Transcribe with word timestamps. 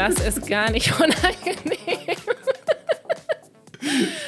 Das 0.00 0.18
ist 0.18 0.46
gar 0.46 0.70
nicht 0.70 0.90
unangenehm. 0.98 2.16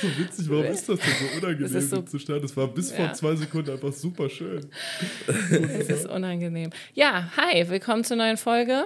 so 0.03 0.19
witzig, 0.19 0.51
warum 0.51 0.67
ist 0.67 0.87
das 0.87 1.01
denn 1.01 1.15
so 1.19 1.37
unangenehm 1.39 1.73
das 1.73 1.89
so, 1.89 2.03
zu 2.03 2.19
starten? 2.19 2.43
Das 2.43 2.55
war 2.59 2.69
bis 2.69 2.91
ja. 2.91 2.97
vor 2.97 3.15
zwei 3.15 3.37
Sekunden 3.37 3.71
einfach 3.71 3.91
super 3.91 4.29
schön. 4.29 4.67
Es 5.51 5.89
ist 5.89 6.07
unangenehm. 6.07 6.69
Ja, 6.93 7.33
hi, 7.39 7.67
willkommen 7.71 8.05
zur 8.05 8.19
neuen 8.19 8.37
Folge 8.37 8.85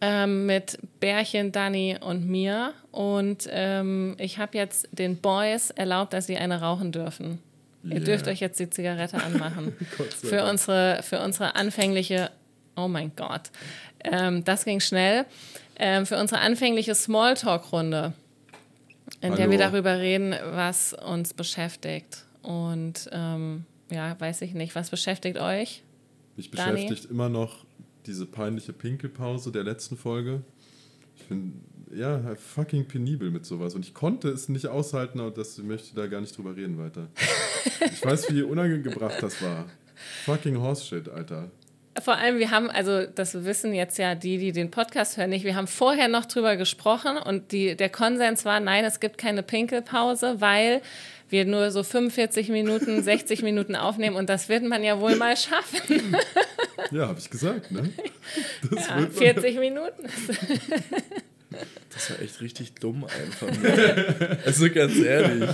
ähm, 0.00 0.46
mit 0.46 0.78
Bärchen, 1.00 1.50
Dani 1.50 1.98
und 2.00 2.28
mir. 2.28 2.74
Und 2.92 3.48
ähm, 3.50 4.14
ich 4.18 4.38
habe 4.38 4.56
jetzt 4.56 4.88
den 4.92 5.16
Boys 5.16 5.70
erlaubt, 5.70 6.12
dass 6.12 6.28
sie 6.28 6.36
eine 6.36 6.60
rauchen 6.60 6.92
dürfen. 6.92 7.40
Yeah. 7.84 7.94
Ihr 7.94 8.04
dürft 8.04 8.28
euch 8.28 8.38
jetzt 8.38 8.60
die 8.60 8.70
Zigarette 8.70 9.20
anmachen. 9.20 9.74
für, 10.22 10.44
unsere, 10.44 11.02
für 11.02 11.18
unsere 11.18 11.56
anfängliche, 11.56 12.30
oh 12.76 12.86
mein 12.86 13.10
Gott, 13.16 13.50
ähm, 14.04 14.44
das 14.44 14.64
ging 14.64 14.78
schnell, 14.78 15.26
ähm, 15.82 16.06
für 16.06 16.16
unsere 16.16 16.40
anfängliche 16.40 16.94
Smalltalk-Runde, 16.94 18.14
in 19.20 19.30
Hallo. 19.30 19.36
der 19.36 19.50
wir 19.50 19.58
darüber 19.58 19.98
reden, 19.98 20.32
was 20.52 20.94
uns 20.94 21.34
beschäftigt. 21.34 22.24
Und 22.42 23.10
ähm, 23.10 23.64
ja, 23.90 24.18
weiß 24.18 24.42
ich 24.42 24.54
nicht, 24.54 24.76
was 24.76 24.90
beschäftigt 24.90 25.38
euch? 25.38 25.82
Mich 26.36 26.52
beschäftigt 26.52 27.06
immer 27.06 27.28
noch 27.28 27.66
diese 28.06 28.26
peinliche 28.26 28.72
Pinkelpause 28.72 29.50
der 29.50 29.64
letzten 29.64 29.96
Folge. 29.96 30.42
Ich 31.16 31.24
finde, 31.24 31.58
ja, 31.92 32.36
fucking 32.36 32.86
penibel 32.86 33.32
mit 33.32 33.44
sowas. 33.44 33.74
Und 33.74 33.84
ich 33.84 33.92
konnte 33.92 34.28
es 34.28 34.48
nicht 34.48 34.68
aushalten, 34.68 35.18
aber 35.18 35.32
das 35.32 35.58
möchte 35.58 35.96
da 35.96 36.06
gar 36.06 36.20
nicht 36.20 36.36
drüber 36.38 36.54
reden 36.54 36.78
weiter. 36.78 37.08
ich 37.92 38.04
weiß, 38.04 38.32
wie 38.32 38.42
unangebracht 38.42 39.20
das 39.20 39.42
war. 39.42 39.66
Fucking 40.24 40.58
Horseshit, 40.58 41.08
Alter. 41.08 41.50
Vor 42.00 42.16
allem, 42.16 42.38
wir 42.38 42.50
haben, 42.50 42.70
also 42.70 43.04
das 43.04 43.44
wissen 43.44 43.74
jetzt 43.74 43.98
ja 43.98 44.14
die, 44.14 44.38
die 44.38 44.52
den 44.52 44.70
Podcast 44.70 45.18
hören, 45.18 45.30
nicht. 45.30 45.44
Wir 45.44 45.56
haben 45.56 45.66
vorher 45.66 46.08
noch 46.08 46.24
drüber 46.24 46.56
gesprochen 46.56 47.18
und 47.18 47.52
die, 47.52 47.76
der 47.76 47.90
Konsens 47.90 48.44
war, 48.44 48.60
nein, 48.60 48.84
es 48.84 48.98
gibt 48.98 49.18
keine 49.18 49.42
Pinkelpause, 49.42 50.40
weil 50.40 50.80
wir 51.28 51.44
nur 51.44 51.70
so 51.70 51.82
45 51.82 52.48
Minuten, 52.48 53.02
60 53.04 53.42
Minuten 53.42 53.76
aufnehmen 53.76 54.16
und 54.16 54.30
das 54.30 54.48
wird 54.48 54.64
man 54.64 54.82
ja 54.82 55.00
wohl 55.00 55.16
mal 55.16 55.36
schaffen. 55.36 56.16
Ja, 56.90 57.08
habe 57.08 57.18
ich 57.18 57.30
gesagt, 57.30 57.70
ne? 57.70 57.90
Ja, 58.70 59.06
40 59.06 59.58
Minuten. 59.58 60.08
Das 61.90 62.10
war 62.10 62.20
echt 62.20 62.40
richtig 62.40 62.74
dumm 62.74 63.04
einfach. 63.04 63.50
Ne? 63.50 64.38
Also 64.44 64.70
ganz 64.70 64.96
ehrlich. 64.98 65.50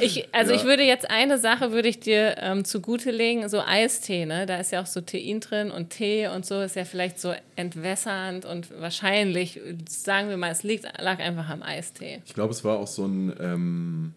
Ich, 0.00 0.28
also 0.32 0.52
ja. 0.52 0.58
ich 0.58 0.64
würde 0.64 0.82
jetzt 0.82 1.10
eine 1.10 1.38
Sache 1.38 1.72
würde 1.72 1.88
ich 1.88 2.00
dir 2.00 2.36
ähm, 2.38 2.64
zugute 2.64 3.10
legen, 3.10 3.48
so 3.48 3.60
Eistee, 3.60 4.26
ne? 4.26 4.46
Da 4.46 4.58
ist 4.58 4.72
ja 4.72 4.82
auch 4.82 4.86
so 4.86 5.00
Tein 5.00 5.40
drin 5.40 5.70
und 5.70 5.90
Tee 5.90 6.28
und 6.28 6.46
so 6.46 6.60
ist 6.60 6.76
ja 6.76 6.84
vielleicht 6.84 7.20
so 7.20 7.34
entwässernd 7.56 8.44
und 8.44 8.70
wahrscheinlich, 8.80 9.60
sagen 9.88 10.28
wir 10.28 10.36
mal, 10.36 10.50
es 10.50 10.62
liegt, 10.62 10.86
lag 11.00 11.18
einfach 11.18 11.48
am 11.48 11.62
Eistee. 11.62 12.22
Ich 12.26 12.34
glaube, 12.34 12.52
es 12.52 12.64
war 12.64 12.78
auch 12.78 12.86
so 12.86 13.06
ein, 13.06 13.34
ähm, 13.40 14.14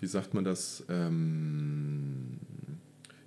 wie 0.00 0.06
sagt 0.06 0.34
man 0.34 0.44
das, 0.44 0.84
ähm, 0.88 2.38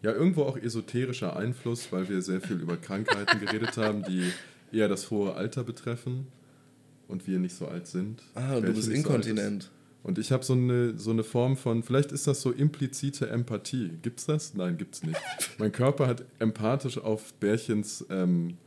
ja, 0.01 0.11
irgendwo 0.11 0.43
auch 0.43 0.57
esoterischer 0.57 1.35
Einfluss, 1.35 1.91
weil 1.91 2.07
wir 2.07 2.21
sehr 2.21 2.41
viel 2.41 2.57
über 2.57 2.77
Krankheiten 2.77 3.39
geredet 3.45 3.77
haben, 3.77 4.03
die 4.03 4.31
eher 4.71 4.87
das 4.87 5.11
hohe 5.11 5.33
Alter 5.33 5.63
betreffen 5.63 6.27
und 7.07 7.27
wir 7.27 7.39
nicht 7.39 7.55
so 7.55 7.67
alt 7.67 7.87
sind. 7.87 8.21
Ah, 8.35 8.55
und 8.55 8.67
du 8.67 8.73
bist 8.73 8.87
inkontinent. 8.87 9.63
So 9.63 9.69
und 10.03 10.17
ich 10.17 10.31
habe 10.31 10.43
so 10.43 10.53
eine, 10.53 10.97
so 10.97 11.11
eine 11.11 11.23
Form 11.23 11.57
von, 11.57 11.83
vielleicht 11.83 12.11
ist 12.11 12.25
das 12.27 12.41
so 12.41 12.51
implizite 12.51 13.29
Empathie. 13.29 13.91
Gibt's 14.01 14.25
das? 14.25 14.53
Nein, 14.53 14.77
gibt's 14.77 15.03
nicht. 15.03 15.19
mein 15.57 15.71
Körper 15.71 16.07
hat 16.07 16.23
empathisch 16.39 16.97
auf 16.97 17.33
Bärchens, 17.35 18.05
ähm, 18.09 18.57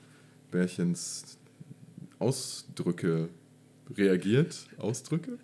Bärchens 0.50 1.38
Ausdrücke 2.18 3.28
reagiert. 3.96 4.66
Ausdrücke? 4.78 5.38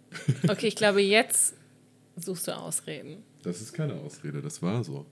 Okay, 0.46 0.68
ich 0.68 0.76
glaube, 0.76 1.00
jetzt 1.00 1.54
suchst 2.16 2.48
du 2.48 2.56
Ausreden. 2.56 3.22
Das 3.42 3.60
ist 3.60 3.72
keine 3.72 3.94
Ausrede, 3.94 4.42
das 4.42 4.62
war 4.62 4.84
so. 4.84 5.06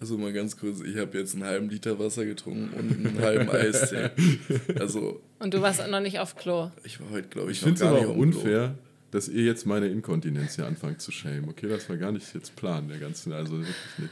Also 0.00 0.16
mal 0.16 0.32
ganz 0.32 0.56
kurz, 0.56 0.80
ich 0.80 0.96
habe 0.96 1.18
jetzt 1.18 1.34
einen 1.34 1.44
halben 1.44 1.68
Liter 1.68 1.98
Wasser 1.98 2.24
getrunken 2.24 2.72
und 2.72 3.06
einen 3.06 3.20
halben 3.20 3.50
Eistee. 3.50 4.10
Also, 4.78 5.20
und 5.38 5.54
du 5.54 5.60
warst 5.60 5.86
noch 5.88 6.00
nicht 6.00 6.18
auf 6.20 6.36
Klo? 6.36 6.70
Ich 6.84 7.00
war 7.00 7.10
heute, 7.10 7.28
glaube 7.28 7.50
ich, 7.50 7.62
ich 7.62 7.66
noch 7.66 7.78
gar 7.78 7.92
nicht 7.92 8.04
aber 8.04 8.12
auch 8.12 8.16
unfair, 8.16 8.68
Klo. 8.68 8.87
Dass 9.10 9.28
ihr 9.28 9.44
jetzt 9.44 9.66
meine 9.66 9.88
Inkontinenz 9.88 10.56
hier 10.56 10.66
anfangt 10.66 11.00
zu 11.00 11.12
schämen. 11.12 11.48
Okay, 11.48 11.68
das 11.68 11.88
war 11.88 11.96
gar 11.96 12.12
nicht 12.12 12.34
jetzt 12.34 12.56
Plan 12.56 12.88
der 12.88 12.98
ganzen, 12.98 13.32
also 13.32 13.58
wirklich 13.58 13.98
nicht. 13.98 14.10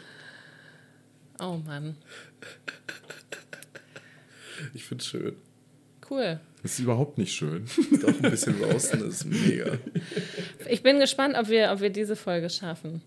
Oh 1.41 1.61
Mann. 1.65 1.97
Ich 4.73 4.85
finde 4.85 5.03
es 5.03 5.09
schön. 5.09 5.37
Cool. 6.09 6.41
Das 6.63 6.73
ist 6.73 6.79
überhaupt 6.79 7.19
nicht 7.19 7.35
schön. 7.35 7.67
Doch, 8.01 8.09
ein 8.09 8.31
bisschen 8.31 8.61
draußen 8.61 9.07
ist 9.07 9.25
mega. 9.25 9.79
Ich 10.69 10.83
bin 10.83 10.99
gespannt, 10.99 11.37
ob 11.37 11.49
wir, 11.49 11.71
ob 11.73 11.81
wir 11.81 11.91
diese 11.91 12.17
Folge 12.17 12.49
schaffen. 12.49 13.03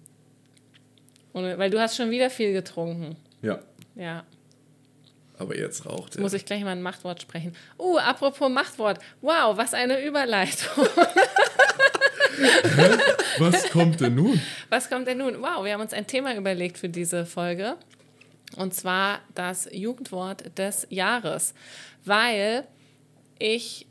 Ohne, 1.34 1.58
weil 1.58 1.70
du 1.70 1.80
hast 1.80 1.96
schon 1.96 2.12
wieder 2.12 2.30
viel 2.30 2.54
getrunken. 2.54 3.16
Ja. 3.42 3.60
Ja. 3.96 4.26
Aber 5.38 5.58
jetzt 5.58 5.86
raucht 5.86 6.16
er. 6.16 6.22
Muss 6.22 6.34
ich 6.34 6.46
gleich 6.46 6.64
mal 6.64 6.72
ein 6.72 6.82
Machtwort 6.82 7.22
sprechen. 7.22 7.56
Uh, 7.78 7.98
apropos 7.98 8.52
Machtwort. 8.52 9.00
Wow, 9.22 9.58
was 9.58 9.74
eine 9.74 10.06
Überleitung. 10.06 10.86
was 13.40 13.70
kommt 13.70 14.02
denn 14.02 14.16
nun? 14.16 14.40
Was 14.70 14.90
kommt 14.90 15.08
denn 15.08 15.20
nun? 15.20 15.36
Wow, 15.42 15.64
wir 15.64 15.74
haben 15.74 15.82
uns 15.82 15.94
ein 15.94 16.08
Thema 16.08 16.36
überlegt 16.36 16.78
für 16.78 16.90
diese 16.90 17.26
Folge. 17.26 17.76
Und 18.56 18.74
zwar 18.74 19.20
das 19.36 19.70
Jugendwort 19.72 20.58
des 20.58 20.88
Jahres. 20.90 21.54
Weil 22.06 22.66
ich 23.38 23.88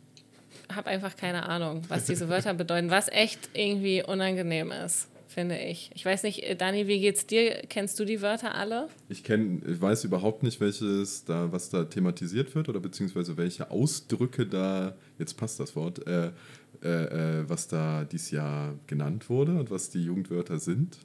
habe 0.74 0.90
einfach 0.90 1.16
keine 1.16 1.48
Ahnung, 1.48 1.82
was 1.88 2.04
diese 2.04 2.28
Wörter 2.28 2.54
bedeuten, 2.54 2.90
was 2.90 3.08
echt 3.08 3.50
irgendwie 3.54 4.02
unangenehm 4.02 4.72
ist 4.72 5.08
finde 5.38 5.56
ich. 5.56 5.92
Ich 5.94 6.04
weiß 6.04 6.24
nicht, 6.24 6.60
Dani, 6.60 6.88
wie 6.88 6.98
geht's 6.98 7.24
dir? 7.24 7.62
Kennst 7.68 8.00
du 8.00 8.04
die 8.04 8.22
Wörter 8.22 8.56
alle? 8.56 8.88
Ich 9.08 9.22
kenne, 9.22 9.60
ich 9.70 9.80
weiß 9.80 10.02
überhaupt 10.02 10.42
nicht, 10.42 10.60
welches 10.60 11.24
da, 11.26 11.52
was 11.52 11.70
da 11.70 11.84
thematisiert 11.84 12.56
wird 12.56 12.68
oder 12.68 12.80
beziehungsweise 12.80 13.36
welche 13.36 13.70
Ausdrücke 13.70 14.46
da, 14.46 14.96
jetzt 15.16 15.36
passt 15.36 15.60
das 15.60 15.76
Wort, 15.76 16.04
äh, 16.08 16.32
äh, 16.82 17.40
äh, 17.40 17.48
was 17.48 17.68
da 17.68 18.04
dieses 18.04 18.30
Jahr 18.30 18.74
genannt 18.86 19.28
wurde 19.28 19.58
und 19.58 19.70
was 19.70 19.90
die 19.90 20.02
Jugendwörter 20.02 20.58
sind. 20.58 20.98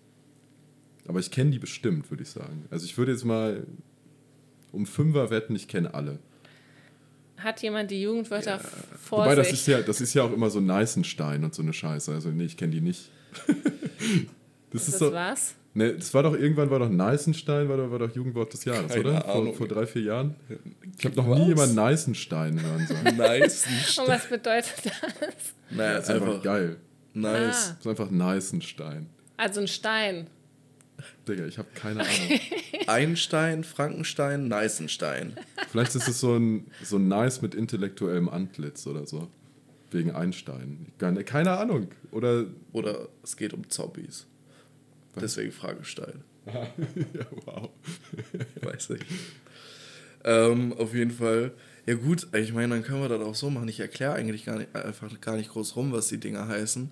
Aber 1.08 1.20
ich 1.20 1.32
kenne 1.32 1.52
die 1.52 1.60
bestimmt, 1.60 2.10
würde 2.10 2.24
ich 2.24 2.30
sagen. 2.30 2.66
Also 2.70 2.86
ich 2.86 2.98
würde 2.98 3.12
jetzt 3.12 3.26
mal 3.26 3.66
um 4.72 4.86
Fünfer 4.86 5.30
wetten, 5.30 5.56
ich 5.56 5.68
kenne 5.68 5.94
alle. 5.94 6.20
Hat 7.38 7.62
jemand 7.62 7.92
die 7.92 8.02
Jugendwörter 8.02 8.58
ja. 8.58 8.60
vor 8.98 9.26
Wobei, 9.26 9.36
sich? 9.36 9.44
das 9.44 9.54
ist, 9.54 9.68
ja, 9.68 9.82
das 9.82 10.02
ist 10.02 10.14
ja 10.14 10.24
auch 10.24 10.32
immer 10.32 10.50
so 10.50 10.60
Neißenstein 10.60 11.44
und 11.44 11.54
so 11.54 11.62
eine 11.62 11.74
Scheiße. 11.74 12.14
Also 12.14 12.30
nee, 12.30 12.46
ich 12.46 12.56
kenne 12.56 12.72
die 12.72 12.82
nicht. 12.82 13.10
das 14.72 14.88
ist 14.88 14.94
das 14.94 15.00
so, 15.00 15.12
was? 15.12 15.56
Ne, 15.76 15.96
das 15.96 16.14
war 16.14 16.22
doch 16.22 16.36
irgendwann 16.36 16.70
war 16.70 16.80
doch 16.80 16.90
Neißenstein, 16.90 17.68
war 17.68 17.78
doch, 17.78 17.90
war 17.90 18.00
doch 18.00 18.16
Jugendwort 18.16 18.54
des 18.54 18.64
Jahres, 18.64 18.92
Keine 18.92 19.10
oder? 19.10 19.22
Vor, 19.22 19.54
vor, 19.56 19.68
drei, 19.68 19.88
vier 19.88 20.04
Jahren. 20.04 20.36
Ich 21.00 21.06
habe 21.06 21.16
noch 21.16 21.28
was? 21.28 21.40
nie 21.40 21.48
jemand 21.48 21.74
Neißenstein 21.74 22.62
hören 22.62 22.88
sollen. 22.88 23.18
Neißenstein. 23.18 24.06
Und 24.06 24.12
was 24.12 24.30
bedeutet 24.30 24.76
das? 24.86 24.94
Naja, 25.72 25.94
das 25.96 26.04
ist 26.04 26.10
einfach, 26.12 26.28
einfach 26.28 26.44
geil. 26.44 26.78
Nice. 27.16 27.32
Ah. 27.34 27.70
Das 27.70 27.80
ist 27.80 27.88
einfach 27.88 28.12
Neißenstein. 28.12 29.10
Also 29.38 29.62
ein 29.62 29.68
Stein. 29.68 30.28
Digga, 31.28 31.46
ich 31.48 31.58
habe 31.58 31.70
keine 31.74 32.02
Ahnung. 32.02 32.40
Einstein, 32.86 33.64
Frankenstein, 33.64 34.48
Neißenstein. 34.48 35.34
Vielleicht 35.70 35.96
ist 35.96 36.08
es 36.08 36.20
so 36.20 36.36
ein, 36.36 36.68
so 36.84 36.98
ein 36.98 37.08
Nice 37.08 37.42
mit 37.42 37.56
intellektuellem 37.56 38.30
Antlitz 38.30 38.86
oder 38.86 39.08
so. 39.08 39.28
Wegen 39.90 40.12
Einstein. 40.12 40.88
Keine 40.98 41.52
Ahnung. 41.58 41.88
Oder, 42.12 42.46
Oder 42.72 43.10
es 43.24 43.38
geht 43.38 43.54
um 43.54 43.70
Zombies. 43.70 44.28
Deswegen 45.22 45.52
Fragestein. 45.52 46.24
ja, 46.46 47.26
wow. 47.46 47.70
Weiß 48.62 48.90
ich. 48.92 49.02
Ähm, 50.24 50.74
auf 50.74 50.94
jeden 50.94 51.12
Fall. 51.12 51.52
Ja 51.86 51.96
gut, 51.96 52.28
ich 52.34 52.54
meine, 52.54 52.76
dann 52.76 52.84
können 52.84 53.02
wir 53.02 53.10
das 53.10 53.22
auch 53.22 53.36
so 53.36 53.50
machen. 53.50 53.68
Ich 53.68 53.80
erkläre 53.80 54.14
eigentlich 54.14 54.46
gar 54.46 54.58
nicht, 54.58 54.74
einfach 54.76 55.20
gar 55.22 55.36
nicht 55.36 55.52
groß 55.52 55.76
rum, 55.76 55.92
was 55.92 56.08
die 56.08 56.20
Dinger 56.20 56.48
heißen. 56.48 56.90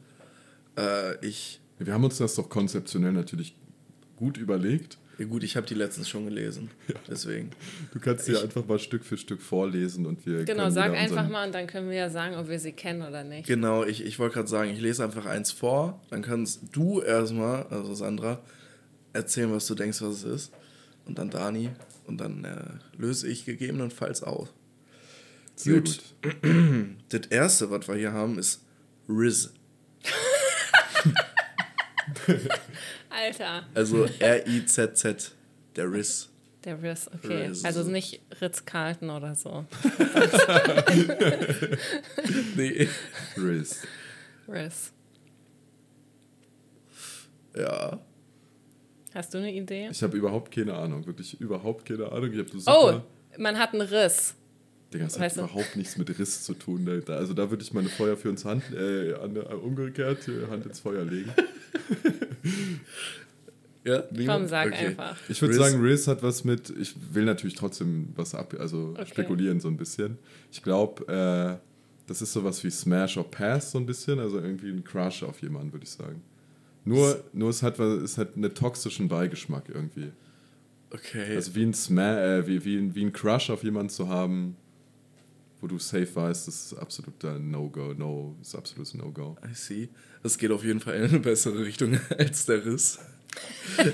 Äh, 0.77 1.25
ich. 1.25 1.61
Wir 1.79 1.93
haben 1.93 2.03
uns 2.03 2.17
das 2.17 2.35
doch 2.35 2.49
konzeptionell 2.49 3.13
natürlich 3.13 3.55
gut 4.17 4.37
überlegt. 4.37 4.97
Ja 5.17 5.25
gut, 5.25 5.43
ich 5.43 5.55
habe 5.55 5.67
die 5.67 5.73
letztens 5.73 6.09
schon 6.09 6.25
gelesen. 6.25 6.69
Ja. 6.87 6.95
Deswegen. 7.09 7.51
Du 7.93 7.99
kannst 7.99 8.25
sie 8.25 8.35
einfach 8.35 8.65
mal 8.65 8.79
Stück 8.79 9.05
für 9.05 9.17
Stück 9.17 9.41
vorlesen 9.41 10.05
und 10.05 10.25
wir. 10.25 10.43
Genau, 10.43 10.69
sag 10.69 10.93
einfach 10.93 11.29
mal 11.29 11.45
und 11.45 11.55
dann 11.55 11.67
können 11.67 11.89
wir 11.89 11.95
ja 11.95 12.09
sagen, 12.09 12.35
ob 12.35 12.49
wir 12.49 12.59
sie 12.59 12.73
kennen 12.73 13.01
oder 13.01 13.23
nicht. 13.23 13.47
Genau, 13.47 13.83
ich, 13.83 14.03
ich 14.03 14.19
wollte 14.19 14.35
gerade 14.35 14.47
sagen, 14.47 14.71
ich 14.71 14.81
lese 14.81 15.03
einfach 15.03 15.25
eins 15.25 15.51
vor, 15.51 16.01
dann 16.09 16.21
kannst 16.21 16.61
du 16.73 17.01
erstmal, 17.01 17.63
also 17.67 17.93
Sandra, 17.93 18.41
erzählen, 19.13 19.51
was 19.53 19.67
du 19.67 19.75
denkst, 19.75 20.01
was 20.01 20.15
es 20.15 20.23
ist. 20.23 20.53
Und 21.05 21.17
dann 21.17 21.29
Dani. 21.29 21.69
Und 22.07 22.17
dann 22.19 22.43
äh, 22.43 22.97
löse 22.97 23.27
ich 23.27 23.45
gegebenenfalls 23.45 24.23
auf. 24.23 24.49
Sehr 25.55 25.75
gut. 25.75 26.01
gut. 26.21 26.33
das 27.09 27.27
erste, 27.27 27.69
was 27.69 27.87
wir 27.87 27.95
hier 27.95 28.11
haben, 28.11 28.37
ist 28.37 28.61
Riz. 29.07 29.51
Alter. 33.11 33.63
Also 33.73 34.05
R-I-Z-Z, 34.19 35.31
der 35.75 35.91
Riz. 35.91 36.29
Der 36.63 36.81
Riss, 36.81 37.09
okay. 37.13 37.47
Riss. 37.47 37.65
Also 37.65 37.83
nicht 37.83 38.21
Ritz-Carlton 38.39 39.09
oder 39.09 39.35
so. 39.35 39.65
Nee. 42.55 42.87
Riz. 43.37 43.81
Riss. 44.47 44.91
Ja. 47.55 47.99
Hast 49.13 49.33
du 49.33 49.39
eine 49.39 49.53
Idee? 49.53 49.89
Ich 49.91 50.01
habe 50.03 50.15
überhaupt 50.17 50.51
keine 50.53 50.73
Ahnung, 50.75 51.05
wirklich 51.05 51.39
überhaupt 51.41 51.85
keine 51.85 52.11
Ahnung. 52.11 52.31
Ich 52.31 52.39
hab 52.39 52.49
so 52.49 52.57
Oh, 52.71 52.87
super, 52.91 53.03
man 53.37 53.57
hat 53.57 53.73
einen 53.73 53.81
Riss. 53.81 54.35
Digga, 54.93 55.05
das 55.05 55.15
hat 55.15 55.21
weißt 55.21 55.37
du- 55.37 55.41
überhaupt 55.41 55.75
nichts 55.75 55.97
mit 55.97 56.17
Riss 56.17 56.43
zu 56.43 56.53
tun. 56.53 56.85
Da- 56.85 56.97
Da, 56.99 57.17
also 57.17 57.33
da 57.33 57.49
würde 57.49 57.63
ich 57.63 57.73
meine 57.73 57.89
Feuer 57.89 58.15
für 58.17 58.29
uns 58.29 58.45
Hand, 58.45 58.63
äh, 58.73 59.13
an, 59.15 59.35
äh, 59.35 59.39
umgekehrt 59.39 60.27
äh, 60.27 60.47
Hand 60.49 60.65
ins 60.65 60.79
Feuer 60.79 61.03
legen. 61.05 61.31
Ja, 63.83 64.03
Komm, 64.27 64.47
sag 64.47 64.73
einfach. 64.73 65.17
Ich 65.27 65.41
würde 65.41 65.55
sagen, 65.55 65.81
Riz 65.81 66.05
hat 66.07 66.21
was 66.21 66.43
mit. 66.43 66.69
Ich 66.79 66.93
will 67.15 67.25
natürlich 67.25 67.55
trotzdem 67.55 68.09
was 68.15 68.35
ab, 68.35 68.53
also 68.59 68.89
Okay. 68.95 69.07
spekulieren 69.07 69.59
so 69.59 69.69
ein 69.69 69.77
bisschen. 69.77 70.19
Ich 70.51 70.61
glaube, 70.61 71.07
äh, 71.11 71.57
das 72.05 72.21
ist 72.21 72.31
sowas 72.33 72.63
wie 72.63 72.69
Smash 72.69 73.17
or 73.17 73.29
Pass 73.31 73.71
so 73.71 73.79
ein 73.79 73.87
bisschen, 73.87 74.19
also 74.19 74.37
irgendwie 74.39 74.69
ein 74.69 74.83
Crush 74.83 75.23
auf 75.23 75.41
jemanden, 75.41 75.71
würde 75.73 75.85
ich 75.85 75.89
sagen. 75.89 76.21
Nur, 76.85 77.23
nur 77.33 77.49
es 77.49 77.63
hat 77.63 77.79
was- 77.79 78.03
es 78.03 78.17
hat 78.19 78.35
einen 78.35 78.53
toxischen 78.53 79.07
Beigeschmack 79.07 79.63
irgendwie. 79.73 80.11
Okay. 80.91 81.35
Also 81.35 81.55
wie 81.55 81.63
ein 81.63 81.73
Sma 81.73 82.19
äh, 82.21 82.45
wie, 82.47 82.63
wie, 82.63 82.77
ein- 82.77 82.93
wie 82.93 83.03
ein 83.05 83.11
Crush 83.13 83.49
auf 83.49 83.63
jemanden 83.63 83.89
zu 83.89 84.09
haben, 84.09 84.57
wo 85.61 85.67
du 85.67 85.77
safe 85.77 86.13
weißt, 86.13 86.47
das 86.47 86.65
ist 86.65 86.73
absoluter 86.73 87.37
No-Go, 87.37 87.93
no, 87.93 88.35
ist 88.41 88.55
absolutes 88.55 88.95
No-Go. 88.95 89.37
I 89.45 89.53
see. 89.53 89.89
Das 90.23 90.37
geht 90.37 90.51
auf 90.51 90.63
jeden 90.63 90.79
Fall 90.79 90.95
in 90.95 91.03
eine 91.03 91.19
bessere 91.19 91.63
Richtung 91.63 91.99
als 92.17 92.47
der 92.47 92.65
Riss. 92.65 92.99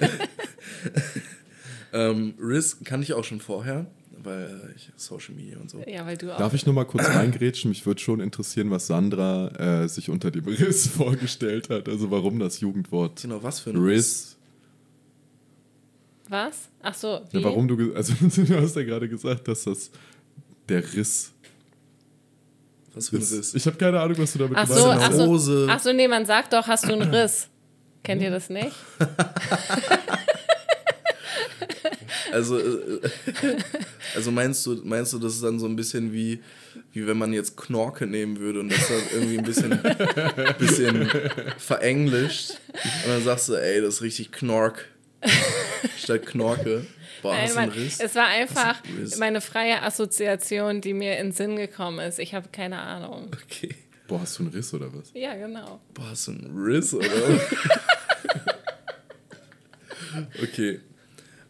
ähm, 1.94 2.34
Riss 2.40 2.78
kannte 2.84 3.04
ich 3.04 3.14
auch 3.14 3.26
schon 3.26 3.42
vorher, 3.42 3.86
weil 4.24 4.74
ich 4.78 4.92
Social 4.96 5.36
Media 5.36 5.60
und 5.60 5.70
so. 5.70 5.84
Ja, 5.86 6.06
weil 6.06 6.18
du 6.18 6.34
auch. 6.34 6.38
Darf 6.38 6.54
ich 6.54 6.66
nur 6.66 6.74
mal 6.74 6.86
kurz 6.86 7.06
reingrätschen? 7.10 7.70
Mich 7.70 7.86
würde 7.86 8.00
schon 8.00 8.22
interessieren, 8.22 8.72
was 8.72 8.88
Sandra 8.88 9.84
äh, 9.84 9.90
sich 9.90 10.10
unter 10.10 10.32
dem 10.32 10.46
Riss 10.46 10.88
vorgestellt 10.96 11.70
hat. 11.70 11.90
Also 11.90 12.10
warum 12.10 12.40
das 12.40 12.62
Jugendwort 12.62 13.22
Genau, 13.22 13.44
was 13.44 13.60
für 13.60 13.72
ein 13.72 13.78
Riss? 13.78 14.38
Was? 16.30 16.70
Ach 16.82 16.94
so, 16.94 17.22
wie? 17.32 17.38
Ja, 17.38 17.44
warum 17.44 17.68
du, 17.68 17.94
also 17.94 18.14
du 18.20 18.62
hast 18.62 18.76
ja 18.76 18.84
gerade 18.84 19.08
gesagt, 19.08 19.48
dass 19.48 19.64
das 19.64 19.92
der 20.68 20.94
Riss 20.94 21.32
Was 22.98 23.10
für 23.10 23.18
ein. 23.18 23.22
Riss? 23.22 23.54
Ich 23.54 23.66
habe 23.66 23.78
keine 23.78 24.00
Ahnung, 24.00 24.18
was 24.18 24.34
du 24.34 24.40
damit 24.40 24.58
Ach 24.58 24.68
so, 24.68 24.74
gemeint 24.76 25.02
ach 25.02 25.10
hast. 25.10 25.18
so, 25.18 25.26
Hose. 25.28 25.68
ach 25.70 25.80
so, 25.80 25.94
nee, 25.94 26.08
man 26.08 26.26
sagt 26.26 26.54
doch, 26.54 26.68
hast 26.68 26.88
du 26.90 26.94
einen 26.94 27.14
Riss. 27.14 27.48
Kennt 28.04 28.22
ihr 28.22 28.32
das 28.32 28.50
nicht? 28.50 28.72
Also, 32.32 32.60
äh, 32.60 33.00
also 34.16 34.32
meinst 34.32 34.66
du, 34.66 34.82
meinst 34.84 35.14
du, 35.14 35.20
das 35.20 35.36
ist 35.36 35.44
dann 35.44 35.60
so 35.60 35.66
ein 35.66 35.76
bisschen 35.76 36.12
wie, 36.14 36.40
wie 36.92 37.08
wenn 37.08 37.18
man 37.18 37.34
jetzt 37.34 37.56
Knorke 37.58 38.06
nehmen 38.06 38.40
würde 38.40 38.60
und 38.60 38.72
das 38.72 38.88
dann 38.88 39.02
irgendwie 39.14 39.38
ein 39.38 39.44
bisschen, 39.46 39.80
bisschen 40.60 41.10
verenglischt 41.58 42.52
und 43.06 43.08
dann 43.12 43.24
sagst 43.24 43.50
du, 43.50 43.56
ey, 43.56 43.82
das 43.82 43.96
ist 43.96 44.02
richtig 44.02 44.32
Knork 44.32 44.88
statt 45.98 46.26
Knorke. 46.26 46.86
Boah, 47.22 47.36
Nein, 47.56 47.70
Riss? 47.70 48.00
es 48.00 48.16
war 48.16 48.28
einfach 48.28 48.82
meine 49.18 49.42
freie 49.42 49.82
Assoziation, 49.82 50.82
die 50.82 50.94
mir 50.94 51.18
in 51.18 51.28
den 51.28 51.32
Sinn 51.32 51.56
gekommen 51.56 52.00
ist. 52.00 52.20
Ich 52.20 52.34
habe 52.34 52.50
keine 52.52 52.80
Ahnung. 52.80 53.32
Okay. 53.44 53.76
Boah, 54.08 54.22
hast 54.22 54.40
du 54.40 54.44
einen 54.44 54.54
Riss 54.54 54.74
oder 54.74 54.94
was? 54.94 55.12
Ja, 55.14 55.36
genau. 55.36 55.82
Boah, 55.94 56.10
hast 56.12 56.28
du 56.28 56.32
einen 56.32 56.58
Riss, 56.58 56.94
oder? 56.94 57.08
okay. 60.42 60.80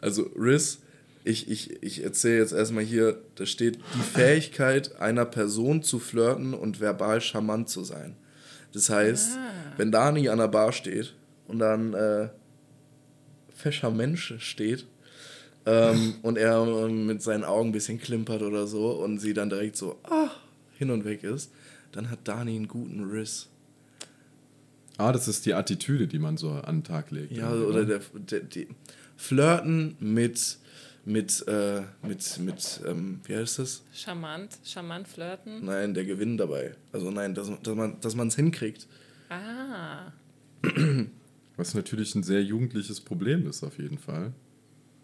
Also, 0.02 0.24
Riss, 0.36 0.80
ich, 1.24 1.50
ich, 1.52 1.84
ich 1.84 2.04
erzähle 2.04 2.40
jetzt 2.40 2.54
erstmal 2.54 2.84
hier, 2.84 3.22
da 3.36 3.46
steht 3.46 3.78
die 3.96 4.00
Fähigkeit 4.00 4.96
einer 5.00 5.26
Person 5.26 5.84
zu 5.84 6.00
flirten 6.00 6.54
und 6.54 6.80
verbal 6.80 7.22
charmant 7.22 7.70
zu 7.70 7.84
sein. 7.84 8.16
Das 8.74 8.90
heißt, 8.90 9.38
wenn 9.78 9.92
Dani 9.92 10.30
an 10.30 10.40
der 10.40 10.48
Bar 10.48 10.72
steht 10.72 11.16
und 11.48 11.60
dann 11.60 11.94
äh, 11.94 12.30
fescher 13.54 13.92
Mensch 13.92 14.34
steht 14.40 14.86
ähm, 15.68 16.16
und 16.22 16.38
er 16.38 16.66
ähm, 16.66 17.06
mit 17.06 17.22
seinen 17.22 17.44
Augen 17.44 17.70
ein 17.70 17.72
bisschen 17.74 18.00
klimpert 18.00 18.42
oder 18.42 18.68
so 18.68 18.92
und 18.92 19.20
sie 19.20 19.34
dann 19.34 19.50
direkt 19.50 19.76
so 19.76 20.00
ah, 20.04 20.30
hin 20.78 20.90
und 20.90 21.04
weg 21.04 21.24
ist, 21.24 21.52
dann 21.92 22.10
hat 22.10 22.20
Dani 22.24 22.56
einen 22.56 22.70
guten 22.70 23.04
Riss. 23.04 23.50
Ah, 24.98 25.12
das 25.12 25.28
ist 25.28 25.46
die 25.46 25.54
Attitüde, 25.54 26.08
die 26.08 26.20
man 26.20 26.38
so 26.38 26.52
an 26.52 26.78
den 26.78 26.84
Tag 26.84 27.12
legt. 27.12 27.34
Ja, 27.34 27.52
oder 27.52 27.82
ne? 27.82 27.86
der, 27.86 28.02
der, 28.14 28.40
die 28.40 28.68
Flirten 29.18 29.98
mit, 30.00 30.58
mit, 31.04 31.46
äh, 31.48 31.82
mit, 32.02 32.40
mit 32.40 32.82
ähm, 32.88 33.20
wie 33.26 33.36
heißt 33.36 33.60
das? 33.60 33.84
Charmant, 33.94 34.58
charmant 34.64 35.08
flirten. 35.08 35.66
Nein, 35.66 35.94
der 35.94 36.06
Gewinn 36.06 36.38
dabei. 36.38 36.76
Also 36.94 37.12
nein, 37.12 37.36
dass, 37.36 37.52
dass 37.62 37.76
man 37.76 38.00
dass 38.00 38.16
man 38.16 38.30
es 38.30 38.36
hinkriegt. 38.36 38.88
Ah, 39.30 40.14
Was 41.58 41.74
natürlich 41.74 42.16
ein 42.16 42.24
sehr 42.24 42.42
jugendliches 42.42 43.02
Problem 43.02 43.48
ist, 43.48 43.64
auf 43.64 43.78
jeden 43.78 43.98
Fall. 43.98 44.32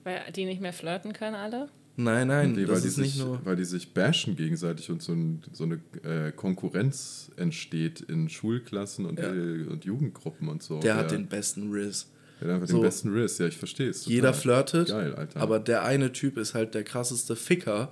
Weil 0.03 0.21
die 0.35 0.45
nicht 0.45 0.61
mehr 0.61 0.73
flirten 0.73 1.13
können 1.13 1.35
alle? 1.35 1.69
Nein, 1.95 2.27
nein, 2.27 2.53
Nee, 2.53 2.61
weil, 2.61 2.65
das 2.67 2.81
die 2.81 2.87
ist 2.87 2.95
sich, 2.95 3.15
nicht 3.17 3.19
nur. 3.25 3.39
weil 3.45 3.55
die 3.55 3.65
sich 3.65 3.93
bashen 3.93 4.35
gegenseitig 4.35 4.89
und 4.89 5.01
so, 5.03 5.11
ein, 5.13 5.43
so 5.51 5.63
eine 5.65 5.79
äh, 6.03 6.31
Konkurrenz 6.31 7.29
entsteht 7.37 8.01
in 8.01 8.29
Schulklassen 8.29 9.05
und, 9.05 9.19
Ja. 9.19 9.31
äh, 9.31 9.63
und 9.67 9.85
Jugendgruppen 9.85 10.47
und 10.49 10.63
so. 10.63 10.79
Der 10.79 10.95
hat 10.95 11.11
Wer- 11.11 11.17
den 11.19 11.27
besten 11.27 11.71
Riss. 11.71 12.09
der 12.41 12.47
hat 12.47 12.55
einfach 12.55 12.67
so- 12.67 12.77
den 12.77 12.83
besten 12.83 13.09
Riss. 13.13 13.37
Ja, 13.37 13.45
ich 13.45 13.57
verstehe 13.57 13.89
es. 13.89 14.05
Jeder 14.07 14.33
flirtet, 14.33 14.87
Geil, 14.89 15.13
Alter. 15.13 15.39
aber 15.39 15.59
der 15.59 15.83
eine 15.83 16.11
Typ 16.11 16.37
ist 16.37 16.55
halt 16.55 16.73
der 16.73 16.83
krasseste 16.83 17.35
Ficker 17.35 17.91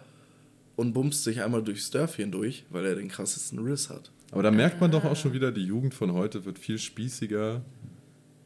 und 0.78 0.94
bumst 0.94 1.24
sich 1.24 1.44
einmal 1.44 1.62
durchs 1.64 1.92
Dörfchen 1.92 2.32
durch, 2.32 2.66
weil 2.72 2.86
er 2.86 2.96
den 2.96 3.08
krassesten 3.08 3.60
Riss 3.60 3.90
hat. 3.92 4.10
Aber 4.32 4.42
da 4.42 4.50
merkt 4.50 4.82
man 4.82 4.90
doch 4.90 5.04
auch 5.04 5.16
schon 5.16 5.34
wieder, 5.34 5.52
die 5.52 5.64
Jugend 5.66 5.94
von 5.94 6.14
heute 6.14 6.44
wird 6.46 6.58
viel 6.58 6.80
spießiger, 6.80 7.62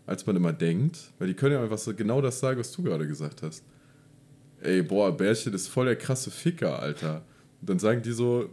als 0.05 0.25
man 0.25 0.35
immer 0.35 0.53
denkt. 0.53 1.11
Weil 1.19 1.27
die 1.27 1.33
können 1.33 1.53
ja 1.53 1.63
einfach 1.63 1.77
so 1.77 1.93
genau 1.93 2.21
das 2.21 2.39
sagen, 2.39 2.59
was 2.59 2.71
du 2.71 2.83
gerade 2.83 3.07
gesagt 3.07 3.41
hast. 3.41 3.63
Ey, 4.61 4.81
boah, 4.81 5.15
Bärchen 5.15 5.53
ist 5.53 5.67
voll 5.67 5.85
der 5.85 5.95
krasse 5.95 6.31
Ficker, 6.31 6.79
Alter. 6.79 7.23
Und 7.61 7.69
dann 7.69 7.79
sagen 7.79 8.01
die 8.01 8.11
so, 8.11 8.49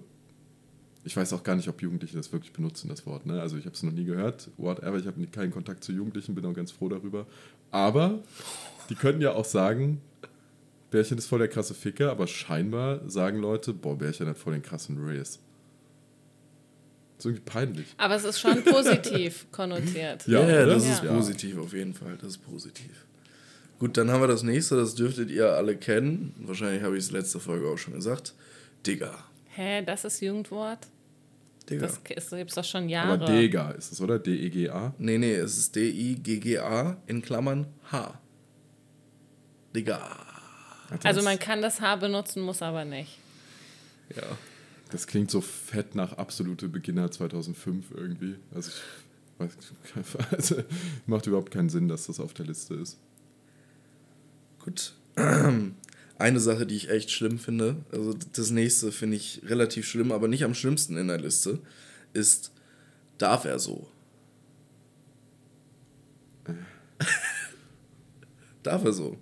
ich 1.04 1.16
weiß 1.16 1.32
auch 1.32 1.42
gar 1.42 1.56
nicht, 1.56 1.68
ob 1.68 1.82
Jugendliche 1.82 2.16
das 2.16 2.32
wirklich 2.32 2.52
benutzen, 2.52 2.88
das 2.88 3.06
Wort. 3.06 3.26
Ne? 3.26 3.40
Also 3.40 3.56
ich 3.56 3.64
habe 3.64 3.74
es 3.74 3.82
noch 3.82 3.92
nie 3.92 4.04
gehört, 4.04 4.50
whatever, 4.56 4.96
ich 4.98 5.06
habe 5.06 5.26
keinen 5.26 5.50
Kontakt 5.50 5.82
zu 5.84 5.92
Jugendlichen, 5.92 6.34
bin 6.34 6.44
auch 6.44 6.54
ganz 6.54 6.70
froh 6.70 6.88
darüber. 6.88 7.26
Aber 7.70 8.20
die 8.88 8.94
könnten 8.94 9.22
ja 9.22 9.32
auch 9.32 9.44
sagen, 9.44 10.00
Bärchen 10.90 11.18
ist 11.18 11.26
voll 11.26 11.38
der 11.38 11.48
krasse 11.48 11.74
Ficker, 11.74 12.10
aber 12.10 12.26
scheinbar 12.26 13.08
sagen 13.08 13.38
Leute, 13.38 13.72
boah, 13.72 13.96
Bärchen 13.96 14.28
hat 14.28 14.38
voll 14.38 14.52
den 14.52 14.62
krassen 14.62 14.98
Race. 15.00 15.40
Ist 17.22 17.26
irgendwie 17.26 17.44
peinlich. 17.50 17.86
Aber 17.96 18.14
es 18.16 18.24
ist 18.24 18.38
schon 18.40 18.62
positiv 18.64 19.46
konnotiert. 19.52 20.26
Ja, 20.26 20.40
Ja, 20.40 20.44
oder? 20.64 20.66
das 20.66 20.84
ist 20.88 21.02
Ja. 21.02 21.12
positiv 21.14 21.58
auf 21.58 21.72
jeden 21.72 21.94
Fall. 21.94 22.16
Das 22.18 22.30
ist 22.30 22.38
positiv. 22.38 23.06
Gut, 23.78 23.96
dann 23.96 24.10
haben 24.10 24.20
wir 24.20 24.28
das 24.28 24.42
nächste, 24.42 24.76
das 24.76 24.94
dürftet 24.94 25.30
ihr 25.30 25.52
alle 25.54 25.76
kennen. 25.76 26.34
Wahrscheinlich 26.38 26.82
habe 26.82 26.96
ich 26.96 27.04
es 27.04 27.10
letzte 27.10 27.40
Folge 27.40 27.68
auch 27.68 27.78
schon 27.78 27.94
gesagt. 27.94 28.34
Digga. 28.86 29.24
Hä, 29.48 29.82
das 29.84 30.04
ist 30.04 30.20
Jugendwort? 30.20 30.78
Digga. 31.68 31.86
Das 31.86 32.02
gibt 32.04 32.20
es 32.48 32.54
doch 32.54 32.64
schon 32.64 32.88
Jahre. 32.88 33.12
Aber 33.14 33.26
Dega 33.26 33.70
ist 33.72 33.92
es, 33.92 34.00
oder? 34.00 34.18
D-E-G-A? 34.18 34.94
Nee, 34.98 35.18
nee, 35.18 35.34
es 35.34 35.58
ist 35.58 35.74
D-I-G-G-A 35.76 36.96
in 37.06 37.22
Klammern 37.22 37.66
H. 37.90 38.18
Digga. 39.74 39.98
Alter, 40.90 41.08
Also 41.08 41.22
man 41.22 41.38
kann 41.38 41.62
das 41.62 41.80
Haar 41.80 41.96
benutzen, 41.98 42.42
muss 42.42 42.62
aber 42.62 42.84
nicht. 42.84 43.18
Ja. 44.14 44.22
Das 44.92 45.06
klingt 45.06 45.30
so 45.30 45.40
fett 45.40 45.94
nach 45.94 46.12
absolute 46.18 46.68
Beginner 46.68 47.10
2005 47.10 47.86
irgendwie. 47.94 48.36
Also 48.54 48.70
ich 48.70 49.40
weiß, 49.40 49.56
also 50.30 50.56
macht 51.06 51.26
überhaupt 51.26 51.50
keinen 51.50 51.70
Sinn, 51.70 51.88
dass 51.88 52.06
das 52.06 52.20
auf 52.20 52.34
der 52.34 52.44
Liste 52.44 52.74
ist. 52.74 52.98
Gut. 54.58 54.92
Eine 56.18 56.40
Sache, 56.40 56.66
die 56.66 56.76
ich 56.76 56.90
echt 56.90 57.10
schlimm 57.10 57.38
finde, 57.38 57.84
also 57.90 58.14
das 58.34 58.50
nächste 58.50 58.92
finde 58.92 59.16
ich 59.16 59.40
relativ 59.46 59.88
schlimm, 59.88 60.12
aber 60.12 60.28
nicht 60.28 60.44
am 60.44 60.54
schlimmsten 60.54 60.98
in 60.98 61.08
der 61.08 61.18
Liste, 61.18 61.58
ist, 62.12 62.52
darf 63.18 63.46
er 63.46 63.58
so? 63.58 63.88
darf 68.62 68.84
er 68.84 68.92
so? 68.92 69.16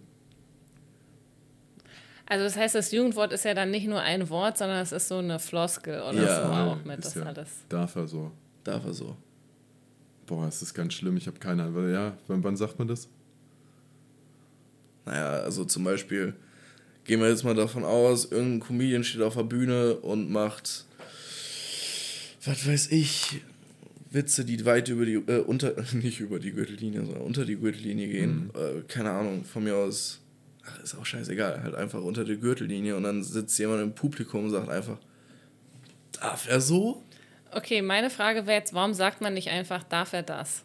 Also 2.31 2.45
das 2.45 2.57
heißt, 2.57 2.77
das 2.77 2.93
Jugendwort 2.93 3.33
ist 3.33 3.45
ja 3.45 3.55
dann 3.55 3.73
nicht 3.73 3.89
nur 3.89 4.01
ein 4.01 4.29
Wort, 4.31 4.57
sondern 4.57 4.79
es 4.83 4.93
ist 4.93 5.09
so 5.09 5.19
eine 5.19 5.41
Floskel 5.41 6.01
oder 6.01 6.13
Ja, 6.23 6.37
so 6.47 6.53
auch 6.53 6.77
Ist 6.77 6.87
mit. 6.87 7.05
Das 7.05 7.15
ja- 7.17 7.23
alles. 7.25 7.49
Darf 7.69 7.97
er 7.97 8.07
so. 8.07 8.31
Darf 8.63 8.85
er 8.85 8.95
so? 8.95 9.17
Boah, 10.27 10.47
es 10.47 10.63
ist 10.63 10.73
ganz 10.73 10.95
schlimm. 10.95 11.17
Ich 11.17 11.27
habe 11.27 11.41
keine 11.41 11.65
Ahnung. 11.65 11.93
Ja, 11.93 12.17
wann, 12.29 12.45
wann 12.45 12.57
sagt 12.57 12.79
man 12.79 12.87
das? 12.87 13.09
Naja, 15.07 15.41
also 15.41 15.65
zum 15.65 15.83
Beispiel, 15.83 16.35
gehen 17.03 17.21
wir 17.21 17.29
jetzt 17.29 17.43
mal 17.43 17.55
davon 17.57 17.85
aus, 17.85 18.27
irgendein 18.31 18.61
Comedian 18.61 19.03
steht 19.03 19.23
auf 19.23 19.35
der 19.35 19.43
Bühne 19.43 19.97
und 19.97 20.31
macht, 20.31 20.85
was 22.45 22.65
weiß 22.69 22.93
ich, 22.93 23.41
Witze, 24.13 24.45
die 24.45 24.65
weit 24.65 24.89
über 24.89 25.05
die, 25.05 25.15
äh, 25.15 25.41
unter, 25.41 25.75
nicht 25.95 26.21
über 26.21 26.39
die 26.39 26.53
Gürtellinie, 26.53 27.01
sondern 27.05 27.23
unter 27.23 27.45
die 27.45 27.57
Gürtellinie 27.57 28.07
gehen. 28.07 28.51
Äh, 28.55 28.83
keine 28.87 29.11
Ahnung, 29.11 29.45
von 29.45 29.65
mir 29.65 29.75
aus 29.75 30.20
ach, 30.71 30.83
ist 30.83 30.95
auch 30.97 31.05
scheißegal, 31.07 31.63
halt 31.63 31.75
einfach 31.75 32.01
unter 32.03 32.25
der 32.25 32.37
Gürtellinie 32.37 32.97
und 32.97 33.03
dann 33.03 33.23
sitzt 33.23 33.59
jemand 33.59 33.83
im 33.83 33.95
Publikum 33.95 34.45
und 34.45 34.51
sagt 34.51 34.69
einfach, 34.69 34.99
darf 36.13 36.49
er 36.49 36.61
so? 36.61 37.03
Okay, 37.53 37.83
meine 37.83 38.11
Frage 38.11 38.47
wäre 38.47 38.59
jetzt, 38.59 38.75
warum 38.75 38.95
sagt 38.95 39.21
man 39.21 39.35
nicht 39.35 39.49
einfach, 39.49 39.83
darf 39.85 40.13
er 40.13 40.23
das? 40.23 40.63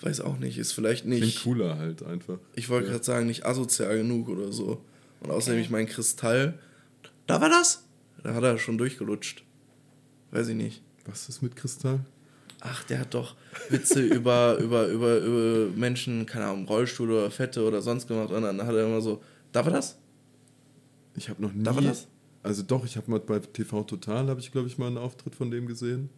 Weiß 0.00 0.20
auch 0.20 0.38
nicht, 0.38 0.58
ist 0.58 0.72
vielleicht 0.72 1.06
nicht. 1.06 1.20
Klingt 1.22 1.42
cooler 1.42 1.78
halt 1.78 2.02
einfach. 2.02 2.38
Ich 2.54 2.68
wollte 2.68 2.88
gerade 2.90 3.04
sagen, 3.04 3.26
nicht 3.26 3.46
asozial 3.46 3.96
genug 3.98 4.28
oder 4.28 4.52
so. 4.52 4.82
Und 5.20 5.30
außerdem, 5.30 5.58
Okay. 5.58 5.64
ich 5.64 5.70
mein 5.70 5.86
Kristall, 5.86 6.58
da 7.26 7.40
war 7.40 7.48
das? 7.48 7.84
Da 8.22 8.34
hat 8.34 8.42
er 8.42 8.58
schon 8.58 8.76
durchgelutscht. 8.76 9.42
Weiß 10.32 10.48
ich 10.48 10.54
nicht. 10.56 10.82
Was 11.06 11.28
ist 11.28 11.40
mit 11.42 11.56
Kristall? 11.56 12.00
Ach, 12.60 12.82
der 12.84 12.98
hat 13.00 13.14
doch 13.14 13.36
Witze 13.70 14.00
über, 14.06 14.58
über, 14.58 14.88
über, 14.88 15.18
über 15.18 15.70
Menschen, 15.76 16.26
keine 16.26 16.46
Ahnung, 16.46 16.66
Rollstuhl 16.66 17.10
oder 17.10 17.30
Fette 17.30 17.62
oder 17.64 17.80
sonst 17.80 18.06
gemacht. 18.08 18.30
Und 18.30 18.42
dann 18.42 18.60
hat 18.66 18.74
er 18.74 18.84
immer 18.84 19.00
so, 19.00 19.22
darf 19.56 19.66
er 19.66 19.72
das? 19.72 19.98
Ich 21.16 21.28
habe 21.28 21.42
noch 21.42 21.52
nie. 21.52 21.64
Darf 21.64 21.76
er 21.76 21.82
das? 21.82 22.06
Also 22.42 22.62
doch, 22.62 22.84
ich 22.84 22.96
habe 22.96 23.10
mal 23.10 23.20
bei 23.20 23.38
TV 23.40 23.82
Total, 23.84 24.28
habe 24.28 24.38
ich 24.40 24.52
glaube 24.52 24.68
ich 24.68 24.78
mal 24.78 24.86
einen 24.86 24.98
Auftritt 24.98 25.34
von 25.34 25.50
dem 25.50 25.66
gesehen. 25.66 26.10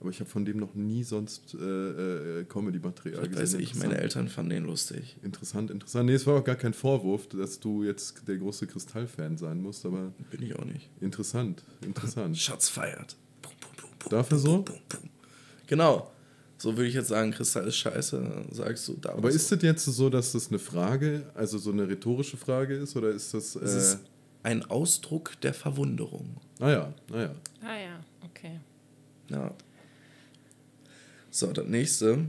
Aber 0.00 0.10
ich 0.10 0.18
habe 0.18 0.28
von 0.28 0.44
dem 0.44 0.56
noch 0.58 0.74
nie 0.74 1.04
sonst 1.04 1.54
äh, 1.54 2.40
äh, 2.40 2.44
Comedy-Material 2.44 3.22
Das 3.28 3.30
weiß 3.36 3.40
gesehen. 3.52 3.60
ich, 3.60 3.74
meine 3.76 3.98
Eltern 3.98 4.26
fanden 4.26 4.50
den 4.50 4.64
lustig. 4.64 5.16
Interessant, 5.22 5.70
interessant. 5.70 6.06
Nee, 6.06 6.14
es 6.14 6.26
war 6.26 6.40
auch 6.40 6.44
gar 6.44 6.56
kein 6.56 6.74
Vorwurf, 6.74 7.28
dass 7.28 7.60
du 7.60 7.84
jetzt 7.84 8.26
der 8.26 8.36
große 8.38 8.66
Kristall-Fan 8.66 9.36
sein 9.38 9.62
musst, 9.62 9.86
aber 9.86 10.12
Bin 10.32 10.42
ich 10.42 10.56
auch 10.58 10.64
nicht. 10.64 10.90
interessant, 11.00 11.62
interessant. 11.82 12.36
Schatz 12.36 12.68
feiert. 12.68 13.14
Bum, 13.42 13.52
bum, 13.60 13.70
bum, 13.80 13.90
bum, 14.00 14.10
Dafür 14.10 14.38
so? 14.38 14.64
Genau. 15.68 16.10
So 16.62 16.76
würde 16.76 16.86
ich 16.88 16.94
jetzt 16.94 17.08
sagen, 17.08 17.32
Kristall 17.32 17.66
ist 17.66 17.76
scheiße. 17.76 18.44
Sagst 18.52 18.86
du, 18.86 18.94
da 18.94 19.10
Aber 19.14 19.28
ist 19.30 19.50
das 19.50 19.62
jetzt 19.62 19.84
so, 19.84 20.08
dass 20.08 20.30
das 20.30 20.48
eine 20.48 20.60
Frage, 20.60 21.24
also 21.34 21.58
so 21.58 21.72
eine 21.72 21.88
rhetorische 21.88 22.36
Frage 22.36 22.76
ist, 22.76 22.94
oder 22.96 23.08
ist 23.10 23.34
das... 23.34 23.56
Es 23.56 23.74
Äh, 23.74 23.78
ist 23.78 23.98
ein 24.44 24.62
Ausdruck 24.70 25.40
der 25.40 25.54
Verwunderung. 25.54 26.36
naja, 26.60 26.94
naja. 27.10 27.34
Ah 27.62 27.76
ja, 27.80 28.00
okay. 28.24 28.60
Ja. 29.28 29.52
So, 31.30 31.52
das 31.52 31.66
nächste, 31.66 32.26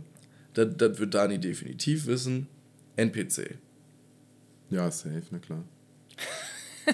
das, 0.55 0.67
das 0.77 0.97
wird 0.97 1.13
Dani 1.13 1.37
definitiv 1.39 2.07
wissen. 2.07 2.47
NPC. 2.95 3.59
Ja, 4.71 4.89
safe, 4.89 5.21
na 5.29 5.37
klar. 5.37 5.63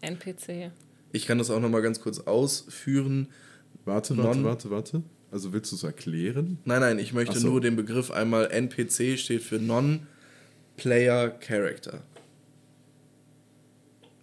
NPC. 0.00 0.70
Ich 1.12 1.26
kann 1.26 1.38
das 1.38 1.50
auch 1.50 1.60
nochmal 1.60 1.82
ganz 1.82 2.00
kurz 2.00 2.20
ausführen. 2.20 3.28
Warte, 3.84 4.16
warte, 4.16 4.38
Non- 4.38 4.44
warte, 4.44 4.70
warte. 4.70 5.02
Also 5.36 5.52
willst 5.52 5.70
du 5.70 5.76
es 5.76 5.82
erklären? 5.82 6.56
Nein, 6.64 6.80
nein, 6.80 6.98
ich 6.98 7.12
möchte 7.12 7.38
so. 7.38 7.48
nur 7.48 7.60
den 7.60 7.76
Begriff 7.76 8.10
einmal 8.10 8.50
NPC 8.50 9.18
steht 9.18 9.42
für 9.42 9.56
Non-Player 9.58 11.28
Character. 11.28 12.02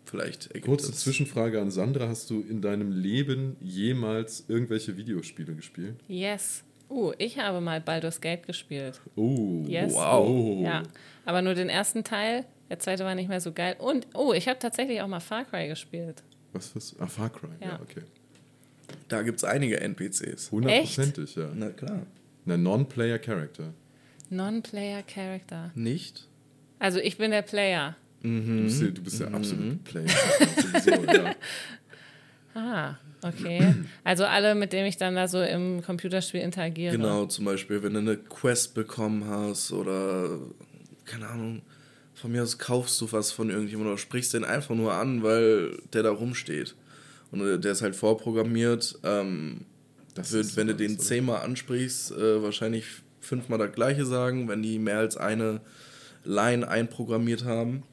Vielleicht 0.05 0.49
Kurze 0.63 0.89
das- 0.89 1.01
Zwischenfrage 1.01 1.61
an 1.61 1.69
Sandra. 1.69 2.07
Hast 2.07 2.31
du 2.31 2.41
in 2.41 2.63
deinem 2.63 2.91
Leben 2.91 3.57
jemals 3.61 4.45
irgendwelche 4.47 4.97
Videospiele 4.97 5.53
gespielt? 5.53 5.97
Yes. 6.07 6.63
Uh, 6.89 7.11
ich 7.19 7.37
habe 7.37 7.61
mal 7.61 7.79
Baldur's 7.79 8.19
Gate 8.19 8.47
gespielt. 8.47 8.99
Oh, 9.15 9.63
Yes. 9.67 9.93
Wow. 9.93 10.27
Oh. 10.27 10.61
Ja, 10.63 10.81
aber 11.25 11.43
nur 11.43 11.53
den 11.53 11.69
ersten 11.69 12.03
Teil. 12.03 12.43
Der 12.71 12.79
zweite 12.79 13.05
war 13.05 13.13
nicht 13.13 13.29
mehr 13.29 13.39
so 13.39 13.51
geil. 13.51 13.75
Und, 13.77 14.07
oh, 14.15 14.33
ich 14.33 14.47
habe 14.47 14.57
tatsächlich 14.57 14.99
auch 15.01 15.07
mal 15.07 15.19
Far 15.19 15.45
Cry 15.45 15.67
gespielt. 15.67 16.23
Was 16.53 16.75
was? 16.75 16.95
Ah, 16.99 17.05
Far 17.05 17.29
Cry. 17.29 17.49
Ja, 17.61 17.67
Ja. 17.67 17.79
okay. 17.83 18.01
Da 19.13 19.21
gibt 19.21 19.37
es 19.37 19.43
einige 19.43 19.79
NPCs. 19.79 20.51
Hundertprozentig, 20.51 21.35
ja. 21.35 21.49
Na 21.53 21.69
klar. 21.69 22.01
Eine 22.45 22.57
Non-Player 22.57 23.19
Character. 23.19 23.73
Non-Player 24.29 25.03
Character. 25.03 25.71
Nicht? 25.75 26.27
Also 26.79 26.99
ich 26.99 27.17
bin 27.17 27.29
der 27.31 27.43
Player. 27.43 27.95
Du 28.21 28.27
Mhm. 28.29 28.63
bist 28.63 28.81
ja, 28.81 28.87
du 28.87 29.01
bist 29.03 29.19
ja 29.19 29.27
absolut 29.27 29.83
Player. 29.83 30.07
sowieso, 30.83 31.11
ja. 31.23 31.35
Ah, 32.55 32.95
okay. 33.23 33.73
Also 34.03 34.25
alle, 34.25 34.53
mit 34.55 34.73
denen 34.73 34.87
ich 34.87 34.97
dann 34.97 35.15
da 35.15 35.27
so 35.27 35.41
im 35.41 35.81
Computerspiel 35.81 36.41
interagiere. 36.41 36.95
Genau, 36.95 37.25
zum 37.25 37.45
Beispiel, 37.45 37.81
wenn 37.81 37.93
du 37.93 37.99
eine 37.99 38.15
Quest 38.17 38.75
bekommen 38.75 39.25
hast 39.27 39.71
oder, 39.71 40.39
keine 41.05 41.27
Ahnung, 41.27 41.61
von 42.13 42.31
mir 42.31 42.43
aus 42.43 42.57
kaufst 42.59 43.01
du 43.01 43.11
was 43.11 43.31
von 43.31 43.49
irgendjemandem 43.49 43.93
oder 43.93 43.97
sprichst 43.99 44.33
den 44.35 44.43
einfach 44.43 44.75
nur 44.75 44.93
an, 44.93 45.23
weil 45.23 45.77
der 45.93 46.03
da 46.03 46.11
rumsteht. 46.11 46.75
Und 47.33 47.41
äh, 47.41 47.59
der 47.59 47.73
ist 47.73 47.81
halt 47.81 47.95
vorprogrammiert. 47.95 48.99
Ähm, 49.03 49.65
Das 50.13 50.31
wird, 50.31 50.55
wenn 50.55 50.67
du 50.67 50.75
den 50.75 50.99
zehnmal 50.99 51.41
ansprichst, 51.41 52.11
äh, 52.11 52.43
wahrscheinlich 52.43 52.85
fünfmal 53.19 53.57
das 53.57 53.73
gleiche 53.73 54.05
sagen, 54.05 54.47
wenn 54.47 54.61
die 54.61 54.77
mehr 54.77 54.99
als 54.99 55.17
eine 55.17 55.61
Line 56.23 56.67
einprogrammiert 56.67 57.43
haben. 57.43 57.83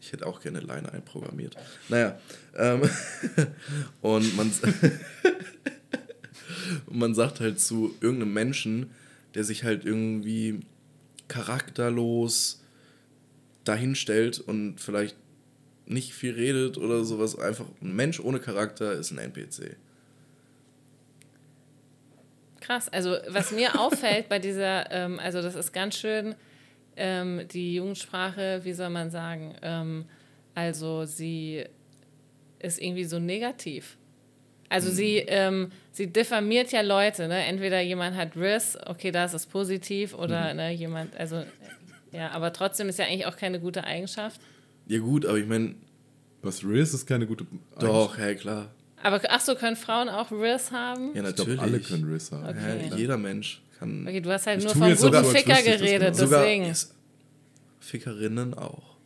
Ich 0.00 0.12
hätte 0.12 0.26
auch 0.26 0.40
gerne 0.42 0.60
Line 0.60 0.92
einprogrammiert. 0.92 1.56
Naja, 1.88 2.20
ähm, 2.56 2.82
und 4.02 4.36
man, 4.36 4.52
man 6.90 7.14
sagt 7.14 7.40
halt 7.40 7.60
zu 7.60 7.94
irgendeinem 8.02 8.34
Menschen, 8.34 8.90
der 9.34 9.44
sich 9.44 9.64
halt 9.64 9.86
irgendwie 9.86 10.60
charakterlos 11.28 12.62
dahinstellt 13.64 14.40
und 14.40 14.80
vielleicht 14.80 15.16
nicht 15.88 16.12
viel 16.12 16.34
redet 16.34 16.78
oder 16.78 17.04
sowas, 17.04 17.38
einfach 17.38 17.66
ein 17.80 17.94
Mensch 17.94 18.20
ohne 18.20 18.40
Charakter 18.40 18.92
ist 18.92 19.10
ein 19.10 19.18
NPC. 19.18 19.76
Krass. 22.60 22.88
Also 22.88 23.16
was 23.28 23.50
mir 23.50 23.80
auffällt 23.80 24.28
bei 24.28 24.38
dieser, 24.38 24.90
ähm, 24.90 25.18
also 25.18 25.40
das 25.40 25.54
ist 25.54 25.72
ganz 25.72 25.96
schön 25.96 26.34
ähm, 26.96 27.46
die 27.50 27.76
Jugendsprache, 27.76 28.60
wie 28.64 28.72
soll 28.72 28.90
man 28.90 29.10
sagen, 29.10 29.54
ähm, 29.62 30.04
also 30.54 31.04
sie 31.04 31.64
ist 32.58 32.82
irgendwie 32.82 33.04
so 33.04 33.18
negativ. 33.18 33.96
Also 34.68 34.90
sie, 34.90 35.18
ähm, 35.18 35.70
sie 35.92 36.08
diffamiert 36.08 36.72
ja 36.72 36.82
Leute, 36.82 37.26
ne? 37.26 37.44
Entweder 37.44 37.80
jemand 37.80 38.16
hat 38.16 38.36
Riss, 38.36 38.76
okay, 38.84 39.10
da 39.10 39.24
ist 39.24 39.32
es 39.32 39.46
positiv, 39.46 40.12
oder 40.12 40.52
ne, 40.52 40.72
jemand, 40.72 41.16
also 41.16 41.42
ja, 42.12 42.30
aber 42.32 42.52
trotzdem 42.52 42.88
ist 42.88 42.98
ja 42.98 43.06
eigentlich 43.06 43.26
auch 43.26 43.36
keine 43.36 43.60
gute 43.60 43.84
Eigenschaft. 43.84 44.40
Ja 44.88 44.98
gut, 44.98 45.24
aber 45.26 45.38
ich 45.38 45.46
meine, 45.46 45.74
Was 46.42 46.64
Riz 46.64 46.92
ist 46.94 47.06
keine 47.06 47.26
gute. 47.26 47.46
doch, 47.78 48.16
hey, 48.18 48.34
klar. 48.36 48.70
Aber 49.02 49.20
ach 49.28 49.40
so, 49.40 49.54
können 49.54 49.76
Frauen 49.76 50.08
auch 50.08 50.32
Riss 50.32 50.72
haben? 50.72 51.08
Ja, 51.14 51.16
Ich 51.16 51.22
natürlich. 51.22 51.54
glaube, 51.54 51.60
alle 51.62 51.80
können 51.80 52.04
Riz 52.12 52.32
haben. 52.32 52.44
Okay. 52.48 52.88
Ja, 52.90 52.96
jeder 52.96 53.16
Mensch 53.16 53.62
kann. 53.78 54.06
Okay, 54.08 54.20
du 54.20 54.30
hast 54.32 54.46
halt 54.46 54.58
Ich 54.58 54.64
nur 54.64 54.74
vom 54.74 54.94
guten 55.12 55.24
Ficker 55.26 55.62
geredet, 55.62 56.16
sogar 56.16 56.42
deswegen. 56.44 56.74
Fickerinnen 57.80 58.54
auch. 58.54 58.96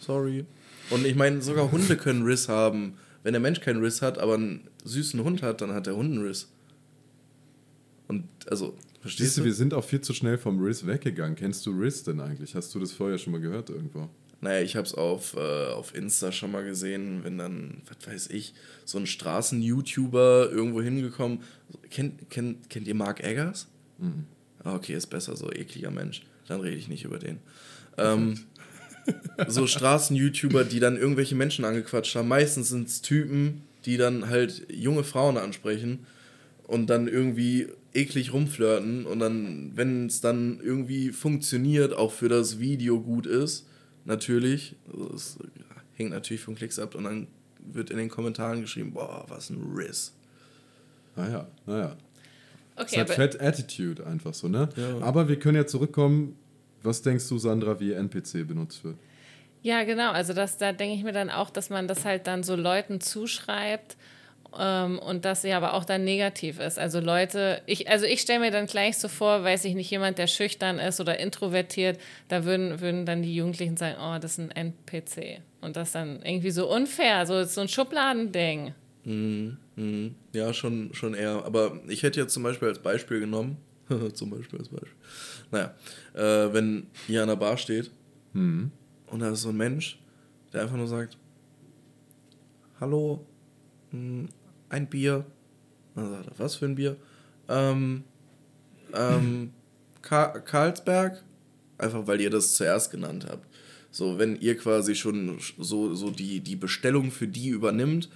Sorry. 0.00 0.46
Und 0.90 1.06
ich 1.06 1.14
meine, 1.14 1.42
sogar 1.42 1.70
Hunde 1.70 1.96
können 1.96 2.22
Riss 2.24 2.48
haben. 2.48 2.94
Wenn 3.22 3.32
der 3.34 3.40
Mensch 3.40 3.60
keinen 3.60 3.82
Riss 3.82 4.02
hat, 4.02 4.18
aber 4.18 4.34
einen 4.34 4.68
süßen 4.84 5.22
Hund 5.22 5.42
hat, 5.42 5.60
dann 5.60 5.72
hat 5.72 5.86
der 5.86 5.96
Hund 5.96 6.12
einen 6.12 6.24
Riss. 6.26 6.48
Und 8.08 8.24
also, 8.50 8.74
verstehst 9.00 9.18
Siehst 9.28 9.36
du, 9.38 9.40
du? 9.42 9.44
wir 9.46 9.54
sind 9.54 9.74
auch 9.74 9.84
viel 9.84 10.00
zu 10.00 10.12
schnell 10.12 10.38
vom 10.38 10.60
Riz 10.62 10.84
weggegangen. 10.86 11.36
Kennst 11.36 11.64
du 11.66 11.70
Riz 11.70 12.02
denn 12.02 12.20
eigentlich? 12.20 12.54
Hast 12.54 12.74
du 12.74 12.80
das 12.80 12.92
vorher 12.92 13.18
schon 13.18 13.32
mal 13.32 13.40
gehört 13.40 13.70
irgendwo? 13.70 14.08
Naja, 14.42 14.60
ich 14.60 14.74
habe 14.74 14.86
es 14.86 14.92
auf, 14.94 15.36
äh, 15.36 15.66
auf 15.68 15.94
Insta 15.94 16.32
schon 16.32 16.50
mal 16.50 16.64
gesehen, 16.64 17.20
wenn 17.22 17.38
dann, 17.38 17.80
was 17.86 18.12
weiß 18.12 18.30
ich, 18.30 18.54
so 18.84 18.98
ein 18.98 19.06
Straßen-YouTuber 19.06 20.50
irgendwo 20.50 20.82
hingekommen. 20.82 21.42
Kennt, 21.90 22.28
kennt, 22.28 22.68
kennt 22.68 22.88
ihr 22.88 22.96
Mark 22.96 23.22
Eggers? 23.22 23.68
Ah, 24.64 24.74
okay, 24.74 24.94
ist 24.94 25.06
besser, 25.06 25.36
so 25.36 25.50
ekliger 25.52 25.92
Mensch. 25.92 26.22
Dann 26.48 26.60
rede 26.60 26.76
ich 26.76 26.88
nicht 26.88 27.04
über 27.04 27.20
den. 27.20 27.38
Ähm, 27.96 28.40
so 29.46 29.68
Straßen-YouTuber, 29.68 30.64
die 30.64 30.80
dann 30.80 30.96
irgendwelche 30.96 31.36
Menschen 31.36 31.64
angequatscht 31.64 32.16
haben. 32.16 32.26
Meistens 32.26 32.68
sind 32.68 32.88
es 32.88 33.00
Typen, 33.00 33.62
die 33.84 33.96
dann 33.96 34.28
halt 34.28 34.66
junge 34.72 35.04
Frauen 35.04 35.36
ansprechen 35.36 36.04
und 36.64 36.90
dann 36.90 37.06
irgendwie 37.06 37.68
eklig 37.94 38.32
rumflirten 38.32 39.06
und 39.06 39.20
dann, 39.20 39.70
wenn 39.76 40.06
es 40.06 40.20
dann 40.20 40.58
irgendwie 40.60 41.10
funktioniert, 41.10 41.92
auch 41.92 42.10
für 42.10 42.28
das 42.28 42.58
Video 42.58 43.00
gut 43.00 43.26
ist, 43.26 43.66
natürlich, 44.04 44.76
also 44.90 45.14
es 45.14 45.38
hängt 45.94 46.10
natürlich 46.10 46.42
von 46.42 46.54
Klicks 46.54 46.78
ab 46.78 46.94
und 46.94 47.04
dann 47.04 47.26
wird 47.58 47.90
in 47.90 47.98
den 47.98 48.08
Kommentaren 48.08 48.60
geschrieben, 48.60 48.92
boah, 48.92 49.24
was 49.28 49.50
ein 49.50 49.62
Riss. 49.74 50.12
Naja, 51.16 51.46
naja. 51.66 51.96
Okay, 52.76 53.00
hat 53.00 53.10
aber 53.10 53.14
Fat 53.14 53.40
Attitude 53.40 54.06
einfach 54.06 54.34
so, 54.34 54.48
ne? 54.48 54.68
Ja. 54.76 55.00
Aber 55.00 55.28
wir 55.28 55.38
können 55.38 55.56
ja 55.56 55.66
zurückkommen. 55.66 56.36
Was 56.82 57.02
denkst 57.02 57.28
du, 57.28 57.38
Sandra, 57.38 57.78
wie 57.78 57.92
NPC 57.92 58.46
benutzt 58.46 58.82
wird? 58.82 58.96
Ja, 59.62 59.84
genau. 59.84 60.10
Also 60.10 60.32
das, 60.32 60.56
da 60.58 60.72
denke 60.72 60.96
ich 60.96 61.04
mir 61.04 61.12
dann 61.12 61.30
auch, 61.30 61.50
dass 61.50 61.70
man 61.70 61.86
das 61.86 62.04
halt 62.04 62.26
dann 62.26 62.42
so 62.42 62.56
Leuten 62.56 63.00
zuschreibt 63.00 63.96
ähm, 64.58 64.98
und 64.98 65.24
dass 65.24 65.42
sie 65.42 65.52
aber 65.52 65.74
auch 65.74 65.84
dann 65.84 66.04
negativ 66.04 66.58
ist. 66.60 66.78
Also 66.78 67.00
Leute, 67.00 67.62
ich, 67.66 67.88
also 67.88 68.06
ich 68.06 68.20
stelle 68.20 68.40
mir 68.40 68.50
dann 68.50 68.66
gleich 68.66 68.98
so 68.98 69.08
vor, 69.08 69.44
weiß 69.44 69.64
ich 69.64 69.74
nicht, 69.74 69.90
jemand, 69.90 70.18
der 70.18 70.26
schüchtern 70.26 70.78
ist 70.78 71.00
oder 71.00 71.18
introvertiert, 71.18 71.98
da 72.28 72.44
würden, 72.44 72.80
würden 72.80 73.06
dann 73.06 73.22
die 73.22 73.34
Jugendlichen 73.34 73.76
sagen, 73.76 73.96
oh, 74.00 74.18
das 74.20 74.32
ist 74.32 74.38
ein 74.38 74.50
NPC. 74.50 75.40
Und 75.60 75.76
das 75.76 75.92
dann 75.92 76.22
irgendwie 76.22 76.50
so 76.50 76.72
unfair, 76.72 77.26
so, 77.26 77.44
so 77.44 77.60
ein 77.60 77.68
Schubladending. 77.68 78.74
Mhm, 79.04 79.56
mhm. 79.76 80.14
Ja, 80.32 80.52
schon, 80.52 80.92
schon 80.94 81.14
eher. 81.14 81.44
Aber 81.44 81.80
ich 81.88 82.02
hätte 82.02 82.20
jetzt 82.20 82.32
zum 82.34 82.42
Beispiel 82.42 82.68
als 82.68 82.78
Beispiel 82.78 83.20
genommen, 83.20 83.56
zum 84.14 84.30
Beispiel 84.30 84.58
als 84.58 84.68
Beispiel, 84.68 84.96
naja, 85.50 85.74
äh, 86.14 86.52
wenn 86.52 86.86
ihr 87.08 87.22
an 87.22 87.28
der 87.28 87.36
Bar 87.36 87.56
steht 87.56 87.90
und 89.12 89.20
da 89.20 89.30
ist 89.30 89.42
so 89.42 89.50
ein 89.50 89.56
Mensch, 89.56 89.98
der 90.52 90.62
einfach 90.62 90.76
nur 90.76 90.86
sagt, 90.86 91.18
hallo, 92.80 93.26
mh, 93.90 94.28
ein 94.72 94.86
Bier. 94.88 95.24
Dann 95.94 96.10
sagt 96.10 96.26
er, 96.26 96.38
was 96.38 96.56
für 96.56 96.64
ein 96.64 96.74
Bier? 96.74 96.96
Ähm, 97.48 98.04
ähm, 98.94 99.52
Ka 100.02 100.40
Karlsberg, 100.40 101.22
einfach 101.78 102.06
weil 102.06 102.20
ihr 102.20 102.30
das 102.30 102.56
zuerst 102.56 102.90
genannt 102.90 103.26
habt. 103.28 103.46
So, 103.90 104.18
wenn 104.18 104.36
ihr 104.36 104.56
quasi 104.56 104.94
schon 104.94 105.38
so, 105.58 105.94
so 105.94 106.10
die, 106.10 106.40
die 106.40 106.56
Bestellung 106.56 107.10
für 107.10 107.28
die 107.28 107.50
übernimmt, 107.50 108.08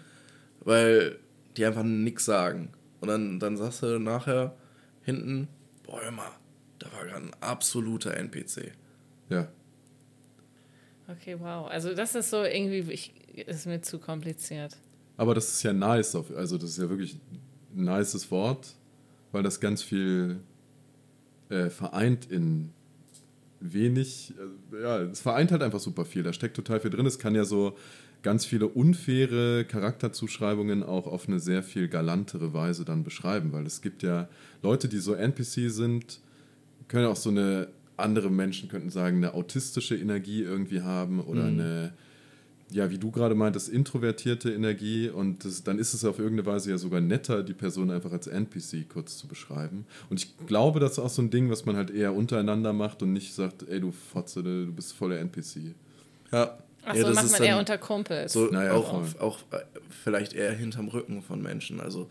weil 0.61 1.19
die 1.57 1.65
einfach 1.65 1.83
nichts 1.83 2.25
sagen. 2.25 2.71
Und 3.01 3.09
dann, 3.09 3.39
dann 3.39 3.57
sagst 3.57 3.83
du 3.83 3.99
nachher 3.99 4.57
hinten, 5.03 5.49
boah, 5.85 6.01
da 6.79 6.93
war 6.93 7.05
gerade 7.05 7.27
ein 7.27 7.35
absoluter 7.41 8.17
NPC. 8.17 8.73
Ja. 9.29 9.49
Okay, 11.09 11.37
wow. 11.39 11.69
Also 11.69 11.95
das 11.95 12.15
ist 12.15 12.31
so 12.31 12.43
irgendwie, 12.43 12.91
ich, 12.93 13.15
ist 13.47 13.67
mir 13.67 13.83
zu 13.83 13.99
kompliziert. 13.99 14.77
Aber 15.17 15.35
das 15.35 15.49
ist 15.53 15.63
ja 15.63 15.73
nice, 15.73 16.15
also 16.15 16.59
das 16.59 16.71
ist 16.71 16.79
ja 16.79 16.89
wirklich 16.91 17.19
ein 17.75 17.85
nices 17.85 18.31
Wort, 18.31 18.75
weil 19.33 19.43
das 19.43 19.61
ganz 19.61 19.83
viel 19.83 20.41
äh, 21.49 21.71
vereint 21.71 22.31
in 22.31 22.71
wenig, 23.61 24.35
äh, 24.73 24.83
ja, 24.83 25.01
es 25.03 25.21
vereint 25.21 25.53
halt 25.53 25.63
einfach 25.63 25.81
super 25.81 26.05
viel. 26.05 26.23
Da 26.23 26.33
steckt 26.33 26.57
total 26.57 26.81
viel 26.81 26.91
drin. 26.91 27.07
Es 27.07 27.19
kann 27.19 27.35
ja 27.35 27.45
so 27.45 27.77
ganz 28.23 28.45
viele 28.45 28.67
unfaire 28.67 29.65
Charakterzuschreibungen 29.65 30.83
auch 30.83 31.07
auf 31.07 31.29
eine 31.29 31.39
sehr 31.41 31.63
viel 31.63 31.89
galantere 31.89 32.53
Weise 32.53 32.85
dann 32.85 33.05
beschreiben, 33.05 33.53
weil 33.53 33.67
es 33.67 33.81
gibt 33.83 34.03
ja 34.03 34.29
Leute, 34.63 34.89
die 34.89 34.99
so 34.99 35.15
NPC 35.15 35.71
sind, 35.71 36.21
können 36.89 37.07
auch 37.07 37.17
so 37.17 37.31
eine 37.31 37.69
andere 37.97 38.31
Menschen 38.31 38.69
könnten 38.69 38.91
sagen, 38.91 39.19
eine 39.19 39.33
autistische 39.35 39.97
Energie 39.97 40.43
irgendwie 40.43 40.83
haben 40.83 41.21
oder 41.21 41.45
Mhm. 41.45 41.61
eine, 41.61 41.93
ja, 42.71 42.91
wie 42.91 42.99
du 42.99 43.11
gerade 43.11 43.35
meintest, 43.35 43.69
introvertierte 43.69 44.53
Energie 44.53 45.09
und 45.09 45.45
das, 45.45 45.63
dann 45.63 45.79
ist 45.79 45.95
es 45.95 46.05
auf 46.05 46.19
irgendeine 46.19 46.47
Weise 46.47 46.71
ja 46.71 46.79
sogar 46.79 47.01
netter, 47.01 47.43
die 47.43 47.55
Person 47.55 47.91
einfach 47.91 48.11
als 48.13 48.27
NPC 48.27 48.89
kurz 48.89 49.19
zu 49.19 49.29
beschreiben. 49.29 49.87
Und 50.11 50.19
ich 50.19 50.37
glaube, 50.47 50.81
das 50.81 50.93
ist 50.93 50.99
auch 50.99 51.11
so 51.11 51.23
ein 51.23 51.31
Ding, 51.31 51.49
was 51.51 51.65
man 51.65 51.77
halt 51.77 51.91
eher 51.91 52.15
untereinander 52.15 52.73
macht 52.73 53.03
und 53.03 53.13
nicht 53.13 53.35
sagt, 53.35 53.69
ey, 53.69 53.81
du 53.81 53.93
Fotze, 53.93 54.43
du 54.43 54.73
bist 54.73 54.95
voller 54.95 55.19
NPC. 55.21 55.75
Ja. 56.33 56.59
Achso, 56.85 57.01
ja, 57.01 57.07
das 57.09 57.15
macht 57.17 57.25
ist 57.27 57.33
man 57.33 57.43
eher 57.43 57.59
unter 57.59 57.79
Kumpels. 57.79 58.33
So 58.33 58.47
Naja, 58.47 58.73
auch, 58.73 59.05
voll. 59.05 59.21
auch 59.21 59.39
äh, 59.51 59.59
vielleicht 60.05 60.35
eher 60.35 60.53
hinterm 60.53 60.89
Rücken 60.89 61.23
von 61.23 61.43
Menschen. 61.43 61.81
Also 61.81 62.09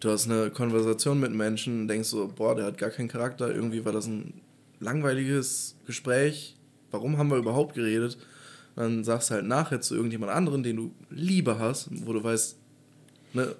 du 0.00 0.10
hast 0.10 0.30
eine 0.30 0.50
Konversation 0.50 1.18
mit 1.20 1.32
Menschen, 1.32 1.88
denkst 1.88 2.08
so, 2.08 2.30
boah, 2.34 2.54
der 2.54 2.66
hat 2.66 2.78
gar 2.78 2.90
keinen 2.90 3.08
Charakter, 3.08 3.54
irgendwie 3.54 3.84
war 3.84 3.92
das 3.92 4.06
ein 4.06 4.34
langweiliges 4.80 5.76
Gespräch. 5.86 6.56
Warum 6.90 7.18
haben 7.18 7.30
wir 7.30 7.38
überhaupt 7.38 7.74
geredet? 7.74 8.18
Dann 8.78 9.02
sagst 9.02 9.30
du 9.30 9.34
halt 9.34 9.44
nachher 9.44 9.80
zu 9.80 9.96
irgendjemand 9.96 10.30
anderen, 10.30 10.62
den 10.62 10.76
du 10.76 10.92
lieber 11.10 11.58
hast, 11.58 11.88
wo 12.06 12.12
du 12.12 12.22
weißt, 12.22 12.56
ne, 13.32 13.56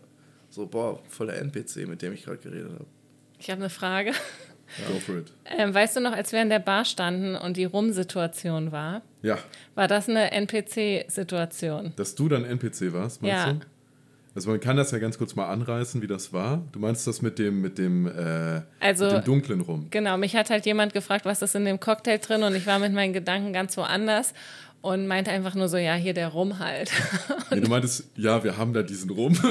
so, 0.48 0.64
boah, 0.66 1.00
voll 1.08 1.26
der 1.26 1.40
NPC, 1.40 1.88
mit 1.88 2.02
dem 2.02 2.12
ich 2.12 2.24
gerade 2.24 2.38
geredet 2.38 2.70
habe. 2.72 2.86
Ich 3.40 3.50
habe 3.50 3.60
eine 3.60 3.68
Frage. 3.70 4.12
Go 4.86 5.00
for 5.00 5.16
it. 5.16 5.32
Ähm, 5.44 5.74
weißt 5.74 5.96
du 5.96 6.00
noch, 6.00 6.12
als 6.12 6.30
wir 6.30 6.40
in 6.40 6.50
der 6.50 6.60
Bar 6.60 6.84
standen 6.84 7.34
und 7.34 7.56
die 7.56 7.64
Rum-Situation 7.64 8.70
war, 8.70 9.02
Ja, 9.22 9.38
war 9.74 9.88
das 9.88 10.08
eine 10.08 10.30
NPC-Situation? 10.30 11.94
dass 11.96 12.14
du 12.14 12.28
dann 12.28 12.44
NPC 12.44 12.92
warst, 12.92 13.20
meinst 13.22 13.36
Ja. 13.46 13.52
du? 13.54 13.60
Also 14.34 14.50
man 14.50 14.60
kann 14.60 14.76
das 14.76 14.92
ja 14.92 14.98
ganz 14.98 15.18
kurz 15.18 15.34
mal 15.34 15.48
anreißen, 15.48 16.00
wie 16.00 16.06
das 16.06 16.32
war. 16.32 16.62
Du 16.70 16.78
meinst 16.78 17.04
das 17.08 17.22
mit 17.22 17.40
dem, 17.40 17.60
mit 17.60 17.76
dem, 17.76 18.06
äh, 18.06 18.60
Also- 18.78 19.06
mit 19.06 19.14
dem 19.16 19.24
Dunklen 19.24 19.60
rum. 19.62 19.88
Genau, 19.90 20.16
mich 20.16 20.36
hat 20.36 20.48
halt 20.50 20.64
jemand 20.64 20.92
gefragt, 20.92 21.24
was 21.24 21.42
ist 21.42 21.56
in 21.56 21.64
dem 21.64 21.80
Cocktail 21.80 22.18
drin 22.18 22.44
und 22.44 22.54
ich 22.54 22.64
war 22.66 22.78
mit 22.78 22.92
meinen 22.92 23.12
Gedanken 23.12 23.52
ganz 23.52 23.76
woanders 23.76 24.34
und 24.88 25.06
meinte 25.06 25.30
einfach 25.30 25.54
nur 25.54 25.68
so, 25.68 25.76
ja, 25.76 25.94
hier 25.94 26.14
der 26.14 26.28
Rum 26.28 26.58
halt. 26.58 26.90
Nee, 27.50 27.60
du 27.60 27.68
meintest, 27.70 28.04
ja, 28.14 28.44
wir 28.44 28.58
haben 28.58 28.74
da 28.74 28.82
diesen 28.82 29.08
Rum. 29.08 29.32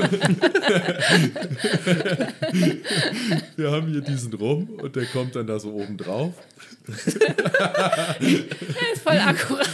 wir 3.55 3.71
haben 3.71 3.87
hier 3.87 4.01
diesen 4.01 4.31
Rum 4.35 4.69
und 4.69 4.95
der 4.95 5.05
kommt 5.07 5.35
dann 5.35 5.47
da 5.47 5.57
so 5.59 5.73
oben 5.73 5.97
drauf. 5.97 6.35
ist 6.87 7.17
voll 9.01 9.17
akkurat. 9.17 9.67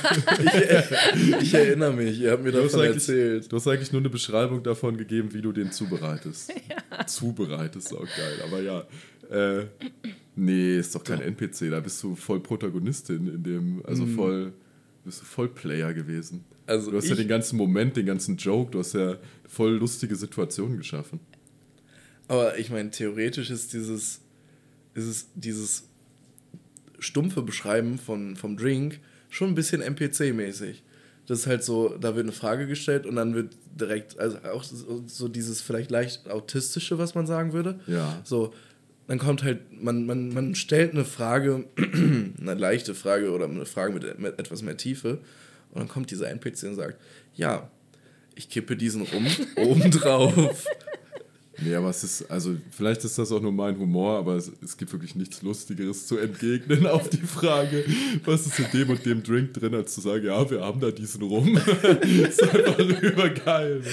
Ich 1.41 1.53
erinnere 1.53 1.91
mich, 1.91 2.17
ihr 2.17 2.31
habt 2.31 2.43
mir 2.43 2.53
Du 2.53 2.63
hast, 2.63 2.75
davon 2.75 2.87
erzählt. 2.87 3.51
du 3.51 3.57
hast 3.57 3.67
eigentlich 3.67 3.91
nur 3.91 3.99
eine 4.01 4.09
Beschreibung 4.09 4.63
davon 4.63 4.95
gegeben, 4.95 5.33
wie 5.33 5.41
du 5.41 5.51
den 5.51 5.73
zubereitest. 5.73 6.53
Zubereitest, 7.07 7.93
auch 7.93 7.99
geil. 7.99 8.39
Aber 8.47 8.61
ja, 8.61 8.85
äh, 9.29 9.65
nee, 10.37 10.77
ist 10.77 10.95
doch 10.95 11.03
kein 11.03 11.19
NPC. 11.19 11.69
Da 11.71 11.81
bist 11.81 12.01
du 12.03 12.15
voll 12.15 12.39
Protagonistin 12.39 13.27
in 13.27 13.43
dem, 13.43 13.83
also 13.85 14.05
voll, 14.05 14.53
bist 15.03 15.21
du 15.21 15.25
voll 15.25 15.49
Player 15.49 15.93
gewesen. 15.93 16.45
Also 16.65 16.91
Du 16.91 16.97
hast 16.97 17.09
ja 17.09 17.15
den 17.15 17.27
ganzen 17.27 17.57
Moment, 17.57 17.97
den 17.97 18.05
ganzen 18.05 18.37
Joke, 18.37 18.71
du 18.71 18.79
hast 18.79 18.93
ja 18.93 19.17
voll 19.47 19.73
lustige 19.73 20.15
Situationen 20.15 20.77
geschaffen. 20.77 21.19
Aber 22.27 22.57
ich 22.57 22.69
meine, 22.69 22.89
theoretisch 22.89 23.49
ist 23.49 23.73
dieses, 23.73 24.21
ist 24.93 25.05
es 25.05 25.27
dieses 25.35 25.83
stumpfe 26.99 27.41
Beschreiben 27.41 27.97
von, 27.97 28.35
vom 28.35 28.55
Drink 28.55 28.99
schon 29.29 29.49
ein 29.49 29.55
bisschen 29.55 29.81
NPC-mäßig. 29.81 30.83
Das 31.25 31.39
ist 31.39 31.47
halt 31.47 31.63
so, 31.63 31.97
da 31.97 32.15
wird 32.15 32.25
eine 32.25 32.33
Frage 32.33 32.67
gestellt 32.67 33.05
und 33.05 33.15
dann 33.15 33.33
wird 33.33 33.55
direkt, 33.79 34.19
also 34.19 34.37
auch 34.39 34.63
so, 34.63 35.03
so 35.07 35.27
dieses 35.27 35.61
vielleicht 35.61 35.89
leicht 35.89 36.29
autistische, 36.29 36.97
was 36.97 37.15
man 37.15 37.27
sagen 37.27 37.53
würde. 37.53 37.79
Ja. 37.87 38.21
So, 38.23 38.53
dann 39.07 39.19
kommt 39.19 39.43
halt, 39.43 39.59
man, 39.83 40.05
man, 40.05 40.33
man 40.33 40.55
stellt 40.55 40.93
eine 40.93 41.05
Frage, 41.05 41.65
eine 41.77 42.53
leichte 42.53 42.95
Frage 42.95 43.31
oder 43.31 43.45
eine 43.45 43.65
Frage 43.65 43.93
mit, 43.93 44.19
mit 44.19 44.39
etwas 44.39 44.61
mehr 44.61 44.77
Tiefe 44.77 45.19
und 45.71 45.79
dann 45.79 45.87
kommt 45.87 46.11
dieser 46.11 46.29
NPC 46.29 46.63
und 46.63 46.75
sagt, 46.75 46.97
ja, 47.35 47.69
ich 48.35 48.49
kippe 48.49 48.75
diesen 48.77 49.01
rum 49.13 49.27
oben 49.57 49.91
drauf. 49.91 50.65
Nee, 51.59 51.75
aber 51.75 51.89
es 51.91 52.03
ist, 52.03 52.31
also 52.31 52.55
vielleicht 52.71 53.03
ist 53.05 53.17
das 53.19 53.31
auch 53.31 53.39
nur 53.39 53.51
mein 53.51 53.77
Humor, 53.77 54.17
aber 54.17 54.35
es, 54.37 54.51
es 54.63 54.75
gibt 54.75 54.91
wirklich 54.91 55.13
nichts 55.15 55.43
Lustigeres 55.43 56.07
zu 56.07 56.17
entgegnen 56.17 56.87
auf 56.87 57.09
die 57.09 57.17
Frage, 57.17 57.85
was 58.25 58.47
ist 58.47 58.57
in 58.57 58.65
dem 58.73 58.89
und 58.89 59.05
dem 59.05 59.21
Drink 59.21 59.53
drin, 59.53 59.75
als 59.75 59.93
zu 59.93 60.01
sagen, 60.01 60.25
ja, 60.25 60.49
wir 60.49 60.61
haben 60.61 60.79
da 60.79 60.89
diesen 60.89 61.21
rum. 61.21 61.55
ist 62.01 62.41
einfach 62.41 62.79
übergeil. 62.79 63.83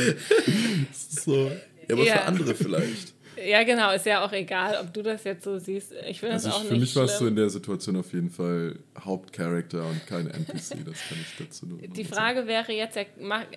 So. 1.23 1.51
Ja, 1.87 1.94
aber 1.94 2.05
Ja. 2.05 2.14
für 2.14 2.23
andere 2.25 2.55
vielleicht. 2.55 3.12
Ja, 3.44 3.62
genau, 3.64 3.92
ist 3.92 4.07
ja 4.07 4.24
auch 4.24 4.33
egal, 4.33 4.79
ob 4.81 4.92
du 4.92 5.03
das 5.03 5.24
jetzt 5.24 5.44
so 5.44 5.59
siehst. 5.59 5.92
Ich 6.09 6.20
finde 6.20 6.35
das 6.35 6.46
Also 6.46 6.57
auch 6.57 6.62
ich, 6.62 6.68
für 6.68 6.74
nicht 6.74 6.81
mich 6.81 6.96
warst 6.96 7.20
du 7.20 7.26
in 7.26 7.37
der 7.37 7.50
Situation 7.50 7.96
auf 7.96 8.12
jeden 8.12 8.31
Fall 8.31 8.79
Hauptcharakter 8.98 9.87
und 9.87 10.07
kein 10.07 10.26
NPC, 10.26 10.55
das 10.55 11.09
kann 11.09 11.18
ich 11.20 11.37
dazu 11.38 11.66
nur 11.66 11.79
Die 11.79 12.03
sagen. 12.03 12.14
Frage 12.14 12.46
wäre 12.46 12.72
jetzt, 12.72 12.98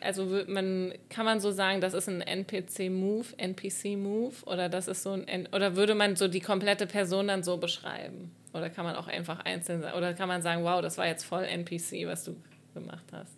also 0.01 0.43
man, 0.47 0.93
kann 1.09 1.25
man 1.25 1.39
so 1.39 1.51
sagen, 1.51 1.81
das 1.81 1.93
ist 1.93 2.07
ein 2.07 2.21
NPC-Move, 2.21 3.25
NPC-Move 3.37 4.35
oder 4.45 4.69
das 4.69 4.87
ist 4.87 5.03
so 5.03 5.11
ein, 5.11 5.47
oder 5.51 5.75
würde 5.75 5.95
man 5.95 6.15
so 6.15 6.27
die 6.27 6.41
komplette 6.41 6.87
Person 6.87 7.27
dann 7.27 7.43
so 7.43 7.57
beschreiben? 7.57 8.31
Oder 8.53 8.69
kann 8.69 8.85
man 8.85 8.95
auch 8.95 9.07
einfach 9.07 9.39
einzeln 9.39 9.81
sagen, 9.81 9.97
oder 9.97 10.13
kann 10.13 10.27
man 10.27 10.41
sagen, 10.41 10.63
wow, 10.63 10.81
das 10.81 10.97
war 10.97 11.07
jetzt 11.07 11.23
voll 11.23 11.43
NPC, 11.43 12.05
was 12.05 12.23
du 12.23 12.35
gemacht 12.73 13.05
hast? 13.11 13.35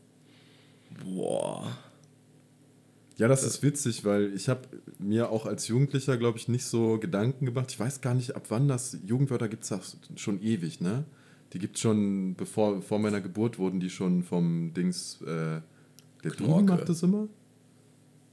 Boah. 1.04 1.78
Ja, 3.18 3.28
das 3.30 3.44
ist 3.44 3.64
witzig, 3.64 4.04
weil 4.04 4.34
ich 4.34 4.50
habe 4.50 4.62
mir 5.00 5.30
auch 5.30 5.46
als 5.46 5.68
Jugendlicher, 5.68 6.18
glaube 6.18 6.38
ich, 6.38 6.48
nicht 6.48 6.66
so 6.66 7.00
Gedanken 7.00 7.46
gemacht. 7.46 7.72
Ich 7.72 7.80
weiß 7.80 8.02
gar 8.02 8.14
nicht, 8.14 8.36
ab 8.36 8.46
wann 8.50 8.68
das 8.68 8.98
Jugendwörter 9.06 9.48
gibt 9.48 9.64
es 9.64 9.98
schon 10.16 10.42
ewig, 10.42 10.82
ne? 10.82 11.06
Die 11.54 11.60
gibt 11.60 11.76
es 11.76 11.82
schon, 11.82 12.36
bevor 12.36 12.82
vor 12.82 13.00
meiner 13.00 13.22
Geburt 13.22 13.58
wurden 13.58 13.80
die 13.80 13.90
schon 13.90 14.24
vom 14.24 14.74
Dings, 14.74 15.22
äh, 15.22 15.62
der 16.24 16.32
Duden 16.38 16.66
macht 16.66 16.90
das 16.90 17.04
immer? 17.04 17.30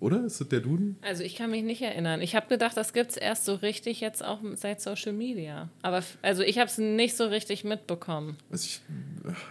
Oder? 0.02 0.24
Ist 0.24 0.40
das 0.40 0.48
der 0.48 0.58
Duden? 0.58 0.96
Also 1.00 1.22
ich 1.22 1.36
kann 1.36 1.52
mich 1.52 1.62
nicht 1.62 1.80
erinnern. 1.80 2.22
Ich 2.22 2.34
habe 2.34 2.48
gedacht, 2.48 2.76
das 2.76 2.92
gibt 2.92 3.12
es 3.12 3.16
erst 3.16 3.44
so 3.44 3.54
richtig 3.54 4.00
jetzt 4.00 4.24
auch 4.24 4.40
seit 4.56 4.80
Social 4.80 5.12
Media. 5.12 5.70
Aber 5.80 6.02
also 6.22 6.42
ich 6.42 6.58
habe 6.58 6.66
es 6.66 6.76
nicht 6.76 7.16
so 7.16 7.26
richtig 7.26 7.62
mitbekommen. 7.62 8.36
Also 8.50 8.64
ich, 8.64 8.80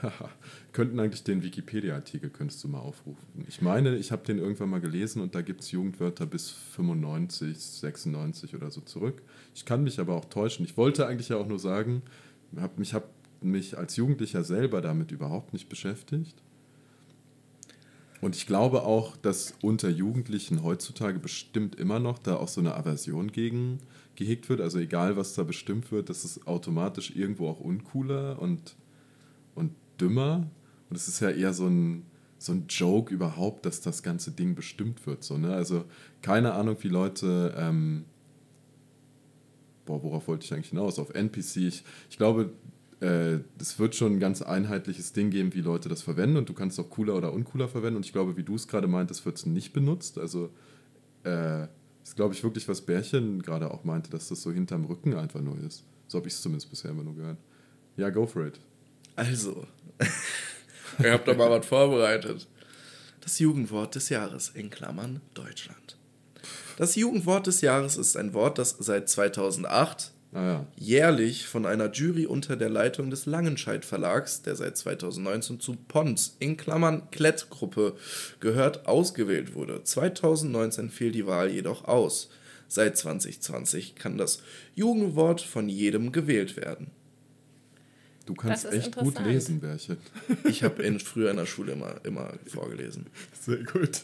könnten 0.73 0.99
eigentlich 0.99 1.23
den 1.23 1.41
Wikipedia-Artikel, 1.41 2.29
könntest 2.29 2.61
du 2.65 2.67
mal 2.67 2.79
aufrufen. 2.79 3.45
Ich 3.47 3.61
meine, 3.61 3.95
ich 3.95 4.11
habe 4.11 4.25
den 4.25 4.39
irgendwann 4.39 4.69
mal 4.69 4.81
gelesen 4.81 5.21
und 5.21 5.35
da 5.35 5.41
gibt 5.41 5.61
es 5.61 5.71
Jugendwörter 5.71 6.25
bis 6.25 6.49
95, 6.49 7.57
96 7.57 8.53
oder 8.53 8.71
so 8.71 8.81
zurück. 8.81 9.21
Ich 9.55 9.63
kann 9.63 9.83
mich 9.83 10.01
aber 10.01 10.17
auch 10.17 10.25
täuschen. 10.25 10.65
Ich 10.65 10.75
wollte 10.75 11.07
eigentlich 11.07 11.29
ja 11.29 11.37
auch 11.37 11.47
nur 11.47 11.59
sagen, 11.59 12.01
hab 12.57 12.77
mich 12.77 12.93
habe 12.93 13.05
mich 13.39 13.77
als 13.77 13.95
Jugendlicher 13.95 14.43
selber 14.43 14.81
damit 14.81 15.13
überhaupt 15.13 15.53
nicht 15.53 15.69
beschäftigt. 15.69 16.35
Und 18.21 18.35
ich 18.35 18.45
glaube 18.45 18.83
auch, 18.83 19.17
dass 19.17 19.55
unter 19.61 19.89
Jugendlichen 19.89 20.63
heutzutage 20.63 21.17
bestimmt 21.17 21.75
immer 21.75 21.99
noch 21.99 22.19
da 22.19 22.35
auch 22.35 22.47
so 22.47 22.61
eine 22.61 22.75
Aversion 22.75 23.31
gegen 23.31 23.79
gehegt 24.15 24.47
wird. 24.47 24.61
Also 24.61 24.77
egal, 24.77 25.17
was 25.17 25.33
da 25.33 25.43
bestimmt 25.43 25.91
wird, 25.91 26.09
das 26.09 26.23
ist 26.23 26.45
automatisch 26.45 27.15
irgendwo 27.15 27.47
auch 27.49 27.59
uncooler 27.59 28.39
und, 28.39 28.75
und 29.55 29.73
dümmer. 29.99 30.47
Und 30.89 30.95
es 30.95 31.07
ist 31.07 31.19
ja 31.19 31.31
eher 31.31 31.53
so 31.53 31.65
ein, 31.67 32.05
so 32.37 32.51
ein 32.51 32.65
Joke 32.69 33.11
überhaupt, 33.11 33.65
dass 33.65 33.81
das 33.81 34.03
ganze 34.03 34.31
Ding 34.31 34.53
bestimmt 34.53 35.07
wird. 35.07 35.23
So, 35.23 35.39
ne? 35.39 35.55
Also 35.55 35.85
keine 36.21 36.53
Ahnung, 36.53 36.77
wie 36.81 36.89
Leute... 36.89 37.55
Ähm, 37.57 38.05
boah, 39.85 40.03
worauf 40.03 40.27
wollte 40.27 40.45
ich 40.45 40.53
eigentlich 40.53 40.69
hinaus? 40.69 40.99
Auf 40.99 41.15
NPC. 41.15 41.57
Ich, 41.57 41.83
ich 42.09 42.17
glaube, 42.17 42.53
es 43.01 43.79
wird 43.79 43.95
schon 43.95 44.13
ein 44.13 44.19
ganz 44.19 44.43
einheitliches 44.43 45.11
Ding 45.11 45.31
geben, 45.31 45.55
wie 45.55 45.61
Leute 45.61 45.89
das 45.89 46.03
verwenden 46.03 46.37
und 46.37 46.49
du 46.49 46.53
kannst 46.53 46.77
es 46.77 46.85
auch 46.85 46.89
cooler 46.91 47.15
oder 47.15 47.33
uncooler 47.33 47.67
verwenden. 47.67 47.97
Und 47.97 48.05
ich 48.05 48.13
glaube, 48.13 48.37
wie 48.37 48.43
du 48.43 48.53
es 48.53 48.67
gerade 48.67 48.87
meintest, 48.87 49.25
wird 49.25 49.37
es 49.37 49.47
nicht 49.47 49.73
benutzt. 49.73 50.19
Also 50.19 50.51
äh, 51.23 51.63
ist, 52.03 52.15
glaube 52.15 52.35
ich, 52.35 52.43
wirklich, 52.43 52.67
was 52.67 52.81
Bärchen 52.81 53.41
gerade 53.41 53.71
auch 53.71 53.83
meinte, 53.83 54.11
dass 54.11 54.27
das 54.27 54.43
so 54.43 54.51
hinterm 54.51 54.85
Rücken 54.85 55.15
einfach 55.15 55.41
nur 55.41 55.57
ist. 55.59 55.83
So 56.07 56.19
habe 56.19 56.27
ich 56.27 56.35
es 56.35 56.41
zumindest 56.41 56.69
bisher 56.69 56.91
immer 56.91 57.03
nur 57.03 57.15
gehört. 57.15 57.37
Ja, 57.97 58.09
go 58.11 58.27
for 58.27 58.45
it. 58.45 58.59
Also, 59.15 59.65
ihr 60.99 61.11
habt 61.11 61.27
doch 61.27 61.37
mal 61.37 61.49
was 61.49 61.65
vorbereitet. 61.65 62.47
Das 63.21 63.39
Jugendwort 63.39 63.95
des 63.95 64.09
Jahres 64.09 64.49
in 64.49 64.69
Klammern 64.69 65.21
Deutschland. 65.33 65.97
Das 66.77 66.95
Jugendwort 66.95 67.47
des 67.47 67.61
Jahres 67.61 67.97
ist 67.97 68.15
ein 68.15 68.33
Wort, 68.33 68.57
das 68.57 68.75
seit 68.79 69.09
2008 69.09 70.11
Ah 70.33 70.45
ja. 70.45 70.65
jährlich 70.77 71.45
von 71.45 71.65
einer 71.65 71.91
Jury 71.91 72.25
unter 72.25 72.55
der 72.55 72.69
Leitung 72.69 73.09
des 73.09 73.25
Langenscheidt 73.25 73.83
Verlags, 73.83 74.41
der 74.41 74.55
seit 74.55 74.77
2019 74.77 75.59
zu 75.59 75.75
Pons 75.75 76.37
in 76.39 76.55
Klammern 76.55 77.11
Klettgruppe 77.11 77.97
gehört, 78.39 78.87
ausgewählt 78.87 79.55
wurde. 79.55 79.83
2019 79.83 80.89
fiel 80.89 81.11
die 81.11 81.27
Wahl 81.27 81.49
jedoch 81.49 81.83
aus. 81.85 82.29
Seit 82.69 82.97
2020 82.97 83.95
kann 83.95 84.17
das 84.17 84.41
Jugendwort 84.73 85.41
von 85.41 85.67
jedem 85.67 86.13
gewählt 86.13 86.55
werden. 86.55 86.91
Du 88.25 88.33
kannst 88.33 88.71
echt 88.71 88.95
gut 88.95 89.19
lesen, 89.25 89.59
Bärchen. 89.59 89.97
Ich 90.45 90.63
habe 90.63 90.81
in, 90.83 91.01
früher 91.01 91.31
in 91.31 91.37
der 91.37 91.45
Schule 91.45 91.73
immer, 91.73 91.95
immer 92.05 92.31
vorgelesen. 92.47 93.07
Sehr 93.41 93.63
gut. 93.63 94.03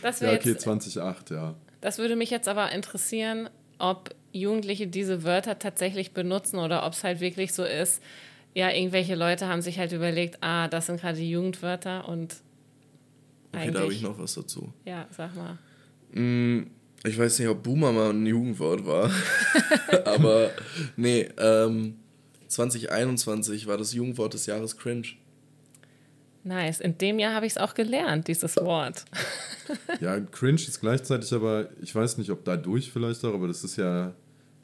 Das, 0.00 0.20
Ja, 0.20 0.32
okay, 0.32 0.50
jetzt, 0.50 0.62
2008, 0.62 1.30
ja. 1.30 1.54
das 1.82 1.98
würde 1.98 2.16
mich 2.16 2.30
jetzt 2.30 2.48
aber 2.48 2.72
interessieren, 2.72 3.50
ob 3.78 4.14
Jugendliche 4.40 4.86
diese 4.86 5.24
Wörter 5.24 5.58
tatsächlich 5.58 6.12
benutzen 6.12 6.58
oder 6.58 6.86
ob 6.86 6.92
es 6.92 7.04
halt 7.04 7.20
wirklich 7.20 7.52
so 7.52 7.64
ist, 7.64 8.02
ja, 8.54 8.70
irgendwelche 8.70 9.14
Leute 9.14 9.48
haben 9.48 9.60
sich 9.62 9.78
halt 9.78 9.92
überlegt, 9.92 10.38
ah, 10.42 10.68
das 10.68 10.86
sind 10.86 11.00
gerade 11.00 11.18
die 11.18 11.30
Jugendwörter 11.30 12.08
und 12.08 12.36
Okay, 13.52 13.70
da 13.70 13.80
habe 13.80 13.92
ich 13.92 14.02
noch 14.02 14.18
was 14.18 14.34
dazu. 14.34 14.72
Ja, 14.84 15.06
sag 15.10 15.34
mal. 15.34 15.58
Mm, 16.12 16.66
Ich 17.04 17.18
weiß 17.18 17.38
nicht, 17.38 17.48
ob 17.48 17.62
Boomer 17.62 17.92
mal 17.92 18.10
ein 18.10 18.26
Jugendwort 18.26 18.84
war. 18.86 19.10
Aber 20.04 20.50
nee, 20.96 21.28
ähm, 21.38 21.96
2021 22.48 23.66
war 23.66 23.78
das 23.78 23.92
Jugendwort 23.92 24.34
des 24.34 24.46
Jahres 24.46 24.76
cringe. 24.76 25.06
Nice. 26.44 26.80
In 26.80 26.96
dem 26.98 27.18
Jahr 27.18 27.34
habe 27.34 27.46
ich 27.46 27.52
es 27.54 27.58
auch 27.58 27.74
gelernt, 27.74 28.28
dieses 28.28 28.56
Wort. 28.56 29.04
Ja, 30.00 30.20
cringe 30.20 30.60
ist 30.60 30.80
gleichzeitig 30.80 31.32
aber, 31.32 31.68
ich 31.82 31.92
weiß 31.92 32.18
nicht, 32.18 32.30
ob 32.30 32.44
dadurch 32.44 32.92
vielleicht 32.92 33.24
auch, 33.24 33.34
aber 33.34 33.48
das 33.48 33.64
ist 33.64 33.76
ja, 33.76 34.14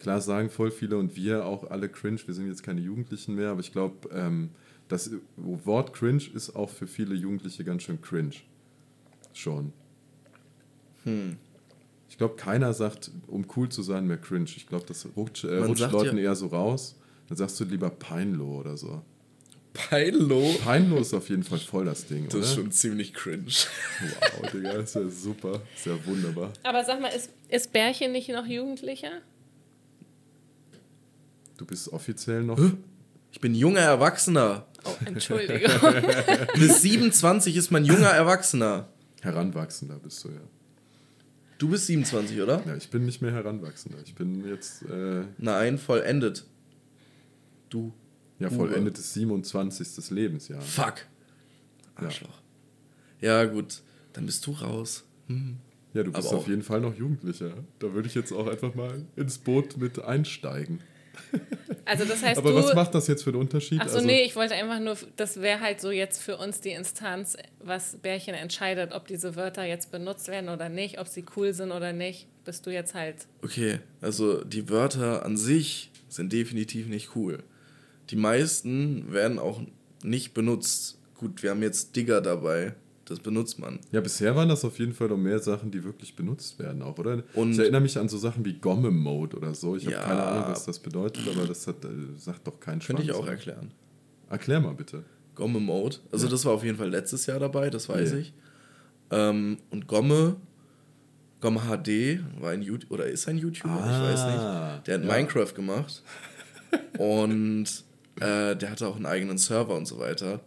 klar 0.02 0.20
sagen 0.20 0.50
voll 0.50 0.70
viele 0.70 0.98
und 0.98 1.16
wir 1.16 1.46
auch 1.46 1.70
alle 1.70 1.88
cringe, 1.88 2.20
wir 2.26 2.34
sind 2.34 2.48
jetzt 2.48 2.62
keine 2.62 2.80
Jugendlichen 2.80 3.34
mehr, 3.36 3.50
aber 3.50 3.60
ich 3.60 3.72
glaube, 3.72 4.08
ähm, 4.12 4.50
das 4.88 5.10
Wort 5.36 5.94
cringe 5.94 6.24
ist 6.34 6.54
auch 6.54 6.68
für 6.68 6.86
viele 6.86 7.14
Jugendliche 7.14 7.64
ganz 7.64 7.84
schön 7.84 8.00
cringe. 8.02 8.34
Schon. 9.32 9.72
Hm. 11.04 11.36
Ich 12.10 12.18
glaube, 12.18 12.36
keiner 12.36 12.74
sagt, 12.74 13.10
um 13.26 13.46
cool 13.56 13.70
zu 13.70 13.82
sein, 13.82 14.06
mehr 14.06 14.18
cringe. 14.18 14.44
Ich 14.56 14.66
glaube, 14.66 14.84
das 14.86 15.06
rutscht, 15.16 15.44
äh, 15.44 15.56
rutscht 15.58 15.90
Leuten 15.90 16.18
ja- 16.18 16.24
eher 16.24 16.34
so 16.36 16.48
raus. 16.48 16.96
Dann 17.28 17.38
sagst 17.38 17.58
du 17.58 17.64
lieber 17.64 17.88
Peinlo 17.88 18.60
oder 18.60 18.76
so. 18.76 19.00
Peinlo. 19.72 20.52
Peinlo 20.62 20.98
ist 20.98 21.14
auf 21.14 21.30
jeden 21.30 21.42
Fall 21.44 21.58
voll 21.58 21.86
das 21.86 22.04
Ding, 22.06 22.26
Das 22.26 22.34
oder? 22.34 22.44
ist 22.44 22.54
schon 22.54 22.70
ziemlich 22.72 23.14
cringe. 23.14 23.46
Wow, 23.46 24.50
Digga, 24.52 24.72
ist 24.72 24.94
ja 24.94 25.08
super. 25.08 25.62
Ist 25.74 25.86
ja 25.86 25.94
wunderbar. 26.04 26.52
Aber 26.62 26.84
sag 26.84 27.00
mal, 27.00 27.08
ist, 27.08 27.30
ist 27.48 27.72
Bärchen 27.72 28.12
nicht 28.12 28.28
noch 28.28 28.44
Jugendlicher? 28.46 29.22
Du 31.56 31.66
bist 31.66 31.92
offiziell 31.92 32.42
noch. 32.42 32.58
Ich 33.30 33.40
bin 33.40 33.54
junger 33.54 33.80
Erwachsener. 33.80 34.66
Oh, 34.84 34.90
Entschuldigung. 35.04 35.70
Bis 36.54 36.82
27 36.82 37.56
ist 37.56 37.70
man 37.70 37.84
junger 37.84 38.08
Erwachsener. 38.10 38.88
Heranwachsender 39.20 39.98
bist 39.98 40.24
du 40.24 40.28
ja. 40.30 40.40
Du 41.58 41.68
bist 41.68 41.86
27, 41.86 42.40
oder? 42.40 42.60
Ja, 42.66 42.74
ich 42.76 42.90
bin 42.90 43.04
nicht 43.04 43.22
mehr 43.22 43.32
Heranwachsender. 43.32 43.98
Ich 44.04 44.16
bin 44.16 44.44
jetzt 44.48 44.82
äh, 44.82 45.22
Nein, 45.38 45.78
vollendet. 45.78 46.44
Du. 47.70 47.92
ja 48.40 48.48
Bube. 48.48 48.68
vollendetes 48.68 49.14
27. 49.14 50.10
Lebensjahr. 50.10 50.60
Fuck. 50.60 51.06
Ja. 51.98 52.06
Arschloch. 52.06 52.42
Ja, 53.20 53.44
gut. 53.44 53.82
Dann 54.12 54.26
bist 54.26 54.44
du 54.46 54.50
raus. 54.52 55.04
Hm. 55.28 55.58
Ja, 55.94 56.02
du 56.02 56.10
bist 56.10 56.28
Aber 56.28 56.38
auf 56.38 56.48
jeden 56.48 56.62
Fall 56.62 56.80
noch 56.80 56.96
Jugendlicher. 56.96 57.52
Da 57.78 57.92
würde 57.92 58.08
ich 58.08 58.14
jetzt 58.14 58.32
auch 58.32 58.48
einfach 58.48 58.74
mal 58.74 59.04
ins 59.14 59.38
Boot 59.38 59.76
mit 59.76 60.02
einsteigen. 60.02 60.80
Also 61.84 62.04
das 62.04 62.22
heißt, 62.22 62.38
Aber 62.38 62.50
du... 62.50 62.56
was 62.56 62.74
macht 62.74 62.94
das 62.94 63.08
jetzt 63.08 63.24
für 63.24 63.30
einen 63.30 63.40
Unterschied? 63.40 63.80
Ach 63.82 63.88
so, 63.88 63.96
Also, 63.96 64.06
nee, 64.06 64.22
ich 64.22 64.36
wollte 64.36 64.54
einfach 64.54 64.78
nur, 64.78 64.96
das 65.16 65.40
wäre 65.40 65.60
halt 65.60 65.80
so 65.80 65.90
jetzt 65.90 66.22
für 66.22 66.36
uns 66.36 66.60
die 66.60 66.70
Instanz, 66.70 67.36
was 67.60 67.96
Bärchen 67.96 68.34
entscheidet, 68.34 68.92
ob 68.92 69.08
diese 69.08 69.34
Wörter 69.34 69.64
jetzt 69.64 69.90
benutzt 69.90 70.28
werden 70.28 70.48
oder 70.48 70.68
nicht, 70.68 71.00
ob 71.00 71.08
sie 71.08 71.24
cool 71.36 71.52
sind 71.52 71.72
oder 71.72 71.92
nicht. 71.92 72.28
Bist 72.44 72.66
du 72.66 72.70
jetzt 72.70 72.94
halt. 72.94 73.26
Okay, 73.42 73.80
also 74.00 74.44
die 74.44 74.68
Wörter 74.68 75.24
an 75.24 75.36
sich 75.36 75.90
sind 76.08 76.32
definitiv 76.32 76.86
nicht 76.88 77.16
cool. 77.16 77.42
Die 78.10 78.16
meisten 78.16 79.12
werden 79.12 79.38
auch 79.38 79.60
nicht 80.02 80.34
benutzt. 80.34 80.98
Gut, 81.16 81.42
wir 81.42 81.50
haben 81.50 81.62
jetzt 81.62 81.94
Digger 81.96 82.20
dabei. 82.20 82.74
Das 83.12 83.20
benutzt 83.20 83.58
man. 83.58 83.78
Ja, 83.90 84.00
bisher 84.00 84.34
waren 84.36 84.48
das 84.48 84.64
auf 84.64 84.78
jeden 84.78 84.94
Fall 84.94 85.08
noch 85.08 85.18
mehr 85.18 85.38
Sachen, 85.38 85.70
die 85.70 85.84
wirklich 85.84 86.16
benutzt 86.16 86.58
werden 86.58 86.80
auch, 86.80 86.96
oder? 86.98 87.22
Und- 87.34 87.52
ich 87.52 87.58
erinnere 87.58 87.82
mich 87.82 87.98
an 87.98 88.08
so 88.08 88.16
Sachen 88.16 88.42
wie 88.46 88.54
Gomme-Mode 88.54 89.36
oder 89.36 89.54
so. 89.54 89.76
Ich 89.76 89.84
habe 89.84 89.96
Ja. 89.96 90.02
keine 90.02 90.22
Ahnung, 90.22 90.44
was 90.48 90.64
das 90.64 90.78
bedeutet, 90.78 91.28
aber 91.28 91.46
das 91.46 91.66
hat, 91.66 91.84
äh, 91.84 91.88
sagt 92.16 92.46
doch 92.46 92.58
kein 92.58 92.78
Könnte 92.78 93.02
ich 93.02 93.08
Schwanz, 93.08 93.20
auch 93.22 93.26
erklären. 93.28 93.70
Erklär 94.30 94.60
mal 94.60 94.72
bitte. 94.72 95.04
Gomme 95.34 95.60
Mode. 95.60 95.96
Also 96.10 96.24
Ja. 96.26 96.30
das 96.32 96.44
war 96.46 96.52
auf 96.54 96.64
jeden 96.64 96.78
Fall 96.78 96.88
letztes 96.88 97.26
Jahr 97.26 97.38
dabei, 97.38 97.68
das 97.68 97.88
weiß 97.88 98.12
Ja. 98.12 98.16
ich. 98.18 98.32
Ähm, 99.10 99.58
und 99.70 99.86
Gomme, 99.88 100.36
Gomme 101.42 101.60
HD 101.68 102.20
war 102.40 102.52
ein 102.52 102.62
YouTube 102.62 102.90
oder 102.92 103.04
ist 103.06 103.28
ein 103.28 103.36
YouTuber, 103.36 103.74
ich 103.74 104.10
weiß 104.12 104.20
Ah, 104.20 104.72
nicht. 104.76 104.86
Der 104.86 104.94
hat 104.98 105.04
ja. 105.04 105.12
Minecraft 105.12 105.52
gemacht 105.54 106.02
und 106.98 107.66
äh, 108.20 108.56
der 108.56 108.70
hatte 108.70 108.86
auch 108.86 108.96
einen 108.96 109.06
eigenen 109.06 109.36
Server 109.38 109.74
und 109.74 109.86
so 109.86 109.98
weiter. 109.98 110.40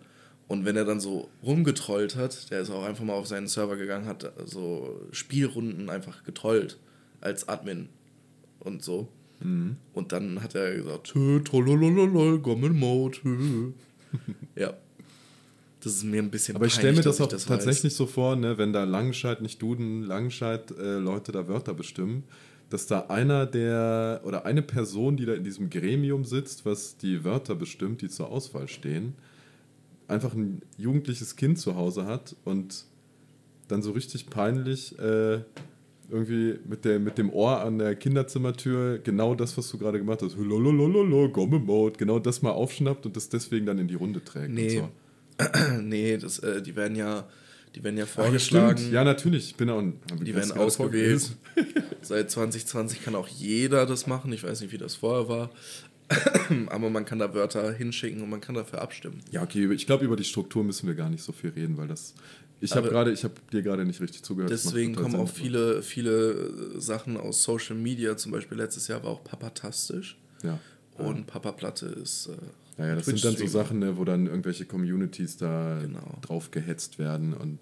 Und 0.47 0.65
wenn 0.65 0.75
er 0.75 0.86
dann 0.86 0.99
so 0.99 1.29
rumgetrollt 1.43 2.15
hat, 2.15 2.51
der 2.51 2.62
ist 2.62 2.69
auch 2.69 2.84
einfach 2.84 3.03
mal 3.03 3.13
auf 3.13 3.27
seinen 3.27 3.47
Server 3.47 3.77
gegangen, 3.77 4.05
hat 4.05 4.31
so 4.45 5.01
Spielrunden 5.12 5.89
einfach 5.89 6.23
getrollt 6.23 6.77
als 7.19 7.47
Admin 7.47 7.89
und 8.60 8.84
so. 8.84 9.08
Mhm. 9.39 9.77
Und 9.93 10.12
dann 10.12 10.43
hat 10.43 10.55
er 10.55 10.75
gesagt, 10.75 11.08
"Tö, 11.08 11.41
trollolololol, 11.43 12.39
Gomme 12.39 12.69
Mode. 12.69 13.17
tö." 13.19 13.71
ja. 14.55 14.73
Das 15.81 15.93
ist 15.93 16.03
mir 16.03 16.21
ein 16.21 16.31
bisschen 16.31 16.55
Aber 16.55 16.65
ich 16.65 16.73
stelle 16.73 16.95
mir 16.95 17.03
das 17.03 17.21
auch 17.21 17.31
ich 17.31 17.45
tatsächlich 17.45 17.93
so 17.93 18.08
vor, 18.08 18.36
ne, 18.36 18.58
wenn 18.58 18.73
da 18.73 18.86
Langenscheid, 18.86 19.41
nicht 19.41 19.62
Duden, 19.62 20.01
Langenscheid 20.01 20.71
äh, 20.71 20.97
Leute 20.97 21.31
da 21.31 21.47
Wörter 21.47 21.75
bestimmen, 21.75 22.23
dass 22.71 22.88
da 22.88 23.01
einer 23.01 23.45
der 23.45 24.21
oder 24.23 24.45
eine 24.45 24.63
Person, 24.63 25.15
die 25.15 25.25
da 25.25 25.34
in 25.34 25.43
diesem 25.43 25.69
Gremium 25.69 26.25
sitzt, 26.25 26.65
was 26.65 26.97
die 26.97 27.23
Wörter 27.23 27.53
bestimmt, 27.53 28.01
die 28.01 28.10
zur 28.10 28.29
Auswahl 28.31 28.67
stehen, 28.67 29.13
einfach 30.08 30.34
ein 30.34 30.62
jugendliches 30.78 31.36
Kind 31.36 31.60
zu 31.60 31.76
Hause 31.76 32.06
hat 32.06 32.36
und 32.44 32.86
dann 33.68 33.82
so 33.82 33.91
richtig 33.91 34.30
peinlich 34.30 34.98
äh, 35.00 35.39
irgendwie 36.10 36.60
mit, 36.68 36.86
der, 36.86 37.00
mit 37.00 37.18
dem 37.18 37.32
Ohr 37.32 37.62
an 37.62 37.80
der 37.80 37.96
Kinderzimmertür 37.96 39.00
genau 39.00 39.36
das, 39.36 39.58
was 39.58 39.70
du 39.70 39.78
gerade 39.78 39.98
gemacht 39.98 40.22
hast, 40.22 40.38
lololololo, 40.38 41.30
Gomme 41.30 41.60
Mode, 41.60 41.98
genau 41.98 42.20
das 42.20 42.41
mal 42.41 42.52
aufschnappt 42.52 43.06
und 43.06 43.15
das 43.15 43.30
deswegen 43.30 43.65
dann 43.65 43.80
in 43.80 43.88
die 43.88 43.96
Runde 43.96 44.24
trägt. 44.24 44.54
Nee, 44.54 44.70
so. 44.70 44.89
nee, 45.82 46.18
das, 46.18 46.39
äh, 46.39 46.62
die 46.62 46.76
werden 46.76 46.96
ja, 46.96 47.28
die 47.74 47.84
werden 47.84 47.98
ja 47.98 48.04
ja, 48.04 48.08
vorgeschlagen. 48.08 48.78
stimmt. 48.78 48.94
Ja, 48.94 49.04
natürlich. 49.04 49.50
Ich 49.50 49.56
bin 49.56 49.70
auch. 49.70 49.84
Die 50.22 50.34
werden 50.34 50.52
ausgewählt. 50.54 51.36
Seit 52.02 52.32
2020 52.32 53.04
kann 53.04 53.15
auch 53.15 53.28
jeder 53.28 53.86
das 53.86 54.08
machen. 54.08 54.32
Ich 54.32 54.44
weiß 54.44 54.62
nicht, 54.62 54.72
wie 54.72 54.78
das 54.78 54.96
vorher 54.96 55.28
war. 55.28 55.50
Aber 56.70 56.89
man 56.89 57.06
kann 57.06 57.20
da 57.20 57.34
Wörter 57.34 57.72
hinschicken 57.74 58.22
und 58.22 58.30
man 58.30 58.41
kann 58.41 58.56
dafür 58.56 58.82
abstimmen. 58.82 59.22
Ja, 59.32 59.41
okay. 59.44 59.72
Ich 59.74 59.86
glaube, 59.86 60.06
über 60.06 60.15
die 60.15 60.24
Struktur 60.24 60.63
müssen 60.63 60.88
wir 60.88 60.96
gar 60.96 61.10
nicht 61.10 61.24
so 61.24 61.32
viel 61.32 61.50
reden, 61.52 61.78
weil 61.78 61.88
das. 61.88 62.13
Ich 62.62 62.74
habe 62.76 62.89
gerade, 62.89 63.12
ich 63.12 63.24
habe 63.24 63.34
dir 63.52 63.62
gerade 63.62 63.86
nicht 63.86 64.00
richtig 64.02 64.24
zugehört. 64.24 64.52
Deswegen 64.52 64.96
kommen 64.96 65.15
auch 65.15 65.30
viele, 65.30 65.82
viele 65.82 66.80
Sachen 66.80 67.18
aus 67.18 67.44
Social 67.44 67.76
Media. 67.76 68.15
Zum 68.18 68.32
Beispiel 68.32 68.58
letztes 68.58 68.88
Jahr 68.88 69.04
war 69.04 69.12
auch 69.12 69.24
Papatastisch. 69.24 70.18
Ja. 70.44 70.60
Und 70.98 71.28
Papa 71.28 71.52
Platte 71.52 71.88
ist. 71.88 72.28
Äh, 72.28 72.82
Ja, 72.82 72.88
ja, 72.88 72.96
das 72.96 73.06
sind 73.06 73.24
dann 73.26 73.36
so. 73.36 73.46
Sachen, 73.48 73.80
ne, 73.80 73.98
wo 73.98 74.06
dann 74.06 74.28
irgendwelche 74.28 74.65
Communities 74.65 75.38
da 75.38 75.80
Genau. 75.82 76.18
drauf 76.22 76.52
gehetzt 76.52 76.98
werden 77.00 77.34
und 77.34 77.60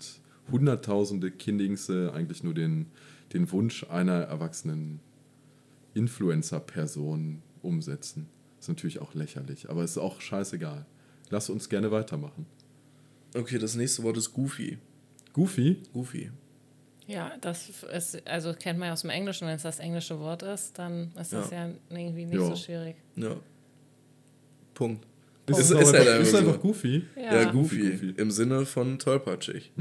hunderttausende 0.51 1.31
Kindingse 1.31 2.11
eigentlich 2.13 2.43
nur 2.43 2.53
den, 2.53 2.87
den 3.33 3.51
Wunsch 3.51 3.85
einer 3.89 4.21
erwachsenen 4.23 4.99
Influencer-Person 5.95 7.41
umsetzen. 7.63 8.27
ist 8.59 8.69
natürlich 8.69 8.99
auch 8.99 9.13
lächerlich, 9.13 9.69
aber 9.69 9.83
ist 9.83 9.97
auch 9.97 10.21
scheißegal. 10.21 10.85
Lass 11.29 11.49
uns 11.49 11.67
gerne 11.69 11.91
weitermachen. 11.91 12.45
Okay, 13.35 13.57
das 13.57 13.75
nächste 13.75 14.03
Wort 14.03 14.15
ist 14.17 14.31
Goofy. 14.33 14.77
Goofy? 15.33 15.81
Goofy. 15.91 16.31
Ja, 17.07 17.33
das 17.41 17.69
ist, 17.91 18.25
also 18.27 18.53
kennt 18.53 18.79
man 18.79 18.87
ja 18.87 18.93
aus 18.93 19.01
dem 19.01 19.09
Englischen, 19.09 19.47
wenn 19.47 19.55
es 19.55 19.63
das 19.63 19.79
englische 19.79 20.17
Wort 20.19 20.43
ist, 20.43 20.77
dann 20.79 21.11
ist 21.19 21.33
das 21.33 21.49
ja, 21.51 21.69
irgendwie 21.89 22.25
nicht 22.25 22.39
Ja. 22.39 22.45
so 22.45 22.55
schwierig. 22.55 22.95
Ja. 23.17 23.35
Punkt. 24.73 25.05
Ist, 25.47 25.59
Ist- 25.59 25.71
es 25.71 25.81
ist 25.89 25.93
halt 25.93 26.07
einfach, 26.07 26.21
ist 26.21 26.31
so. 26.31 26.37
einfach 26.37 26.59
goofy. 26.61 27.03
Ja, 27.17 27.41
Ja. 27.41 27.51
goofy, 27.51 27.89
Goofy. 27.91 28.09
Im 28.17 28.31
Sinne 28.31 28.65
von 28.65 28.97
tollpatschig. 28.99 29.73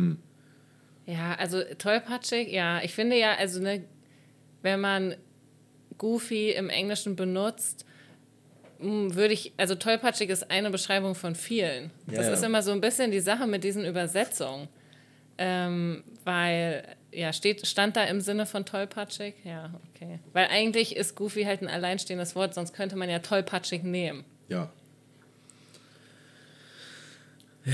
Ja, 1.06 1.34
also 1.36 1.62
tollpatschig, 1.78 2.48
ja. 2.50 2.82
Ich 2.82 2.94
finde 2.94 3.16
ja, 3.18 3.34
also 3.36 3.60
ne, 3.60 3.84
wenn 4.62 4.80
man 4.80 5.14
Goofy 6.02 6.50
im 6.50 6.68
Englischen 6.68 7.14
benutzt, 7.14 7.86
würde 8.80 9.32
ich, 9.32 9.52
also 9.56 9.76
tollpatschig 9.76 10.30
ist 10.30 10.50
eine 10.50 10.70
Beschreibung 10.70 11.14
von 11.14 11.36
vielen. 11.36 11.92
Ja, 12.08 12.16
das 12.16 12.26
ja. 12.26 12.32
ist 12.32 12.42
immer 12.42 12.60
so 12.60 12.72
ein 12.72 12.80
bisschen 12.80 13.12
die 13.12 13.20
Sache 13.20 13.46
mit 13.46 13.62
diesen 13.62 13.84
Übersetzungen. 13.84 14.66
Ähm, 15.38 16.02
weil, 16.24 16.82
ja, 17.12 17.32
steht, 17.32 17.64
stand 17.68 17.96
da 17.96 18.02
im 18.02 18.20
Sinne 18.20 18.46
von 18.46 18.66
tollpatschig? 18.66 19.34
Ja, 19.44 19.72
okay. 19.94 20.18
Weil 20.32 20.48
eigentlich 20.48 20.96
ist 20.96 21.14
Goofy 21.14 21.44
halt 21.44 21.62
ein 21.62 21.68
alleinstehendes 21.68 22.34
Wort, 22.34 22.52
sonst 22.52 22.74
könnte 22.74 22.96
man 22.96 23.08
ja 23.08 23.20
tollpatschig 23.20 23.84
nehmen. 23.84 24.24
Ja. 24.48 24.70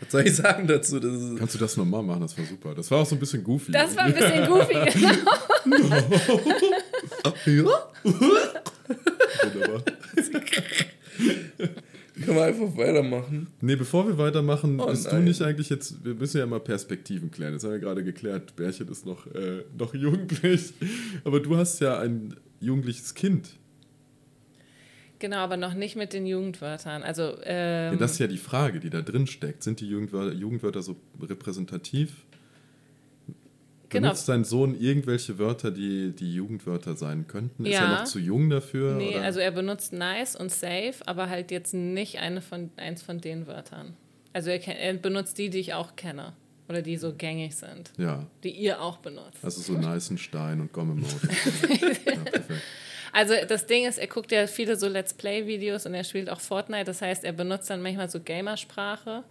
Was 0.00 0.10
soll 0.12 0.26
ich 0.26 0.36
sagen 0.36 0.66
dazu? 0.66 0.98
Das 1.00 1.12
ist, 1.14 1.38
Kannst 1.38 1.54
du 1.54 1.58
das 1.58 1.76
nochmal 1.76 2.02
machen? 2.02 2.20
Das 2.22 2.36
war 2.36 2.44
super. 2.44 2.74
Das 2.74 2.90
war 2.90 2.98
auch 2.98 3.06
so 3.06 3.14
ein 3.14 3.18
bisschen 3.20 3.42
goofy. 3.44 3.72
Das 3.72 3.96
war 3.96 4.04
ein 4.04 4.14
bisschen 4.14 4.46
Goofy, 4.46 4.74
genau. 5.64 5.96
ja? 7.46 7.64
Wunderbar. 8.02 9.82
Können 12.22 12.36
wir 12.36 12.44
einfach 12.44 12.76
weitermachen? 12.76 13.48
Nee, 13.60 13.76
bevor 13.76 14.06
wir 14.06 14.16
weitermachen, 14.18 14.78
Oh 14.80 14.86
bist 14.86 15.06
du 15.06 15.14
nein. 15.14 15.24
nicht 15.24 15.42
eigentlich 15.42 15.68
jetzt, 15.68 16.04
wir 16.04 16.14
müssen 16.14 16.38
ja 16.38 16.46
mal 16.46 16.60
Perspektiven 16.60 17.30
klären. 17.30 17.54
Das 17.54 17.64
haben 17.64 17.72
wir 17.72 17.78
gerade 17.80 18.04
geklärt. 18.04 18.54
Bärchen 18.56 18.88
ist 18.88 19.04
noch, 19.04 19.26
äh, 19.34 19.64
noch 19.76 19.94
jugendlich. 19.94 20.72
Aber 21.24 21.40
du 21.40 21.56
hast 21.56 21.80
ja 21.80 21.98
ein 21.98 22.36
jugendliches 22.60 23.14
Kind. 23.14 23.56
Genau, 25.24 25.38
aber 25.38 25.56
noch 25.56 25.72
nicht 25.72 25.96
mit 25.96 26.12
den 26.12 26.26
Jugendwörtern. 26.26 27.02
Also, 27.02 27.38
ähm, 27.44 27.94
Ja, 27.94 27.96
das 27.96 28.12
ist 28.12 28.18
ja 28.18 28.26
die 28.26 28.36
Frage, 28.36 28.78
die 28.78 28.90
da 28.90 29.00
drin 29.00 29.26
steckt. 29.26 29.62
Sind 29.62 29.80
die 29.80 29.88
Jugendwörter, 29.88 30.34
Jugendwörter 30.34 30.82
so 30.82 30.96
repräsentativ? 31.18 32.26
Genau. 33.88 34.08
Benutzt 34.08 34.28
dein 34.28 34.44
Sohn 34.44 34.78
irgendwelche 34.78 35.38
Wörter, 35.38 35.70
die 35.70 36.10
die 36.10 36.34
Jugendwörter 36.34 36.94
sein 36.94 37.26
könnten? 37.26 37.64
Ist 37.64 37.72
Ja. 37.72 37.84
er 37.84 37.88
noch 38.00 38.04
zu 38.04 38.18
jung 38.18 38.50
dafür? 38.50 38.96
Nee, 38.96 39.14
oder? 39.16 39.22
also 39.22 39.40
er 39.40 39.50
benutzt 39.52 39.94
nice 39.94 40.36
und 40.36 40.50
safe, 40.52 40.96
aber 41.06 41.30
halt 41.30 41.50
jetzt 41.50 41.72
nicht 41.72 42.18
eine 42.18 42.42
von, 42.42 42.68
eins 42.76 43.00
von 43.02 43.22
den 43.22 43.46
Wörtern. 43.46 43.94
Also 44.34 44.50
er, 44.50 44.60
er 44.78 44.92
benutzt 44.92 45.38
die, 45.38 45.48
die 45.48 45.58
ich 45.60 45.72
auch 45.72 45.96
kenne. 45.96 46.34
Oder 46.68 46.82
die 46.82 46.98
so 46.98 47.14
gängig 47.14 47.56
sind. 47.56 47.92
ja, 47.96 48.26
Die 48.42 48.50
ihr 48.50 48.82
auch 48.82 48.98
benutzt. 48.98 49.38
also 49.42 49.62
so 49.62 49.72
Neißenstein 49.80 50.60
und 50.60 50.70
Gomme-Mode. 50.74 51.08
ja, 52.04 52.16
perfekt. 52.16 52.62
Also 53.14 53.34
das 53.48 53.66
Ding 53.66 53.86
ist, 53.86 53.98
er 53.98 54.08
guckt 54.08 54.32
ja 54.32 54.48
viele 54.48 54.76
so 54.76 54.88
Let's 54.88 55.14
Play-Videos 55.14 55.86
und 55.86 55.94
er 55.94 56.02
spielt 56.02 56.28
auch 56.28 56.40
Fortnite. 56.40 56.84
Das 56.84 57.00
heißt, 57.00 57.22
er 57.22 57.32
benutzt 57.32 57.70
dann 57.70 57.80
manchmal 57.80 58.10
so 58.10 58.18
Gamersprache. 58.18 59.22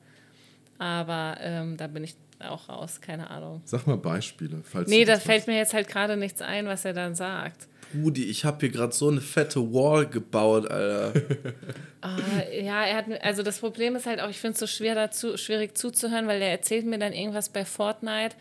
Aber 0.79 1.37
ähm, 1.41 1.75
da 1.75 1.87
bin 1.87 2.05
ich 2.05 2.15
auch 2.39 2.69
raus, 2.69 3.01
keine 3.01 3.29
Ahnung. 3.29 3.61
Sag 3.65 3.85
mal 3.85 3.97
Beispiele, 3.97 4.61
falls 4.63 4.89
Nee, 4.89 5.03
da 5.03 5.15
das 5.15 5.23
fällt 5.23 5.47
mir 5.47 5.57
jetzt 5.57 5.73
halt 5.73 5.87
gerade 5.87 6.15
nichts 6.15 6.41
ein, 6.41 6.65
was 6.65 6.85
er 6.85 6.93
dann 6.93 7.13
sagt. 7.13 7.67
Brudi, 7.93 8.25
ich 8.25 8.45
habe 8.45 8.57
hier 8.61 8.69
gerade 8.69 8.93
so 8.93 9.09
eine 9.09 9.21
fette 9.21 9.59
Wall 9.73 10.07
gebaut, 10.07 10.69
Alter. 10.69 11.13
Ah, 12.01 12.17
ja, 12.51 12.83
er 12.83 12.97
hat, 12.97 13.05
also 13.21 13.43
das 13.43 13.59
Problem 13.59 13.95
ist 13.95 14.05
halt 14.05 14.19
auch, 14.19 14.29
ich 14.29 14.37
finde 14.37 14.55
es 14.55 14.59
so 14.59 14.67
schwer 14.67 14.93
dazu, 14.93 15.37
schwierig 15.37 15.77
zuzuhören, 15.77 16.27
weil 16.27 16.41
er 16.41 16.49
erzählt 16.49 16.85
mir 16.85 16.99
dann 16.99 17.13
irgendwas 17.13 17.47
bei 17.47 17.63
Fortnite, 17.63 18.35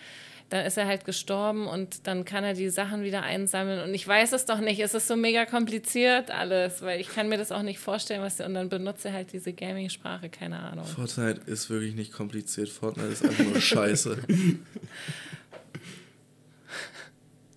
dann 0.53 0.67
ist 0.67 0.77
er 0.77 0.87
halt 0.87 1.07
gestorben 1.07 1.67
und 1.67 2.07
dann 2.07 2.27
kann 2.27 2.45
er 2.45 2.53
die 2.53 2.69
Sachen 2.69 3.03
wieder 3.03 3.23
einsammeln 3.23 3.81
und 3.89 3.95
ich 3.95 4.07
weiß 4.07 4.33
es 4.33 4.45
doch 4.45 4.61
nicht, 4.61 4.81
es 4.81 4.93
ist 4.93 5.09
so 5.09 5.17
mega 5.17 5.47
kompliziert 5.47 6.31
alles, 6.31 6.83
weil 6.83 7.01
ich 7.01 7.09
kann 7.09 7.31
mir 7.31 7.39
das 7.39 7.51
auch 7.53 7.63
nicht 7.63 7.79
vorstellen, 7.79 8.21
was 8.21 8.39
und 8.39 8.53
dann 8.53 8.69
benutzt 8.69 9.07
er 9.07 9.15
halt 9.15 9.33
diese 9.33 9.55
Gaming-Sprache, 9.55 10.29
keine 10.29 10.59
Ahnung. 10.59 10.85
Fortnite 10.85 11.41
ist 11.47 11.71
wirklich 11.71 11.95
nicht 11.95 12.13
kompliziert. 12.13 12.69
Fortnite 12.69 13.09
ist 13.09 13.25
einfach 13.25 13.45
nur 13.45 13.61
scheiße. 13.61 14.19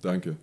Danke 0.01 0.37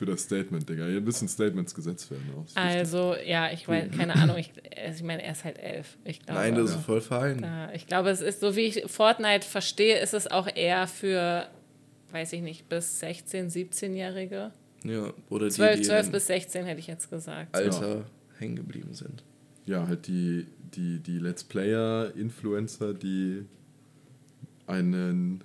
für 0.00 0.06
das 0.06 0.22
Statement, 0.22 0.66
Digga. 0.66 0.86
Hier 0.86 1.02
müssen 1.02 1.28
Statements 1.28 1.74
gesetzt 1.74 2.10
werden. 2.10 2.24
Auch. 2.34 2.46
Also, 2.56 3.14
ja, 3.22 3.52
ich 3.52 3.68
weiß, 3.68 3.90
keine 3.94 4.14
Ahnung, 4.14 4.38
ich, 4.38 4.50
also 4.82 4.96
ich 4.96 5.02
meine, 5.02 5.22
er 5.22 5.32
ist 5.32 5.44
halt 5.44 5.58
elf. 5.58 5.98
Ich 6.04 6.24
glaube, 6.24 6.40
Nein, 6.40 6.54
das 6.54 6.70
ist 6.70 6.80
voll 6.86 7.02
fein. 7.02 7.42
Ja, 7.42 7.70
ich 7.72 7.86
glaube, 7.86 8.08
es 8.08 8.22
ist 8.22 8.40
so, 8.40 8.56
wie 8.56 8.62
ich 8.62 8.90
Fortnite 8.90 9.46
verstehe, 9.46 9.98
ist 9.98 10.14
es 10.14 10.26
auch 10.26 10.48
eher 10.52 10.86
für, 10.86 11.46
weiß 12.12 12.32
ich 12.32 12.42
nicht, 12.42 12.68
bis 12.68 13.02
16-, 13.02 13.50
17-Jährige. 13.52 14.52
Ja, 14.84 15.12
oder 15.28 15.46
die, 15.48 15.54
12, 15.54 15.80
die 15.80 15.86
12 15.86 16.06
im 16.06 16.12
bis 16.12 16.26
16 16.26 16.64
hätte 16.64 16.80
ich 16.80 16.86
jetzt 16.86 17.10
gesagt. 17.10 17.54
Alter 17.54 18.04
hängen 18.38 18.56
geblieben 18.56 18.94
sind. 18.94 19.22
Ja, 19.66 19.86
halt 19.86 20.06
die, 20.06 20.46
die, 20.74 21.00
die 21.00 21.18
Let's 21.18 21.44
Player, 21.44 22.12
Influencer, 22.16 22.94
die 22.94 23.44
einen 24.66 25.44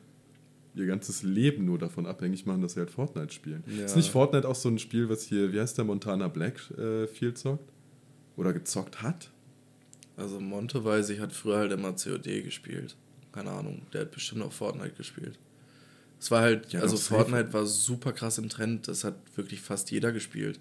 ihr 0.76 0.86
ganzes 0.86 1.24
Leben 1.24 1.66
nur 1.66 1.80
davon 1.80 2.06
abhängig 2.06 2.46
machen, 2.46 2.62
dass 2.62 2.74
sie 2.74 2.80
halt 2.80 2.92
Fortnite 2.92 3.34
spielen. 3.34 3.64
Ja. 3.78 3.86
Ist 3.86 3.96
nicht 3.96 4.12
Fortnite 4.12 4.48
auch 4.48 4.56
so 4.56 4.70
ein 4.70 4.78
Spiel, 4.78 5.10
was 5.10 5.24
hier, 5.24 5.54
wie 5.54 5.60
heißt 5.60 5.78
der 5.78 5.86
Montana 5.86 6.28
Black 6.28 6.70
äh, 6.72 7.08
viel 7.08 7.34
zockt? 7.34 7.72
Oder 8.36 8.52
gezockt 8.52 9.02
hat? 9.02 9.32
Also 10.18 10.40
Monte 10.40 10.84
weiß 10.84 11.10
ich, 11.10 11.20
hat 11.20 11.32
früher 11.32 11.58
halt 11.58 11.72
immer 11.72 11.94
COD 11.94 12.44
gespielt. 12.44 12.96
Keine 13.32 13.52
Ahnung, 13.52 13.82
der 13.94 14.02
hat 14.02 14.12
bestimmt 14.12 14.42
auch 14.44 14.52
Fortnite 14.52 14.96
gespielt. 14.96 15.40
Es 16.20 16.32
war 16.32 16.42
halt, 16.42 16.72
Ja, 16.74 16.82
also. 16.82 16.98
Fortnite 16.98 17.54
war 17.54 17.66
super 17.66 18.12
krass 18.14 18.38
im 18.38 18.50
Trend, 18.50 18.88
das 18.88 19.04
hat 19.04 19.16
wirklich 19.36 19.62
fast 19.62 19.92
jeder 19.92 20.12
gespielt. 20.12 20.60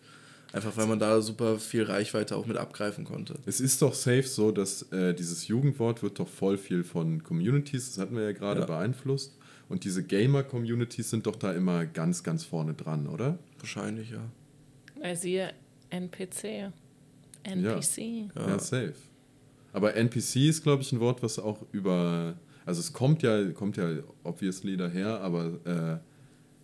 Einfach 0.52 0.76
weil 0.76 0.86
man 0.86 1.00
da 1.00 1.20
super 1.20 1.58
viel 1.58 1.82
Reichweite 1.82 2.36
auch 2.36 2.46
mit 2.46 2.56
abgreifen 2.56 3.04
konnte. 3.04 3.34
Es 3.44 3.60
ist 3.60 3.82
doch 3.82 3.92
safe 3.92 4.22
so, 4.22 4.52
dass 4.52 4.82
äh, 4.92 5.12
dieses 5.12 5.48
Jugendwort 5.48 6.02
wird 6.04 6.18
doch 6.20 6.28
voll 6.28 6.56
viel 6.58 6.84
von 6.84 7.22
Communities, 7.24 7.90
das 7.90 7.98
hatten 7.98 8.14
wir 8.16 8.22
ja 8.24 8.32
gerade 8.32 8.60
Ja. 8.60 8.66
beeinflusst. 8.66 9.36
Und 9.68 9.82
diese 9.84 10.04
Gamer-Communities 10.04 11.10
sind 11.10 11.26
doch 11.26 11.36
da 11.36 11.52
immer 11.52 11.86
ganz, 11.86 12.22
ganz 12.22 12.44
vorne 12.44 12.74
dran, 12.74 13.08
oder? 13.08 13.38
Wahrscheinlich, 13.58 14.10
ja. 14.10 14.20
Weil 15.00 15.16
siehe 15.16 15.52
NPC. 15.90 16.70
NPC. 17.42 17.98
Ja. 18.36 18.48
Ja, 18.48 18.58
safe. 18.58 18.94
Aber 19.72 19.94
NPC 19.96 20.36
ist, 20.48 20.62
glaube 20.62 20.82
ich, 20.82 20.92
ein 20.92 21.00
Wort, 21.00 21.22
was 21.22 21.38
auch 21.38 21.58
über. 21.72 22.34
Also 22.66 22.80
es 22.80 22.92
kommt 22.92 23.22
ja, 23.22 23.50
kommt 23.52 23.76
ja 23.76 23.88
obviously 24.22 24.76
daher, 24.76 25.20
aber 25.20 25.46
äh, 25.64 25.98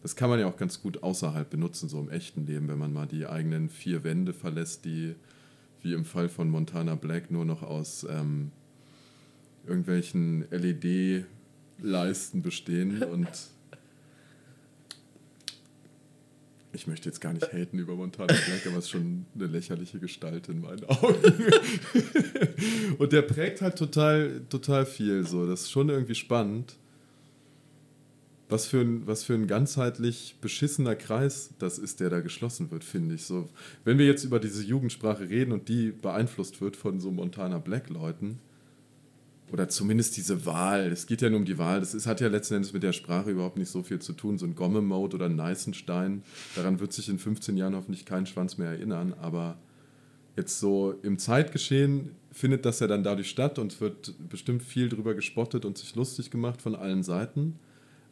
das 0.02 0.16
kann 0.16 0.30
man 0.30 0.40
ja 0.40 0.46
auch 0.46 0.56
ganz 0.56 0.80
gut 0.82 1.02
außerhalb 1.02 1.48
benutzen, 1.48 1.88
so 1.88 2.00
im 2.00 2.08
echten 2.08 2.46
Leben, 2.46 2.68
wenn 2.68 2.78
man 2.78 2.92
mal 2.92 3.06
die 3.06 3.26
eigenen 3.26 3.68
vier 3.68 4.02
Wände 4.02 4.32
verlässt, 4.32 4.84
die 4.84 5.14
wie 5.82 5.92
im 5.94 6.04
Fall 6.04 6.28
von 6.28 6.50
Montana 6.50 6.94
Black 6.94 7.30
nur 7.30 7.44
noch 7.44 7.62
aus 7.62 8.06
ähm, 8.08 8.50
irgendwelchen 9.66 10.46
LED-Leisten 10.50 12.42
bestehen 12.42 13.02
und 13.02 13.28
ich 16.72 16.86
möchte 16.86 17.08
jetzt 17.08 17.20
gar 17.20 17.32
nicht 17.32 17.52
haten 17.52 17.78
über 17.78 17.96
Montana 17.96 18.26
Black, 18.26 18.66
aber 18.66 18.78
es 18.78 18.84
ist 18.84 18.90
schon 18.90 19.26
eine 19.34 19.46
lächerliche 19.46 19.98
Gestalt 19.98 20.48
in 20.48 20.60
meinen 20.60 20.84
Augen. 20.84 21.16
Und 22.98 23.12
der 23.12 23.22
prägt 23.22 23.60
halt 23.60 23.76
total, 23.76 24.42
total 24.48 24.86
viel. 24.86 25.26
So. 25.26 25.46
Das 25.46 25.62
ist 25.62 25.70
schon 25.70 25.88
irgendwie 25.88 26.14
spannend. 26.14 26.76
Was 28.48 28.66
für, 28.66 28.80
ein, 28.80 29.06
was 29.06 29.22
für 29.22 29.34
ein 29.34 29.46
ganzheitlich 29.46 30.36
beschissener 30.40 30.96
Kreis 30.96 31.50
das 31.60 31.78
ist, 31.78 32.00
der 32.00 32.10
da 32.10 32.20
geschlossen 32.20 32.70
wird, 32.72 32.82
finde 32.82 33.14
ich. 33.14 33.24
So, 33.24 33.48
wenn 33.84 33.98
wir 33.98 34.06
jetzt 34.06 34.24
über 34.24 34.40
diese 34.40 34.64
Jugendsprache 34.64 35.28
reden 35.28 35.52
und 35.52 35.68
die 35.68 35.92
beeinflusst 35.92 36.60
wird 36.60 36.76
von 36.76 36.98
so 36.98 37.12
Montana 37.12 37.58
Black-Leuten, 37.58 38.40
oder 39.52 39.68
zumindest 39.68 40.16
diese 40.16 40.46
Wahl, 40.46 40.92
es 40.92 41.06
geht 41.06 41.22
ja 41.22 41.30
nur 41.30 41.40
um 41.40 41.44
die 41.44 41.58
Wahl, 41.58 41.80
das 41.80 41.94
ist, 41.94 42.06
hat 42.06 42.20
ja 42.20 42.28
letzten 42.28 42.54
Endes 42.54 42.72
mit 42.72 42.82
der 42.82 42.92
Sprache 42.92 43.30
überhaupt 43.30 43.56
nicht 43.56 43.70
so 43.70 43.82
viel 43.82 43.98
zu 43.98 44.12
tun. 44.12 44.38
So 44.38 44.46
ein 44.46 44.54
Gomme-Mode 44.54 45.16
oder 45.16 45.26
ein 45.26 45.36
Neißenstein, 45.36 46.22
daran 46.54 46.80
wird 46.80 46.92
sich 46.92 47.08
in 47.08 47.18
15 47.18 47.56
Jahren 47.56 47.74
hoffentlich 47.74 48.04
kein 48.04 48.26
Schwanz 48.26 48.58
mehr 48.58 48.70
erinnern, 48.70 49.14
aber 49.20 49.58
jetzt 50.36 50.60
so 50.60 50.94
im 51.02 51.18
Zeitgeschehen 51.18 52.10
findet 52.32 52.64
das 52.64 52.80
ja 52.80 52.86
dann 52.86 53.02
dadurch 53.02 53.28
statt 53.28 53.58
und 53.58 53.80
wird 53.80 54.14
bestimmt 54.28 54.62
viel 54.62 54.88
drüber 54.88 55.14
gespottet 55.14 55.64
und 55.64 55.76
sich 55.78 55.96
lustig 55.96 56.30
gemacht 56.30 56.62
von 56.62 56.76
allen 56.76 57.02
Seiten. 57.02 57.58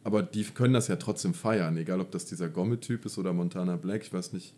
Aber 0.03 0.21
die 0.23 0.43
können 0.43 0.73
das 0.73 0.87
ja 0.87 0.97
trotzdem 0.97 1.33
feiern, 1.33 1.77
egal 1.77 1.99
ob 2.01 2.11
das 2.11 2.25
dieser 2.25 2.49
Gomme-Typ 2.49 3.05
ist 3.05 3.17
oder 3.17 3.33
Montana 3.33 3.75
Black. 3.75 4.03
Ich 4.03 4.13
weiß 4.13 4.33
nicht, 4.33 4.53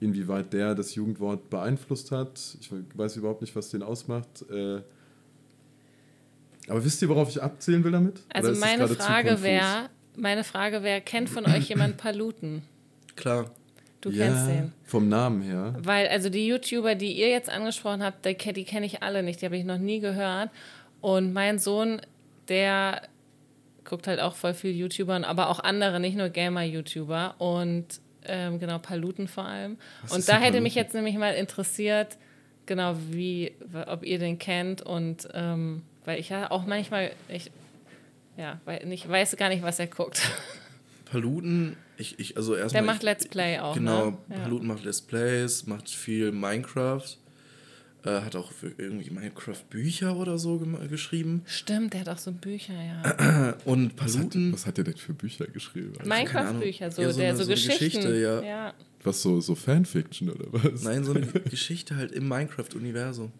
inwieweit 0.00 0.52
der 0.52 0.74
das 0.74 0.94
Jugendwort 0.94 1.50
beeinflusst 1.50 2.10
hat. 2.10 2.56
Ich 2.60 2.70
weiß 2.94 3.16
überhaupt 3.16 3.40
nicht, 3.40 3.54
was 3.54 3.70
den 3.70 3.82
ausmacht. 3.82 4.48
Äh, 4.50 4.82
aber 6.68 6.84
wisst 6.84 7.02
ihr, 7.02 7.08
worauf 7.08 7.28
ich 7.28 7.42
abzählen 7.42 7.82
will 7.84 7.92
damit? 7.92 8.20
Also 8.32 8.58
meine 8.58 8.88
Frage 8.88 9.42
wäre, 9.42 9.88
meine 10.16 10.44
Frage 10.44 10.82
wäre, 10.82 11.00
kennt 11.00 11.28
von 11.28 11.46
euch 11.46 11.68
jemand 11.68 11.96
Paluten? 11.96 12.62
Klar. 13.16 13.50
Du 14.00 14.10
ja, 14.10 14.26
kennst 14.26 14.48
den. 14.48 14.72
Vom 14.84 15.08
Namen 15.08 15.42
her. 15.42 15.74
Weil, 15.78 16.08
also 16.08 16.28
die 16.28 16.46
YouTuber, 16.46 16.96
die 16.96 17.12
ihr 17.12 17.28
jetzt 17.28 17.48
angesprochen 17.48 18.02
habt, 18.02 18.26
die, 18.26 18.34
die 18.52 18.64
kenne 18.64 18.84
ich 18.84 19.02
alle 19.02 19.22
nicht, 19.22 19.40
die 19.40 19.46
habe 19.46 19.56
ich 19.56 19.64
noch 19.64 19.78
nie 19.78 20.00
gehört. 20.00 20.50
Und 21.00 21.32
mein 21.32 21.60
Sohn, 21.60 22.00
der 22.48 23.02
guckt 23.84 24.08
halt 24.08 24.20
auch 24.20 24.34
voll 24.34 24.54
viel 24.54 24.72
YouTubern, 24.72 25.24
aber 25.24 25.48
auch 25.48 25.60
andere, 25.60 26.00
nicht 26.00 26.16
nur 26.16 26.30
Gamer-YouTuber. 26.30 27.36
Und 27.38 27.86
ähm, 28.24 28.58
genau, 28.58 28.78
Paluten 28.78 29.28
vor 29.28 29.44
allem. 29.44 29.78
Was 30.02 30.12
und 30.12 30.28
da 30.28 30.38
hätte 30.38 30.60
mich 30.60 30.74
Paluten? 30.74 30.86
jetzt 30.86 30.94
nämlich 30.94 31.16
mal 31.16 31.34
interessiert, 31.34 32.18
genau, 32.66 32.96
wie, 33.10 33.52
ob 33.86 34.04
ihr 34.04 34.18
den 34.18 34.38
kennt 34.38 34.82
und 34.82 35.28
ähm, 35.32 35.82
weil 36.04 36.20
ich 36.20 36.28
ja 36.28 36.50
auch 36.50 36.66
manchmal, 36.66 37.12
ich, 37.28 37.50
ja, 38.36 38.60
weil 38.64 38.90
ich 38.92 39.08
weiß 39.08 39.36
gar 39.36 39.48
nicht, 39.48 39.62
was 39.62 39.78
er 39.78 39.86
guckt. 39.86 40.20
Paluten, 41.04 41.76
ich, 41.98 42.18
ich 42.18 42.36
also 42.36 42.54
erstmal. 42.54 42.82
Der 42.82 42.86
macht 42.86 43.02
ich, 43.02 43.04
Let's 43.04 43.28
Play 43.28 43.58
auch, 43.58 43.74
Genau, 43.74 44.10
ne? 44.12 44.16
Ja. 44.30 44.38
Paluten 44.38 44.66
macht 44.66 44.84
Let's 44.84 45.02
Plays, 45.02 45.66
macht 45.66 45.90
viel 45.90 46.32
Minecraft. 46.32 47.18
Äh, 48.04 48.22
hat 48.22 48.34
auch 48.34 48.50
für 48.50 48.72
irgendwie 48.78 49.10
Minecraft-Bücher 49.10 50.16
oder 50.16 50.36
so 50.36 50.58
geschrieben. 50.90 51.42
Stimmt, 51.46 51.92
der 51.92 52.00
hat 52.00 52.08
auch 52.08 52.18
so 52.18 52.32
Bücher, 52.32 52.74
ja. 52.74 53.54
Und 53.64 53.92
Was 53.96 54.14
hat, 54.14 54.30
Paluten. 54.30 54.52
was 54.52 54.66
hat 54.66 54.76
der 54.76 54.84
denn 54.84 54.96
für 54.96 55.12
Bücher 55.12 55.46
geschrieben? 55.46 55.92
keine 55.98 56.08
Minecraft-Bücher, 56.08 56.90
so, 56.90 57.02
Ja, 57.02 57.12
so 57.12 57.20
der 57.20 57.36
so, 57.36 57.44
so 57.44 57.50
Geschichten. 57.50 57.78
Geschichte, 57.78 58.16
ja. 58.16 58.42
ja. 58.42 58.74
Was 59.04 59.22
so, 59.22 59.40
so 59.40 59.54
Fanfiction 59.54 60.30
oder 60.30 60.46
was? 60.50 60.82
Nein, 60.82 61.04
so 61.04 61.12
eine 61.12 61.26
Geschichte 61.50 61.94
halt 61.94 62.10
im 62.10 62.26
Minecraft-Universum. 62.26 63.30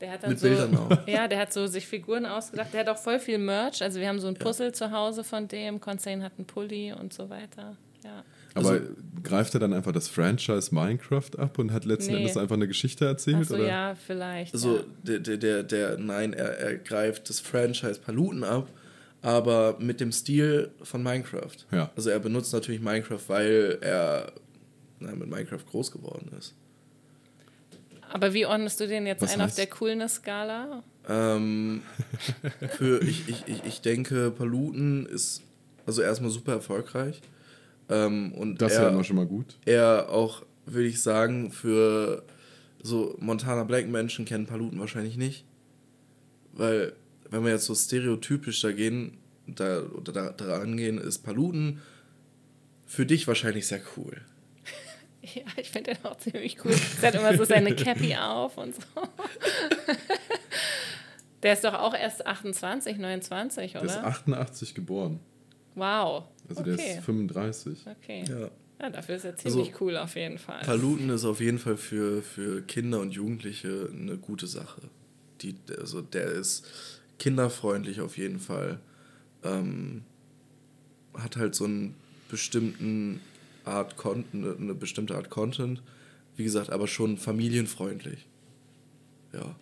Der 0.00 0.10
hat 0.12 0.22
dann 0.22 0.30
Mit 0.30 0.40
so, 0.40 0.46
Bildern 0.48 0.76
auch. 0.76 0.90
Ja, 1.06 1.26
der 1.26 1.38
hat 1.38 1.52
so 1.52 1.66
sich 1.66 1.86
Figuren 1.86 2.26
ausgedacht. 2.26 2.72
Der 2.72 2.80
hat 2.80 2.88
auch 2.88 2.98
voll 2.98 3.18
viel 3.18 3.38
Merch. 3.38 3.82
Also 3.82 3.98
wir 4.00 4.08
haben 4.08 4.18
so 4.20 4.28
ein 4.28 4.34
Puzzle 4.34 4.72
zu 4.72 4.90
Hause 4.90 5.24
von 5.24 5.48
dem. 5.48 5.80
Consane 5.80 6.22
hat 6.22 6.32
einen 6.36 6.46
Pulli 6.46 6.92
und 6.92 7.12
so 7.14 7.30
weiter. 7.30 7.76
Ja. 8.04 8.22
Aber 8.54 8.70
Also- 8.70 8.88
greift 9.22 9.54
er 9.54 9.60
dann 9.60 9.72
einfach 9.72 9.92
das 9.92 10.08
Franchise 10.08 10.74
Minecraft 10.74 11.30
ab 11.38 11.58
und 11.58 11.72
hat 11.72 11.84
letzten 11.84 12.12
Nee. 12.12 12.18
Endes 12.18 12.36
einfach 12.36 12.56
eine 12.56 12.68
Geschichte 12.68 13.04
erzählt? 13.06 13.36
Achso, 13.36 13.54
oder? 13.54 13.66
ja, 13.66 13.94
vielleicht. 13.94 14.52
Also 14.54 14.76
ja. 14.76 14.82
der, 15.02 15.18
der, 15.20 15.36
der, 15.38 15.62
der 15.62 15.98
nein, 15.98 16.32
er, 16.34 16.58
er 16.58 16.76
greift 16.76 17.28
das 17.30 17.40
Franchise 17.40 17.98
Paluten 18.00 18.44
ab, 18.44 18.68
aber 19.22 19.76
mit 19.80 20.00
dem 20.00 20.12
Stil 20.12 20.70
von 20.82 21.02
Minecraft. 21.02 21.56
Ja. 21.72 21.90
Also 21.96 22.10
er 22.10 22.18
benutzt 22.20 22.52
natürlich 22.52 22.80
Minecraft, 22.80 23.20
weil 23.28 23.78
er 23.80 24.32
na, 25.00 25.12
mit 25.14 25.28
Minecraft 25.28 25.64
groß 25.70 25.90
geworden 25.90 26.30
ist. 26.38 26.54
Aber 28.12 28.32
wie 28.34 28.46
ordnest 28.46 28.80
du 28.80 28.86
den 28.86 29.06
jetzt 29.06 29.22
Was 29.22 29.34
ein 29.34 29.40
auf 29.40 29.50
heißt- 29.50 29.56
der 29.56 29.66
Coolness-Skala? 29.66 30.82
Ähm, 31.08 31.82
für 32.76 33.02
ich, 33.02 33.28
ich, 33.28 33.44
ich, 33.46 33.64
ich 33.64 33.80
denke, 33.80 34.30
Paluten 34.30 35.06
ist 35.06 35.42
also 35.86 36.02
erstmal 36.02 36.30
super 36.30 36.52
erfolgreich. 36.52 37.20
Ähm, 37.88 38.32
und 38.32 38.60
Das 38.60 38.72
ist 38.72 38.78
ja 38.78 38.88
immer 38.88 39.04
schon 39.04 39.16
mal 39.16 39.26
gut. 39.26 39.56
er 39.64 40.08
auch, 40.10 40.42
würde 40.66 40.88
ich 40.88 41.00
sagen, 41.00 41.52
für 41.52 42.24
so 42.82 43.14
Montana 43.20 43.62
Black 43.64 43.86
Menschen 43.88 44.24
kennen 44.24 44.46
Paluten 44.46 44.78
wahrscheinlich 44.80 45.16
nicht. 45.16 45.44
Weil, 46.52 46.94
wenn 47.30 47.44
wir 47.44 47.50
jetzt 47.52 47.66
so 47.66 47.74
stereotypisch 47.74 48.60
da 48.62 48.72
gehen, 48.72 49.18
da, 49.46 49.82
oder 49.82 50.12
da, 50.12 50.30
da 50.30 50.56
rangehen, 50.58 50.98
ist 50.98 51.18
Paluten 51.18 51.80
für 52.86 53.06
dich 53.06 53.28
wahrscheinlich 53.28 53.66
sehr 53.68 53.80
cool. 53.96 54.20
Ja, 55.34 55.42
ich 55.56 55.70
finde 55.70 55.94
den 55.94 56.04
auch 56.04 56.16
ziemlich 56.18 56.56
cool. 56.64 56.74
Er 57.02 57.08
hat 57.08 57.14
immer 57.16 57.36
so 57.36 57.44
seine 57.44 57.74
Cappy 57.74 58.14
auf 58.16 58.56
und 58.58 58.74
so. 58.74 58.82
Der 61.42 61.52
ist 61.52 61.64
doch 61.64 61.74
auch 61.74 61.94
erst 61.94 62.26
28, 62.26 62.96
29, 62.98 63.72
Der 63.72 63.82
ist 63.82 63.92
oder? 63.98 64.06
88 64.06 64.74
geboren. 64.74 65.20
Wow. 65.74 66.24
Also 66.48 66.62
der 66.62 66.74
okay. 66.74 66.94
ist 66.96 67.04
35. 67.04 67.78
Okay. 68.02 68.24
Ja. 68.28 68.50
Ja, 68.80 68.90
dafür 68.90 69.16
ist 69.16 69.24
er 69.24 69.32
Also- 69.32 69.50
ziemlich 69.50 69.80
cool 69.80 69.96
auf 69.96 70.16
jeden 70.16 70.38
Fall. 70.38 70.60
Paluten 70.62 71.08
ist 71.10 71.24
auf 71.24 71.40
jeden 71.40 71.58
Fall 71.58 71.76
für, 71.76 72.22
für 72.22 72.62
Kinder 72.62 73.00
und 73.00 73.12
Jugendliche 73.12 73.88
eine 73.92 74.16
gute 74.16 74.46
Sache. 74.46 74.82
Die, 75.42 75.54
also 75.78 76.02
der 76.02 76.26
ist 76.26 76.66
kinderfreundlich 77.18 78.00
auf 78.00 78.16
jeden 78.18 78.38
Fall. 78.40 78.80
Ähm, 79.44 80.04
hat 81.14 81.36
halt 81.36 81.54
so 81.54 81.64
einen 81.64 81.94
bestimmten 82.30 83.20
Art 83.66 83.96
Content, 83.96 84.60
eine 84.60 84.74
bestimmte 84.74 85.14
Art 85.14 85.30
Content. 85.30 85.82
Wie 86.36 86.44
gesagt, 86.44 86.70
aber 86.70 86.86
schon 86.86 87.16
familienfreundlich. 87.16 88.26
Ja, 89.32 89.56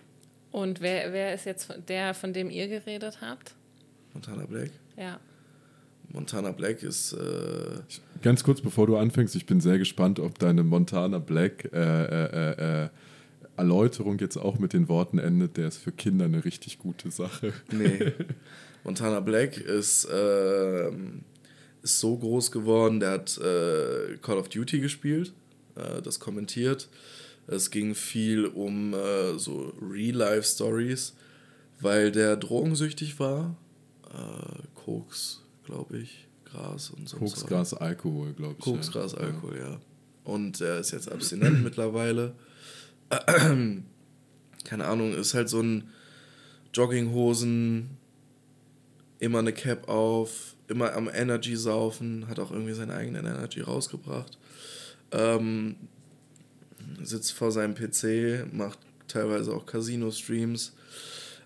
Und 0.50 0.80
wer, 0.80 1.12
wer 1.12 1.34
ist 1.34 1.46
jetzt 1.46 1.72
der, 1.88 2.14
von 2.14 2.32
dem 2.32 2.50
ihr 2.50 2.68
geredet 2.68 3.18
habt? 3.20 3.54
Montana 4.12 4.44
Black. 4.46 4.70
Ja. 4.96 5.18
Montana 6.12 6.52
Black 6.52 6.82
ist 6.82 7.12
äh, 7.12 7.80
Ganz 8.22 8.44
kurz, 8.44 8.60
bevor 8.60 8.86
du 8.86 8.96
anfängst, 8.96 9.34
ich 9.34 9.46
bin 9.46 9.60
sehr 9.60 9.78
gespannt, 9.78 10.20
ob 10.20 10.38
deine 10.38 10.62
Montana 10.62 11.18
Black 11.18 11.70
äh, 11.72 11.78
äh, 11.78 12.52
äh, 12.52 12.84
äh, 12.84 12.88
Erläuterung 13.56 14.18
jetzt 14.18 14.36
auch 14.36 14.58
mit 14.58 14.72
den 14.72 14.88
Worten 14.88 15.18
endet, 15.18 15.56
der 15.56 15.68
ist 15.68 15.78
für 15.78 15.92
Kinder 15.92 16.26
eine 16.26 16.44
richtig 16.44 16.78
gute 16.78 17.10
Sache. 17.10 17.52
Nee. 17.70 18.12
Montana 18.84 19.20
Black 19.20 19.56
ist, 19.56 20.06
ähm, 20.12 21.22
ist 21.84 22.00
so 22.00 22.16
groß 22.16 22.50
geworden, 22.50 22.98
der 22.98 23.10
hat 23.10 23.38
äh, 23.38 24.16
Call 24.22 24.38
of 24.38 24.48
Duty 24.48 24.80
gespielt, 24.80 25.34
äh, 25.76 26.00
das 26.02 26.18
kommentiert. 26.18 26.88
Es 27.46 27.70
ging 27.70 27.94
viel 27.94 28.46
um 28.46 28.94
äh, 28.94 29.38
so 29.38 29.74
Real-Life-Stories, 29.80 31.12
weil 31.80 32.10
der 32.10 32.36
drogensüchtig 32.36 33.20
war. 33.20 33.54
Äh, 34.06 34.62
Koks, 34.74 35.42
glaube 35.64 35.98
ich, 35.98 36.26
Gras 36.46 36.88
und 36.88 37.06
so. 37.06 37.18
Koks, 37.18 37.44
Gras, 37.44 37.74
Alkohol, 37.74 38.32
glaube 38.32 38.56
ich. 38.58 38.64
Koks, 38.64 38.86
ja. 38.86 38.92
Gras, 38.92 39.14
Alkohol, 39.14 39.58
ja. 39.58 39.78
Und 40.24 40.62
er 40.62 40.80
ist 40.80 40.92
jetzt 40.92 41.12
abstinent 41.12 41.62
mittlerweile. 41.64 42.34
Keine 44.64 44.86
Ahnung, 44.86 45.12
ist 45.14 45.34
halt 45.34 45.50
so 45.50 45.60
ein 45.60 45.90
Jogginghosen, 46.72 47.90
immer 49.18 49.40
eine 49.40 49.52
Cap 49.52 49.86
auf, 49.90 50.53
immer 50.68 50.94
am 50.94 51.10
Energy 51.12 51.56
saufen, 51.56 52.26
hat 52.28 52.38
auch 52.38 52.50
irgendwie 52.50 52.72
seine 52.72 52.94
eigene 52.94 53.18
Energy 53.18 53.60
rausgebracht. 53.60 54.38
Ähm, 55.12 55.76
sitzt 57.02 57.32
vor 57.32 57.52
seinem 57.52 57.74
PC, 57.74 58.52
macht 58.52 58.78
teilweise 59.08 59.52
auch 59.52 59.66
Casino-Streams. 59.66 60.72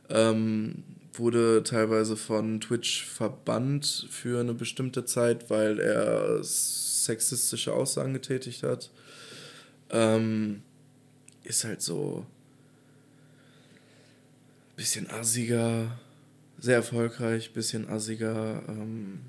Ähm, 0.09 0.85
wurde 1.15 1.63
teilweise 1.65 2.17
von 2.17 2.61
Twitch 2.61 3.05
verbannt 3.05 4.07
für 4.11 4.41
eine 4.41 4.55
bestimmte 4.55 5.05
Zeit, 5.05 5.51
weil 5.51 5.81
er 5.81 6.43
sexistische 6.43 7.73
Aussagen 7.73 8.15
getätigt 8.15 8.63
hat. 8.63 8.91
Ähm, 9.91 10.63
ist 11.43 11.65
halt 11.65 11.83
so 11.83 12.25
bisschen 14.77 15.11
assiger, 15.11 15.99
sehr 16.59 16.77
erfolgreich, 16.77 17.53
bisschen 17.53 17.89
assiger, 17.89 18.63
ähm, 18.69 19.21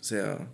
sehr, 0.00 0.46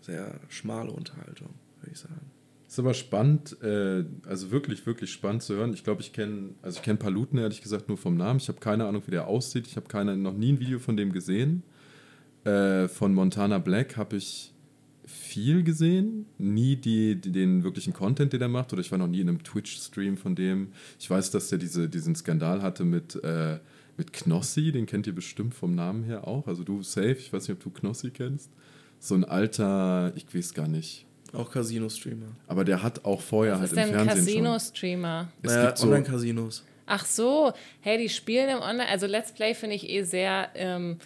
sehr 0.00 0.40
schmale 0.48 0.90
Unterhaltung, 0.90 1.50
würde 1.80 1.92
ich 1.92 1.98
sagen. 1.98 2.30
Ist 2.66 2.78
aber 2.78 2.92
spannend, 2.92 3.56
äh, 3.62 4.04
also 4.26 4.50
wirklich, 4.50 4.84
wirklich 4.84 5.10
spannend 5.10 5.42
zu 5.42 5.54
hören. 5.54 5.72
Ich 5.72 5.84
glaube, 5.84 6.02
ich 6.02 6.12
kenne, 6.12 6.50
also 6.60 6.78
ich 6.78 6.82
kenne 6.82 6.98
Paluten 6.98 7.38
ehrlich 7.38 7.62
gesagt 7.62 7.88
nur 7.88 7.96
vom 7.96 8.16
Namen. 8.16 8.40
Ich 8.40 8.48
habe 8.48 8.60
keine 8.60 8.86
Ahnung, 8.86 9.02
wie 9.06 9.10
der 9.10 9.26
aussieht. 9.26 9.66
Ich 9.66 9.76
habe 9.76 9.88
keine, 9.88 10.16
noch 10.16 10.34
nie 10.34 10.52
ein 10.52 10.60
Video 10.60 10.78
von 10.78 10.96
dem 10.96 11.12
gesehen. 11.12 11.62
Äh, 12.44 12.88
von 12.88 13.14
Montana 13.14 13.58
Black 13.58 13.96
habe 13.96 14.16
ich 14.16 14.52
viel 15.06 15.62
gesehen, 15.62 16.26
nie 16.36 16.76
die, 16.76 17.18
die, 17.18 17.32
den 17.32 17.64
wirklichen 17.64 17.94
Content, 17.94 18.34
den 18.34 18.42
er 18.42 18.48
macht, 18.48 18.72
oder 18.74 18.82
ich 18.82 18.90
war 18.90 18.98
noch 18.98 19.06
nie 19.06 19.20
in 19.20 19.28
einem 19.30 19.42
Twitch-Stream 19.42 20.18
von 20.18 20.34
dem. 20.34 20.68
Ich 20.98 21.08
weiß, 21.08 21.30
dass 21.30 21.48
der 21.48 21.58
diese, 21.58 21.88
diesen 21.88 22.14
Skandal 22.14 22.60
hatte 22.60 22.84
mit, 22.84 23.16
äh, 23.24 23.58
mit 23.98 24.12
Knossi, 24.12 24.72
den 24.72 24.86
kennt 24.86 25.06
ihr 25.06 25.14
bestimmt 25.14 25.54
vom 25.54 25.74
Namen 25.74 26.04
her 26.04 26.26
auch. 26.26 26.46
Also 26.46 26.64
du 26.64 26.82
safe, 26.82 27.12
ich 27.18 27.32
weiß 27.32 27.48
nicht, 27.48 27.56
ob 27.58 27.62
du 27.62 27.70
Knossi 27.70 28.10
kennst. 28.10 28.50
So 29.00 29.14
ein 29.14 29.24
alter, 29.24 30.12
ich 30.16 30.32
weiß 30.34 30.54
gar 30.54 30.68
nicht. 30.68 31.04
Auch 31.34 31.50
Casino-Streamer. 31.52 32.28
Aber 32.46 32.64
der 32.64 32.82
hat 32.82 33.04
auch 33.04 33.20
vorher 33.20 33.54
Was 33.54 33.60
halt 33.60 33.72
ist 33.72 33.76
im 33.78 33.84
denn 33.90 33.94
ein 34.00 34.06
Fernsehen 34.06 34.24
schon. 34.24 34.44
Casino-Streamer? 34.44 35.28
Es 35.42 35.52
naja, 35.52 35.66
gibt 35.66 35.78
so- 35.78 35.86
Online-Casinos. 35.88 36.64
Ach 36.90 37.04
so, 37.04 37.52
hey, 37.82 37.98
die 37.98 38.08
spielen 38.08 38.48
im 38.48 38.58
Online, 38.62 38.88
also 38.88 39.06
Let's 39.06 39.32
Play 39.32 39.52
finde 39.54 39.76
ich 39.76 39.90
eh 39.90 40.04
sehr 40.04 40.48
ähm, 40.54 40.96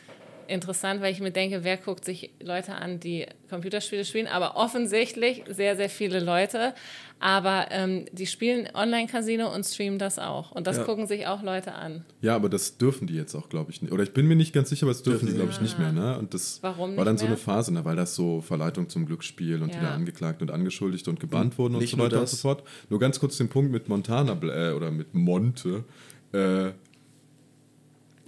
interessant, 0.52 1.00
weil 1.00 1.12
ich 1.12 1.20
mir 1.20 1.30
denke, 1.32 1.64
wer 1.64 1.76
guckt 1.76 2.04
sich 2.04 2.30
Leute 2.40 2.74
an, 2.74 3.00
die 3.00 3.26
Computerspiele 3.50 4.04
spielen, 4.04 4.26
aber 4.26 4.56
offensichtlich 4.56 5.42
sehr, 5.48 5.76
sehr 5.76 5.88
viele 5.90 6.20
Leute, 6.20 6.74
aber 7.20 7.66
ähm, 7.70 8.04
die 8.12 8.26
spielen 8.26 8.68
Online-Casino 8.74 9.52
und 9.54 9.64
streamen 9.64 9.98
das 9.98 10.18
auch 10.18 10.52
und 10.52 10.66
das 10.66 10.76
Ja. 10.78 10.84
gucken 10.84 11.06
sich 11.06 11.26
auch 11.26 11.42
Leute 11.42 11.72
an. 11.74 12.04
Ja, 12.20 12.34
aber 12.36 12.48
das 12.48 12.78
dürfen 12.78 13.06
die 13.06 13.14
jetzt 13.14 13.34
auch, 13.34 13.48
glaube 13.48 13.70
ich, 13.70 13.80
nicht. 13.82 13.92
Oder 13.92 14.02
ich 14.02 14.12
bin 14.12 14.26
mir 14.26 14.36
nicht 14.36 14.52
ganz 14.52 14.68
sicher, 14.70 14.84
aber 14.86 14.92
das 14.92 15.02
dürfen 15.02 15.26
Dürfen 15.26 15.28
die, 15.34 15.34
glaube 15.34 15.50
ich, 15.52 15.60
nicht 15.60 15.78
mehr. 15.78 15.92
Ne? 15.92 16.18
Und 16.18 16.34
das 16.34 16.58
Warum 16.62 16.96
war 16.96 17.04
dann 17.04 17.18
so 17.18 17.26
eine 17.26 17.36
Phase, 17.36 17.72
ne? 17.72 17.84
weil 17.84 17.96
das 17.96 18.14
so 18.14 18.40
Verleitung 18.40 18.88
zum 18.88 19.06
Glücksspiel 19.06 19.62
und 19.62 19.72
die 19.74 19.78
Ja. 19.78 19.84
da 19.90 19.94
angeklagt 19.94 20.42
und 20.42 20.50
angeschuldigt 20.50 21.08
und 21.08 21.20
gebannt 21.20 21.58
wurden 21.58 21.74
und 21.74 21.80
Nicht 21.80 21.92
so 21.92 21.98
weiter 21.98 22.20
und 22.20 22.28
so 22.28 22.36
fort. 22.36 22.62
Nur 22.90 22.98
ganz 23.00 23.20
kurz 23.20 23.36
den 23.38 23.48
Punkt 23.48 23.70
mit 23.72 23.88
Montana 23.88 24.32
äh, 24.42 24.72
oder 24.72 24.90
mit 24.90 25.14
Monte. 25.14 25.84
Äh, 26.32 26.70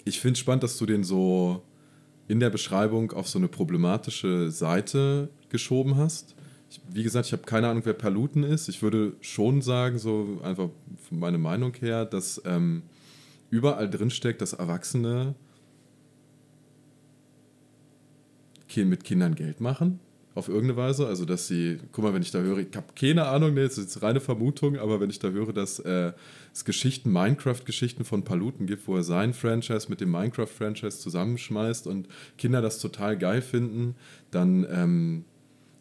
ich 0.05 0.21
finde 0.21 0.33
es 0.35 0.39
spannend, 0.41 0.63
dass 0.63 0.77
du 0.79 0.87
den 0.87 1.03
so 1.03 1.63
in 2.29 2.41
der 2.41 2.51
Beschreibung 2.51 3.13
auf 3.13 3.29
so 3.29 3.39
eine 3.39 3.49
problematische 3.49 4.51
Seite 4.51 5.29
geschoben 5.49 5.97
hast. 5.97 6.35
Ich, 6.71 6.81
wie 6.91 7.03
gesagt, 7.03 7.27
ich 7.27 7.33
habe 7.33 7.43
keine 7.43 7.69
Ahnung, 7.69 7.83
wer 7.85 7.93
Paluten 7.93 8.43
ist. 8.43 8.69
Ich 8.69 8.83
würde 8.83 9.15
schon 9.21 9.63
sagen, 9.63 9.99
so 9.99 10.41
einfach 10.43 10.71
von 11.09 11.19
meiner 11.19 11.39
Meinung 11.39 11.75
her, 11.75 12.05
dass 12.05 12.41
ähm, 12.45 12.83
überall 13.51 13.89
drin 13.89 14.11
steckt, 14.11 14.41
dass 14.41 14.55
Erwachsene 14.55 15.35
mit 18.77 19.05
Kindern 19.05 19.37
Geld 19.37 19.61
machen. 19.61 20.01
Auf 20.35 20.49
irgendeine 20.49 20.77
Weise. 20.77 21.07
Also, 21.07 21.25
dass 21.25 21.47
sie, 21.47 21.79
guck 21.93 22.05
mal, 22.05 22.15
wenn 22.15 22.23
ich 22.23 22.31
da 22.31 22.41
höre, 22.41 22.59
ich 22.59 22.75
habe 22.77 22.87
keine 22.95 23.27
Ahnung, 23.27 23.55
nee, 23.55 23.63
das 23.63 23.79
ist 23.79 23.95
jetzt 23.95 24.03
reine 24.03 24.21
Vermutung, 24.21 24.79
aber 24.79 25.01
wenn 25.01 25.11
ich 25.11 25.19
da 25.19 25.29
höre, 25.29 25.53
dass 25.53 25.79
äh, 25.79 26.13
es 26.53 26.65
Geschichten, 26.65 27.13
Minecraft-Geschichten 27.13 28.05
von 28.05 28.25
Paluten 28.25 28.67
gibt, 28.67 28.87
wo 28.89 28.97
er 28.97 29.03
sein 29.05 29.35
Franchise 29.35 29.87
mit 29.89 30.01
dem 30.01 30.11
Minecraft-Franchise 30.11 30.99
zusammenschmeißt 31.01 31.87
und 31.87 32.09
Kinder 32.39 32.63
das 32.63 32.79
total 32.79 33.17
geil 33.17 33.43
finden, 33.43 33.95
dann 34.31 34.67
ähm, 34.71 35.25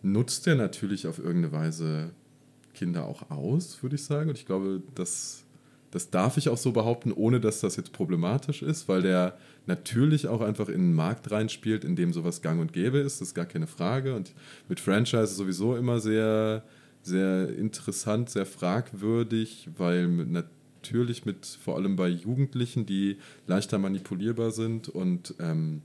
nutzt 0.01 0.45
er 0.47 0.55
natürlich 0.55 1.07
auf 1.07 1.17
irgendeine 1.17 1.51
Weise 1.51 2.11
Kinder 2.73 3.05
auch 3.05 3.29
aus, 3.29 3.81
würde 3.81 3.95
ich 3.95 4.03
sagen. 4.03 4.29
Und 4.29 4.37
ich 4.37 4.45
glaube, 4.45 4.81
das, 4.95 5.42
das 5.93 6.09
darf 6.09 6.37
ich 6.37 6.49
auch 6.49 6.57
so 6.57 6.71
behaupten, 6.71 7.11
ohne 7.11 7.39
dass 7.39 7.59
das 7.61 7.75
jetzt 7.75 7.93
problematisch 7.93 8.63
ist, 8.63 8.87
weil 8.87 9.03
der 9.03 9.37
natürlich 9.67 10.27
auch 10.27 10.41
einfach 10.41 10.67
in 10.67 10.81
einen 10.81 10.93
Markt 10.95 11.29
reinspielt, 11.29 11.85
in 11.85 11.95
dem 11.95 12.13
sowas 12.13 12.41
gang 12.41 12.59
und 12.59 12.73
gäbe 12.73 12.97
ist. 12.97 13.21
Das 13.21 13.27
ist 13.27 13.33
gar 13.35 13.45
keine 13.45 13.67
Frage. 13.67 14.15
Und 14.15 14.33
mit 14.67 14.79
Franchise 14.79 15.27
sowieso 15.27 15.75
immer 15.75 15.99
sehr, 15.99 16.63
sehr 17.03 17.47
interessant, 17.55 18.31
sehr 18.31 18.47
fragwürdig, 18.47 19.69
weil 19.77 20.07
mit, 20.07 20.31
natürlich 20.31 21.25
mit, 21.25 21.45
vor 21.45 21.75
allem 21.75 21.95
bei 21.95 22.07
Jugendlichen, 22.07 22.87
die 22.87 23.17
leichter 23.45 23.77
manipulierbar 23.77 24.49
sind 24.49 24.89
und 24.89 25.35
ähm, 25.39 25.83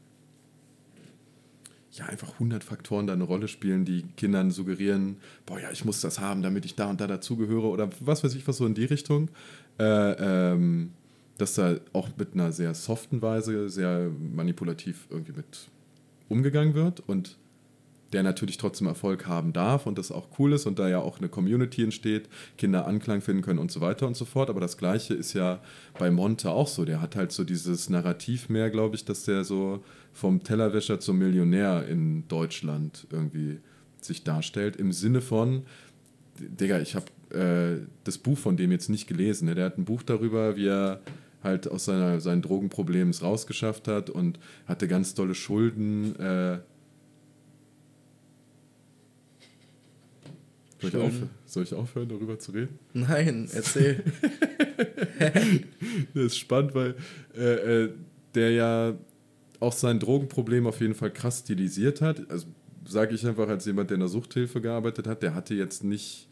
ja, 1.99 2.07
einfach 2.07 2.35
100 2.35 2.65
Faktoren 2.65 3.07
da 3.07 3.13
eine 3.13 3.25
Rolle 3.25 3.49
spielen, 3.49 3.85
die 3.85 4.05
Kindern 4.17 4.51
suggerieren, 4.51 5.17
boah, 5.47 5.61
ja, 5.61 5.71
ich 5.71 5.85
muss 5.85 6.01
das 6.01 6.21
haben, 6.21 6.43
damit 6.43 6.65
ich 6.65 6.75
da 6.75 6.89
und 6.89 7.01
da 7.01 7.07
dazugehöre 7.07 7.69
oder 7.69 7.91
was 8.01 8.25
weiß 8.25 8.35
ich, 8.35 8.47
was 8.47 8.57
so 8.57 8.67
in 8.67 8.75
die 8.75 8.85
Richtung. 8.85 9.31
Äh, 9.79 9.85
ähm, 9.85 10.91
dass 11.39 11.55
da 11.55 11.77
auch 11.93 12.09
mit 12.19 12.35
einer 12.35 12.53
sehr 12.53 12.75
soften 12.75 13.23
Weise 13.23 13.71
sehr 13.71 14.11
manipulativ 14.35 15.07
irgendwie 15.09 15.33
mit 15.33 15.69
umgegangen 16.29 16.75
wird 16.75 17.01
und 17.07 17.39
der 18.13 18.23
natürlich 18.23 18.57
trotzdem 18.57 18.87
Erfolg 18.87 19.27
haben 19.27 19.53
darf 19.53 19.87
und 19.87 19.99
das 19.99 20.11
auch 20.11 20.29
cool 20.39 20.53
ist 20.55 20.67
und 20.67 20.79
da 20.79 20.89
ja 20.89 20.99
auch 20.99 21.19
eine 21.19 21.29
Community 21.29 21.85
entsteht, 21.85 22.29
Kinder 22.57 22.87
Anklang 22.87 23.21
finden 23.21 23.43
können 23.43 23.59
und 23.59 23.71
so 23.71 23.81
weiter 23.81 24.07
und 24.07 24.17
so 24.17 24.25
fort. 24.25 24.49
Aber 24.49 24.61
das 24.61 24.79
Gleiche 24.79 25.15
ist 25.15 25.35
ja 25.35 25.61
bei 25.99 26.11
Monte 26.11 26.51
auch 26.51 26.69
so. 26.69 26.85
Der 26.85 27.03
hat 27.03 27.17
halt 27.17 27.33
so 27.33 27.45
dieses 27.45 27.91
Narrativ 27.91 28.49
mehr, 28.49 28.71
glaube 28.71 28.97
ich, 28.97 29.05
dass 29.05 29.25
der 29.25 29.45
so 29.45 29.85
vom 30.13 30.43
Tellerwäscher 30.43 31.01
zum 31.01 31.19
Millionär 31.19 31.87
in 31.87 32.27
Deutschland 32.29 33.07
irgendwie 33.11 33.59
sich 34.01 34.25
darstellt. 34.25 34.77
Im 34.77 34.93
Sinne 34.93 35.21
von, 35.21 35.65
Digga, 36.39 36.81
ich 36.81 36.95
habe 36.95 37.07
äh, 37.37 37.87
das 38.05 38.17
Buch 38.17 38.39
von 38.39 38.57
dem 38.57 38.73
jetzt 38.73 38.89
nicht 38.89 39.07
gelesen. 39.07 39.47
Ne? 39.47 39.55
Der 39.55 39.67
hat 39.67 39.77
ein 39.77 39.85
Buch 39.85 40.03
darüber, 40.03 40.57
wie 40.57 40.69
er 40.69 41.01
halt 41.43 41.71
aus 41.71 41.85
seiner, 41.85 42.21
seinen 42.21 42.43
Drogenproblemen 42.43 43.11
es 43.11 43.23
rausgeschafft 43.23 43.87
hat 43.87 44.11
und 44.11 44.39
hatte 44.67 44.89
ganz 44.89 45.15
tolle 45.15 45.35
Schulden. 45.35 46.19
Äh, 46.19 46.59
soll, 50.81 50.91
ich 50.91 50.97
aufhören, 50.97 51.31
soll 51.45 51.63
ich 51.65 51.75
aufhören, 51.75 52.09
darüber 52.09 52.39
zu 52.39 52.53
reden? 52.53 52.79
Nein, 52.93 53.49
erzähl. 53.53 54.03
das 56.15 56.25
ist 56.25 56.39
spannend, 56.39 56.75
weil 56.75 56.95
äh, 57.37 57.85
äh, 57.85 57.91
der 58.35 58.51
ja 58.51 58.95
auch 59.61 59.73
sein 59.73 59.99
Drogenproblem 59.99 60.67
auf 60.67 60.81
jeden 60.81 60.95
Fall 60.95 61.11
krass 61.11 61.41
stilisiert 61.41 62.01
hat. 62.01 62.31
Also 62.31 62.47
sage 62.87 63.15
ich 63.15 63.27
einfach 63.27 63.49
als 63.49 63.67
jemand, 63.67 63.91
der 63.91 63.97
in 63.97 64.01
der 64.01 64.09
Suchthilfe 64.09 64.61
gearbeitet 64.61 65.07
hat, 65.07 65.23
der 65.23 65.35
hatte 65.35 65.55
jetzt 65.55 65.85
nicht 65.85 66.29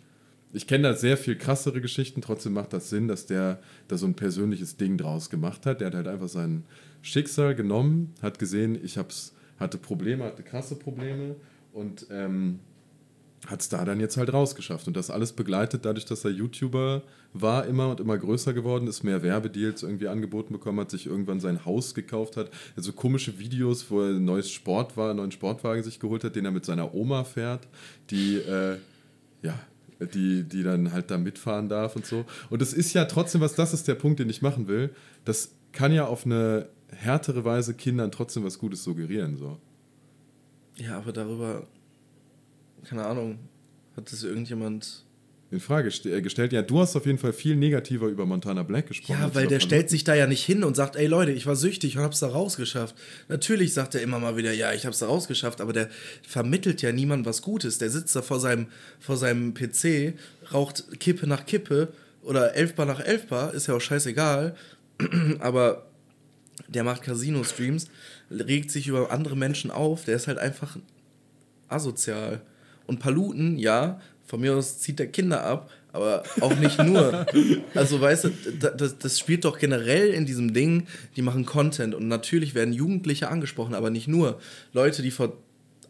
ich 0.53 0.67
kenne 0.67 0.85
da 0.89 0.95
sehr 0.95 1.17
viel 1.17 1.37
krassere 1.37 1.81
Geschichten, 1.83 2.23
trotzdem 2.23 2.55
macht 2.55 2.73
das 2.73 2.89
Sinn, 2.89 3.09
dass 3.09 3.27
der 3.27 3.61
da 3.89 3.99
so 3.99 4.07
ein 4.07 4.15
persönliches 4.15 4.77
Ding 4.77 4.97
draus 4.97 5.29
gemacht 5.29 5.67
hat. 5.67 5.81
Der 5.81 5.89
hat 5.89 5.95
halt 5.95 6.09
einfach 6.09 6.29
sein 6.29 6.65
Schicksal 7.03 7.55
genommen, 7.55 8.15
hat 8.23 8.39
gesehen, 8.39 8.79
ich 8.83 8.97
hab's, 8.97 9.35
hatte 9.59 9.77
Probleme, 9.77 10.25
hatte 10.25 10.43
krasse 10.43 10.77
Probleme 10.77 11.37
und 11.73 12.07
ähm, 12.11 12.61
hat 13.47 13.61
es 13.61 13.69
da 13.69 13.85
dann 13.85 14.01
jetzt 14.01 14.17
halt 14.17 14.33
rausgeschafft. 14.33 14.89
Und 14.89 14.97
das 14.97 15.11
alles 15.11 15.33
begleitet 15.33 15.85
dadurch, 15.85 16.05
dass 16.07 16.25
er 16.25 16.31
YouTuber 16.31 17.03
war 17.33 17.67
immer 17.67 17.91
und 17.91 18.01
immer 18.01 18.17
größer 18.17 18.55
geworden 18.55 18.89
ist, 18.89 19.05
mehr 19.05 19.23
Werbedeals 19.23 19.83
irgendwie 19.83 20.09
angeboten 20.09 20.53
bekommen 20.53 20.81
hat, 20.81 20.91
sich 20.91 21.07
irgendwann 21.07 21.41
sein 21.41 21.65
Haus 21.65 21.95
gekauft 21.95 22.37
hat. 22.37 22.51
Also 22.77 22.93
komische 22.93 23.39
Videos, 23.39 23.91
wo 23.91 24.01
er 24.03 24.11
ein 24.11 24.25
neues 24.25 24.51
Sportwagen, 24.51 25.11
einen 25.11 25.19
neuen 25.19 25.33
Sportwagen 25.33 25.83
sich 25.83 26.01
geholt 26.01 26.25
hat, 26.25 26.35
den 26.35 26.45
er 26.45 26.51
mit 26.51 26.65
seiner 26.65 26.95
Oma 26.95 27.25
fährt, 27.25 27.69
die 28.11 28.37
äh, 28.37 28.79
ja 29.43 29.55
die, 30.01 30.43
die 30.43 30.63
dann 30.63 30.93
halt 30.93 31.11
da 31.11 31.19
mitfahren 31.19 31.69
darf 31.69 31.97
und 31.97 32.05
so. 32.05 32.25
Und 32.51 32.61
es 32.61 32.73
ist 32.73 32.93
ja 32.93 33.07
trotzdem 33.07 33.41
was, 33.41 33.55
das 33.55 33.73
ist 33.73 33.89
der 33.89 33.95
Punkt, 33.95 34.19
den 34.21 34.29
ich 34.29 34.43
machen 34.43 34.69
will. 34.69 34.91
Das 35.25 35.53
kann 35.73 35.93
ja 35.93 36.07
auf 36.07 36.27
eine 36.27 36.69
härtere 36.89 37.45
Weise 37.45 37.75
Kindern 37.75 38.11
trotzdem 38.11 38.45
was 38.45 38.59
Gutes 38.59 38.85
suggerieren. 38.85 39.37
So. 39.37 39.59
Ja, 40.77 40.99
aber 40.99 41.13
darüber, 41.13 41.67
keine 42.85 43.07
Ahnung, 43.07 43.39
hat 43.97 44.11
das 44.13 44.23
irgendjemand 44.23 45.05
in 45.51 45.61
Frage 45.61 45.91
äh, 46.05 46.23
gestellt. 46.23 46.53
Ja, 46.53 46.63
du 46.63 46.81
hast 46.81 46.97
auf 46.97 47.07
jeden 47.07 47.19
Fall 47.19 47.33
viel 47.33 47.57
negativer 47.57 48.09
über 48.09 48.27
Montana 48.27 48.63
Black 48.65 48.89
gesprochen. 48.89 49.21
Ja, 49.21 49.35
weil 49.35 49.47
der 49.47 49.61
stellt 49.61 49.89
sich 49.89 50.03
da 50.03 50.15
ja 50.15 50.27
nicht 50.27 50.45
hin 50.45 50.65
und 50.65 50.75
sagt, 50.75 50.97
ey 50.97 51.07
Leute, 51.07 51.31
ich 51.33 51.47
war 51.47 51.55
süchtig 51.55 51.97
und 51.97 52.03
hab's 52.03 52.21
da 52.21 52.29
rausgeschafft. 52.29 52.97
Natürlich 53.29 53.73
sagt 53.73 53.95
er 53.95 54.03
immer 54.03 54.19
mal 54.19 54.37
wieder, 54.37 54.53
ja, 54.53 54.73
ich 54.73 54.87
hab's 54.87 54.99
da 54.99 55.07
rausgeschafft, 55.07 55.61
aber 55.61 55.73
der 55.73 55.89
vermittelt 56.27 56.83
ja 56.83 56.91
niemand 56.91 57.27
was 57.27 57.43
Gutes. 57.43 57.79
Der 57.79 57.91
sitzt 57.91 58.17
da 58.17 58.23
vor 58.23 58.41
seinem, 58.41 58.67
vor 58.99 59.17
seinem 59.17 59.55
PC, 59.55 60.15
raucht 60.53 60.99
Kippe 60.99 61.27
nach 61.29 61.47
Kippe 61.47 61.93
oder 62.23 62.55
Elfbar 62.57 62.87
nach 62.87 63.01
Elfbar, 63.01 63.55
ist 63.55 63.69
ja 63.69 63.75
auch 63.75 63.81
scheißegal. 63.81 64.57
aber 65.39 65.87
der 66.69 66.83
macht 66.83 67.03
Casino-Streams, 67.03 67.87
regt 68.31 68.71
sich 68.71 68.89
über 68.89 69.13
andere 69.13 69.37
Menschen 69.37 69.71
auf, 69.71 70.05
der 70.05 70.17
ist 70.17 70.27
halt 70.27 70.39
einfach 70.39 70.77
asozial. 71.69 72.41
Und 72.87 73.01
Paluten, 73.01 73.59
ja, 73.59 74.01
von 74.25 74.41
mir 74.41 74.55
aus 74.55 74.79
zieht 74.79 74.99
der 74.99 75.07
Kinder 75.09 75.45
ab, 75.45 75.71
aber 75.93 76.23
auch 76.41 76.55
nicht 76.57 76.83
nur. 76.83 77.27
also, 77.75 78.01
weißt 78.01 78.25
du, 78.25 78.31
das, 78.77 78.99
das 78.99 79.19
spielt 79.19 79.45
doch 79.45 79.59
generell 79.59 80.09
in 80.11 80.27
diesem 80.27 80.53
Ding, 80.53 80.87
die 81.17 81.23
machen 81.23 81.47
Content 81.47 81.95
und 81.95 82.09
natürlich 82.09 82.55
werden 82.55 82.75
Jugendliche 82.75 83.29
angesprochen, 83.29 83.75
aber 83.75 83.91
nicht 83.91 84.09
nur. 84.09 84.39
Leute, 84.73 85.03
die 85.03 85.11
vor 85.11 85.33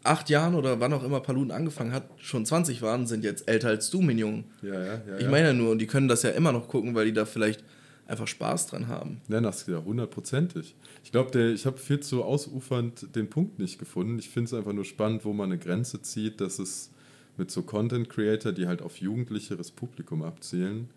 acht 0.03 0.29
Jahren 0.29 0.55
oder 0.55 0.79
wann 0.79 0.93
auch 0.93 1.03
immer 1.03 1.19
Paluten 1.19 1.51
angefangen 1.51 1.91
hat, 1.91 2.09
schon 2.17 2.45
20 2.45 2.81
waren, 2.81 3.07
sind 3.07 3.23
jetzt 3.23 3.49
älter 3.49 3.69
als 3.69 3.89
du, 3.89 4.01
mein 4.01 4.17
Junge. 4.17 4.43
Ja, 4.61 4.73
ja, 4.73 5.01
ja. 5.07 5.17
Ich 5.19 5.27
meine 5.27 5.47
ja 5.47 5.53
nur, 5.53 5.71
und 5.71 5.79
die 5.79 5.87
können 5.87 6.07
das 6.07 6.23
ja 6.23 6.29
immer 6.29 6.51
noch 6.51 6.67
gucken, 6.67 6.95
weil 6.95 7.05
die 7.05 7.13
da 7.13 7.25
vielleicht 7.25 7.63
einfach 8.07 8.27
Spaß 8.27 8.67
dran 8.67 8.87
haben. 8.87 9.21
Ja, 9.27 9.41
das 9.41 9.61
ist 9.61 9.67
ja 9.67 9.83
hundertprozentig. 9.83 10.75
Ich 11.03 11.11
glaube, 11.11 11.51
ich 11.51 11.65
habe 11.65 11.77
viel 11.77 11.99
zu 11.99 12.23
ausufernd 12.23 13.15
den 13.15 13.29
Punkt 13.29 13.59
nicht 13.59 13.79
gefunden. 13.79 14.17
Ich 14.19 14.29
finde 14.29 14.47
es 14.47 14.53
einfach 14.53 14.73
nur 14.73 14.85
spannend, 14.85 15.25
wo 15.25 15.33
man 15.33 15.51
eine 15.51 15.59
Grenze 15.59 16.01
zieht, 16.01 16.41
dass 16.41 16.59
es 16.59 16.91
mit 17.37 17.51
so 17.51 17.61
Content 17.61 18.09
Creator, 18.09 18.51
die 18.51 18.67
halt 18.67 18.81
auf 18.81 18.97
jugendlicheres 18.97 19.71
Publikum 19.71 20.23
abzielen, 20.23 20.89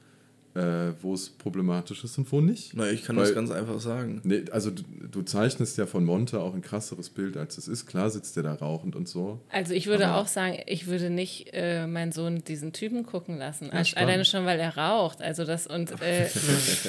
äh, 0.54 0.92
wo 1.00 1.14
es 1.14 1.30
problematisch 1.30 2.02
ist 2.02 2.18
und 2.18 2.30
wo 2.32 2.40
nicht. 2.40 2.74
Naja, 2.74 2.90
ich 2.90 3.04
kann 3.04 3.16
Weil, 3.16 3.26
das 3.26 3.34
ganz 3.34 3.50
einfach 3.50 3.80
sagen. 3.80 4.20
Nee, 4.24 4.44
also 4.50 4.70
du, 4.70 4.82
du, 5.10 5.22
zeichnest 5.22 5.78
ja 5.78 5.86
von 5.86 6.04
Monte 6.04 6.40
auch 6.40 6.54
ein 6.54 6.62
krasseres 6.62 7.08
Bild, 7.08 7.36
als 7.36 7.56
es 7.56 7.68
ist. 7.68 7.86
Klar 7.86 8.10
sitzt 8.10 8.36
der 8.36 8.42
da 8.42 8.54
rauchend 8.54 8.96
und 8.96 9.08
so. 9.08 9.38
Also 9.50 9.74
ich 9.74 9.86
würde 9.86 10.14
auch 10.14 10.26
sagen, 10.26 10.58
ich 10.66 10.88
würde 10.88 11.08
nicht 11.08 11.50
äh, 11.52 11.86
meinen 11.86 12.10
Sohn 12.10 12.42
diesen 12.42 12.72
Typen 12.72 13.06
gucken 13.06 13.38
lassen. 13.38 13.70
Ja, 13.72 13.82
alleine 13.94 14.24
schon, 14.24 14.44
weil 14.44 14.58
er 14.58 14.76
raucht. 14.76 15.22
Also 15.22 15.44
das 15.44 15.68
und 15.68 15.92
äh, 16.02 16.26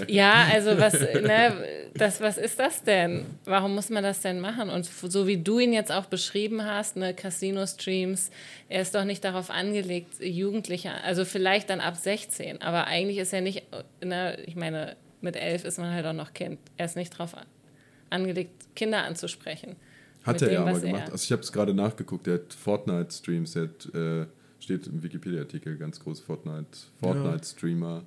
ja, 0.08 0.48
also 0.52 0.80
was, 0.80 0.94
ne, 0.94 1.54
das, 1.94 2.20
was 2.20 2.38
ist 2.40 2.58
das 2.58 2.84
denn? 2.84 3.26
Warum 3.46 3.76
muss 3.76 3.90
man 3.90 4.04
das 4.04 4.22
denn 4.22 4.40
machen? 4.40 4.70
Und 4.70 4.86
so 4.86 5.28
wie 5.28 5.38
du 5.38 5.60
ihn 5.60 5.74
jetzt 5.74 5.92
auch 5.92 6.06
beschrieben 6.06 6.66
hast, 6.66 6.96
ne, 6.96 7.14
Casino-Streams, 7.14 8.32
er 8.70 8.82
ist 8.82 8.96
doch 8.96 9.04
nicht 9.04 9.24
darauf 9.24 9.50
angelegt, 9.50 10.14
Jugendliche, 10.22 10.92
also 11.04 11.26
vielleicht 11.26 11.70
dann 11.70 11.82
ab 11.82 11.98
16, 11.98 12.62
aber 12.62 12.88
eigentlich 12.88 13.18
ist 13.18 13.34
er 13.34 13.42
nicht, 13.42 13.51
ne, 14.04 14.42
ich 14.46 14.56
meine, 14.56 14.96
mit 15.22 15.36
elf 15.36 15.66
ist 15.66 15.78
man 15.78 15.94
halt 15.94 16.06
auch 16.06 16.14
noch 16.14 16.34
Kind. 16.34 16.60
Er 16.78 16.86
ist 16.86 16.96
nicht 16.96 17.14
darauf 17.14 17.36
angelegt, 18.10 18.76
Kinder 18.76 19.04
anzusprechen. 19.04 19.76
Hat 20.24 20.42
er 20.42 20.48
dem, 20.50 20.54
ja 20.54 20.62
aber 20.62 20.80
gemacht. 20.80 21.08
Er 21.08 21.12
also 21.14 21.24
ich 21.24 21.32
habe 21.32 21.42
es 21.42 21.52
gerade 21.52 21.74
nachgeguckt, 21.74 22.28
der 22.28 22.36
hat 22.36 22.54
Fortnite-Streams, 22.54 23.54
der 23.54 23.64
hat, 23.64 23.96
äh, 23.96 24.26
steht 24.60 24.88
im 24.88 25.02
Wikipedia-Artikel, 25.02 25.78
ganz 25.78 26.00
groß 26.00 26.20
Fortnite-Streamer. 26.20 27.96
Fortnite 27.96 28.06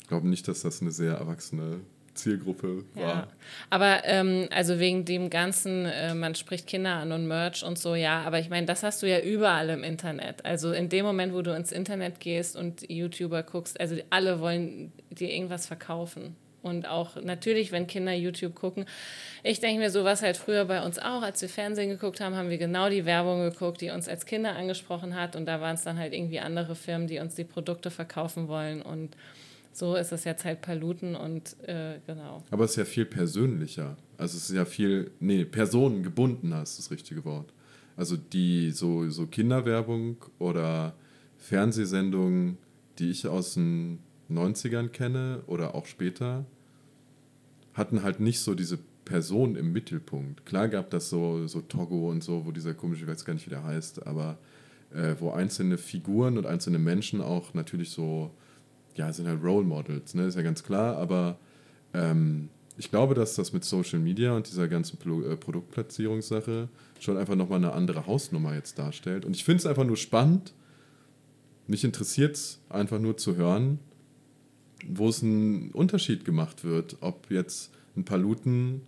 ich 0.00 0.08
glaube 0.08 0.28
nicht, 0.28 0.46
dass 0.48 0.60
das 0.60 0.82
eine 0.82 0.90
sehr 0.90 1.14
erwachsene 1.14 1.80
Zielgruppe 2.14 2.84
war. 2.94 3.02
Ja. 3.02 3.28
Aber 3.70 4.04
ähm, 4.04 4.48
also 4.50 4.78
wegen 4.78 5.04
dem 5.04 5.30
ganzen, 5.30 5.86
äh, 5.86 6.14
man 6.14 6.34
spricht 6.34 6.66
Kinder 6.66 6.94
an 6.94 7.12
und 7.12 7.26
Merch 7.26 7.64
und 7.64 7.78
so, 7.78 7.94
ja, 7.94 8.22
aber 8.22 8.38
ich 8.38 8.50
meine, 8.50 8.66
das 8.66 8.82
hast 8.82 9.02
du 9.02 9.08
ja 9.08 9.20
überall 9.20 9.68
im 9.70 9.84
Internet. 9.84 10.44
Also 10.44 10.72
in 10.72 10.88
dem 10.88 11.04
Moment, 11.04 11.34
wo 11.34 11.42
du 11.42 11.54
ins 11.54 11.72
Internet 11.72 12.20
gehst 12.20 12.56
und 12.56 12.88
YouTuber 12.88 13.42
guckst, 13.42 13.78
also 13.80 13.96
alle 14.10 14.40
wollen 14.40 14.92
dir 15.10 15.30
irgendwas 15.30 15.66
verkaufen. 15.66 16.36
Und 16.64 16.88
auch 16.88 17.16
natürlich, 17.22 17.72
wenn 17.72 17.86
Kinder 17.86 18.14
YouTube 18.14 18.54
gucken. 18.54 18.86
Ich 19.42 19.60
denke 19.60 19.82
mir, 19.82 19.90
so 19.90 20.04
was 20.04 20.22
halt 20.22 20.38
früher 20.38 20.64
bei 20.64 20.82
uns 20.82 20.98
auch, 20.98 21.20
als 21.20 21.42
wir 21.42 21.50
Fernsehen 21.50 21.90
geguckt 21.90 22.22
haben, 22.22 22.34
haben 22.34 22.48
wir 22.48 22.56
genau 22.56 22.88
die 22.88 23.04
Werbung 23.04 23.42
geguckt, 23.42 23.82
die 23.82 23.90
uns 23.90 24.08
als 24.08 24.24
Kinder 24.24 24.56
angesprochen 24.56 25.14
hat. 25.14 25.36
Und 25.36 25.44
da 25.44 25.60
waren 25.60 25.74
es 25.74 25.82
dann 25.82 25.98
halt 25.98 26.14
irgendwie 26.14 26.40
andere 26.40 26.74
Firmen, 26.74 27.06
die 27.06 27.18
uns 27.18 27.34
die 27.34 27.44
Produkte 27.44 27.90
verkaufen 27.90 28.48
wollen. 28.48 28.80
Und 28.80 29.14
so 29.74 29.96
ist 29.96 30.12
es 30.12 30.22
jetzt 30.24 30.44
halt 30.44 30.60
Paluten 30.60 31.16
und 31.16 31.56
äh, 31.66 31.98
genau. 32.06 32.44
Aber 32.50 32.64
es 32.64 32.72
ist 32.72 32.76
ja 32.76 32.84
viel 32.84 33.06
persönlicher. 33.06 33.96
Also 34.16 34.36
es 34.36 34.48
ist 34.48 34.56
ja 34.56 34.64
viel, 34.64 35.10
nee, 35.18 35.44
personengebundener 35.44 36.62
ist 36.62 36.78
das 36.78 36.92
richtige 36.92 37.24
Wort. 37.24 37.52
Also 37.96 38.16
die 38.16 38.70
so, 38.70 39.08
so 39.10 39.26
Kinderwerbung 39.26 40.16
oder 40.38 40.94
Fernsehsendungen, 41.38 42.56
die 43.00 43.10
ich 43.10 43.26
aus 43.26 43.54
den 43.54 43.98
90ern 44.30 44.88
kenne 44.88 45.42
oder 45.48 45.74
auch 45.74 45.86
später, 45.86 46.46
hatten 47.72 48.04
halt 48.04 48.20
nicht 48.20 48.40
so 48.40 48.54
diese 48.54 48.78
Person 49.04 49.56
im 49.56 49.72
Mittelpunkt. 49.72 50.46
Klar 50.46 50.68
gab 50.68 50.90
das 50.90 51.10
so, 51.10 51.48
so 51.48 51.60
Togo 51.60 52.10
und 52.10 52.22
so, 52.22 52.46
wo 52.46 52.52
dieser 52.52 52.74
komische, 52.74 53.02
ich 53.02 53.10
weiß 53.10 53.24
gar 53.24 53.34
nicht, 53.34 53.46
wie 53.46 53.50
der 53.50 53.64
heißt, 53.64 54.06
aber 54.06 54.38
äh, 54.94 55.16
wo 55.18 55.32
einzelne 55.32 55.78
Figuren 55.78 56.38
und 56.38 56.46
einzelne 56.46 56.78
Menschen 56.78 57.20
auch 57.20 57.54
natürlich 57.54 57.90
so, 57.90 58.30
ja, 58.94 59.12
sind 59.12 59.26
halt 59.26 59.42
Role 59.42 59.64
Models, 59.64 60.14
ne, 60.14 60.24
ist 60.24 60.36
ja 60.36 60.42
ganz 60.42 60.62
klar, 60.62 60.96
aber 60.96 61.38
ähm, 61.92 62.48
ich 62.76 62.90
glaube, 62.90 63.14
dass 63.14 63.34
das 63.34 63.52
mit 63.52 63.64
Social 63.64 64.00
Media 64.00 64.32
und 64.32 64.48
dieser 64.48 64.68
ganzen 64.68 64.98
Pro 64.98 65.22
äh, 65.22 65.36
Produktplatzierungssache 65.36 66.68
schon 66.98 67.16
einfach 67.16 67.36
nochmal 67.36 67.58
eine 67.58 67.72
andere 67.72 68.06
Hausnummer 68.06 68.54
jetzt 68.54 68.78
darstellt. 68.78 69.24
Und 69.24 69.36
ich 69.36 69.44
finde 69.44 69.58
es 69.58 69.66
einfach 69.66 69.84
nur 69.84 69.96
spannend. 69.96 70.52
Mich 71.66 71.84
interessiert 71.84 72.34
es 72.36 72.60
einfach 72.68 72.98
nur 72.98 73.16
zu 73.16 73.36
hören, 73.36 73.78
wo 74.88 75.08
es 75.08 75.22
ein 75.22 75.70
Unterschied 75.70 76.24
gemacht 76.24 76.64
wird, 76.64 76.96
ob 77.00 77.30
jetzt 77.30 77.72
ein 77.96 78.04
Paluten 78.04 78.82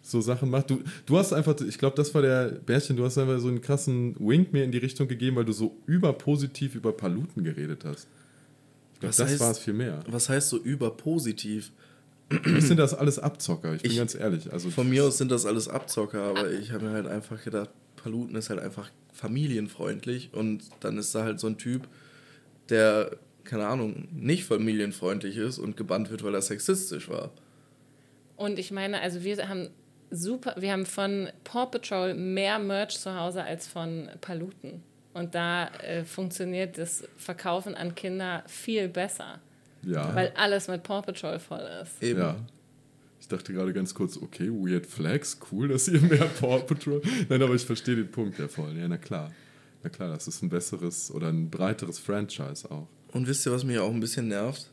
so 0.00 0.20
Sachen 0.20 0.50
macht. 0.50 0.70
Du, 0.70 0.82
du 1.06 1.18
hast 1.18 1.32
einfach, 1.32 1.60
ich 1.60 1.78
glaube, 1.78 1.96
das 1.96 2.14
war 2.14 2.22
der 2.22 2.50
Bärchen, 2.50 2.96
du 2.96 3.04
hast 3.04 3.18
einfach 3.18 3.38
so 3.38 3.48
einen 3.48 3.60
krassen 3.60 4.16
Wink 4.18 4.52
mir 4.52 4.64
in 4.64 4.72
die 4.72 4.78
Richtung 4.78 5.08
gegeben, 5.08 5.36
weil 5.36 5.44
du 5.44 5.52
so 5.52 5.76
überpositiv 5.86 6.74
über 6.74 6.92
Paluten 6.92 7.44
geredet 7.44 7.84
hast. 7.84 8.08
Ich 9.10 9.16
glaube, 9.16 9.30
das 9.30 9.40
war 9.40 9.50
es 9.50 9.58
viel 9.58 9.74
mehr. 9.74 10.00
Was 10.06 10.28
heißt 10.28 10.48
so 10.48 10.58
überpositiv? 10.58 11.72
Ich 12.30 12.64
sind 12.66 12.78
das 12.78 12.94
alles 12.94 13.18
Abzocker, 13.18 13.74
ich 13.74 13.82
bin 13.82 13.90
ich, 13.90 13.98
ganz 13.98 14.14
ehrlich. 14.14 14.52
Also 14.52 14.70
von 14.70 14.88
mir 14.88 15.04
aus 15.04 15.18
sind 15.18 15.30
das 15.30 15.44
alles 15.44 15.68
Abzocker, 15.68 16.22
aber 16.22 16.50
ich 16.50 16.72
habe 16.72 16.86
mir 16.86 16.92
halt 16.92 17.06
einfach 17.06 17.42
gedacht, 17.42 17.70
Paluten 17.96 18.36
ist 18.36 18.50
halt 18.50 18.60
einfach 18.60 18.90
familienfreundlich 19.12 20.30
und 20.32 20.62
dann 20.80 20.98
ist 20.98 21.14
da 21.14 21.24
halt 21.24 21.40
so 21.40 21.46
ein 21.46 21.58
Typ, 21.58 21.86
der, 22.68 23.16
keine 23.44 23.66
Ahnung, 23.66 24.08
nicht 24.12 24.44
familienfreundlich 24.44 25.36
ist 25.36 25.58
und 25.58 25.76
gebannt 25.76 26.10
wird, 26.10 26.22
weil 26.22 26.34
er 26.34 26.42
sexistisch 26.42 27.08
war. 27.08 27.30
Und 28.36 28.58
ich 28.58 28.70
meine, 28.70 29.00
also 29.00 29.22
wir 29.22 29.48
haben 29.48 29.68
super, 30.10 30.54
wir 30.58 30.72
haben 30.72 30.86
von 30.86 31.28
Paw 31.44 31.66
Patrol 31.66 32.14
mehr 32.14 32.58
Merch 32.58 32.98
zu 32.98 33.14
Hause 33.14 33.44
als 33.44 33.66
von 33.66 34.08
Paluten. 34.20 34.82
Und 35.14 35.34
da 35.34 35.68
äh, 35.68 36.04
funktioniert 36.04 36.78
das 36.78 37.04
Verkaufen 37.16 37.74
an 37.74 37.94
Kinder 37.94 38.44
viel 38.46 38.88
besser. 38.88 39.40
Ja. 39.82 40.14
Weil 40.14 40.32
alles 40.36 40.68
mit 40.68 40.82
Paw 40.82 41.02
Patrol 41.02 41.38
voll 41.38 41.66
ist. 41.82 42.02
Eben. 42.02 42.20
Ja. 42.20 42.36
Ich 43.20 43.28
dachte 43.28 43.52
gerade 43.52 43.72
ganz 43.72 43.94
kurz, 43.94 44.16
okay, 44.16 44.48
Weird 44.48 44.86
Flags, 44.86 45.38
cool, 45.50 45.68
dass 45.68 45.88
ihr 45.88 46.00
mehr 46.00 46.24
Paw 46.40 46.60
Patrol. 46.60 47.02
Nein, 47.28 47.42
aber 47.42 47.54
ich 47.54 47.64
verstehe 47.64 47.96
den 47.96 48.10
Punkt 48.10 48.38
ja 48.38 48.48
voll. 48.48 48.76
Ja, 48.76 48.88
na 48.88 48.96
klar. 48.96 49.32
Na 49.82 49.90
klar, 49.90 50.10
das 50.10 50.28
ist 50.28 50.42
ein 50.42 50.48
besseres 50.48 51.10
oder 51.10 51.28
ein 51.28 51.50
breiteres 51.50 51.98
Franchise 51.98 52.70
auch. 52.70 52.88
Und 53.12 53.26
wisst 53.26 53.46
ihr, 53.46 53.52
was 53.52 53.64
mich 53.64 53.78
auch 53.78 53.90
ein 53.90 54.00
bisschen 54.00 54.28
nervt? 54.28 54.70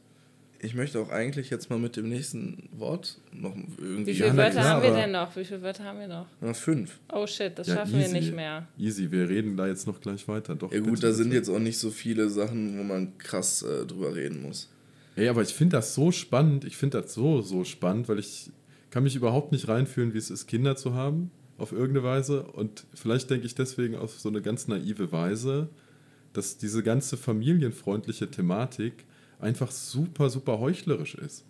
Ich 0.61 0.75
möchte 0.75 0.99
auch 0.99 1.09
eigentlich 1.09 1.49
jetzt 1.49 1.69
mal 1.69 1.79
mit 1.79 1.95
dem 1.95 2.09
nächsten 2.09 2.67
Wort 2.73 3.17
noch 3.31 3.55
irgendwie. 3.77 4.07
Wie 4.07 4.15
viele 4.15 4.35
Wörter 4.35 4.63
haben 4.63 4.83
wir 4.83 4.91
denn 4.91 5.11
noch? 5.11 5.33
Wie 5.35 5.45
viele 5.45 5.61
Wörter 5.61 5.85
haben 5.85 5.99
wir 5.99 6.07
noch? 6.07 6.27
Na, 6.41 6.53
fünf. 6.53 6.99
Oh 7.13 7.25
shit, 7.25 7.57
das 7.57 7.67
ja, 7.67 7.75
schaffen 7.75 7.95
easy, 7.95 8.13
wir 8.13 8.19
nicht 8.19 8.35
mehr. 8.35 8.67
Easy, 8.77 9.09
wir 9.09 9.29
reden 9.29 9.55
da 9.55 9.67
jetzt 9.67 9.87
noch 9.87 10.01
gleich 10.01 10.27
weiter. 10.27 10.55
Doch, 10.55 10.73
ja, 10.73 10.81
gut, 10.81 11.01
da 11.01 11.13
sind 11.13 11.31
jetzt 11.31 11.49
auch 11.49 11.59
nicht 11.59 11.77
so 11.77 11.89
viele 11.91 12.29
Sachen, 12.29 12.77
wo 12.77 12.83
man 12.83 13.17
krass 13.17 13.61
äh, 13.63 13.85
drüber 13.85 14.13
reden 14.13 14.41
muss. 14.41 14.69
Ey, 15.15 15.29
aber 15.29 15.41
ich 15.41 15.53
finde 15.53 15.77
das 15.77 15.95
so 15.95 16.11
spannend. 16.11 16.65
Ich 16.65 16.75
finde 16.75 17.01
das 17.01 17.13
so, 17.13 17.41
so 17.41 17.63
spannend, 17.63 18.09
weil 18.09 18.19
ich 18.19 18.51
kann 18.89 19.03
mich 19.03 19.15
überhaupt 19.15 19.53
nicht 19.53 19.69
reinfühlen, 19.69 20.13
wie 20.13 20.17
es 20.17 20.29
ist, 20.29 20.47
Kinder 20.47 20.75
zu 20.75 20.93
haben, 20.93 21.31
auf 21.57 21.71
irgendeine 21.71 22.03
Weise. 22.03 22.43
Und 22.43 22.85
vielleicht 22.93 23.29
denke 23.29 23.45
ich 23.45 23.55
deswegen 23.55 23.95
auf 23.95 24.19
so 24.19 24.27
eine 24.27 24.41
ganz 24.41 24.67
naive 24.67 25.11
Weise, 25.13 25.69
dass 26.33 26.57
diese 26.57 26.83
ganze 26.83 27.15
familienfreundliche 27.15 28.29
Thematik 28.29 29.05
einfach 29.39 29.71
super, 29.71 30.29
super 30.29 30.59
heuchlerisch 30.59 31.15
ist. 31.15 31.45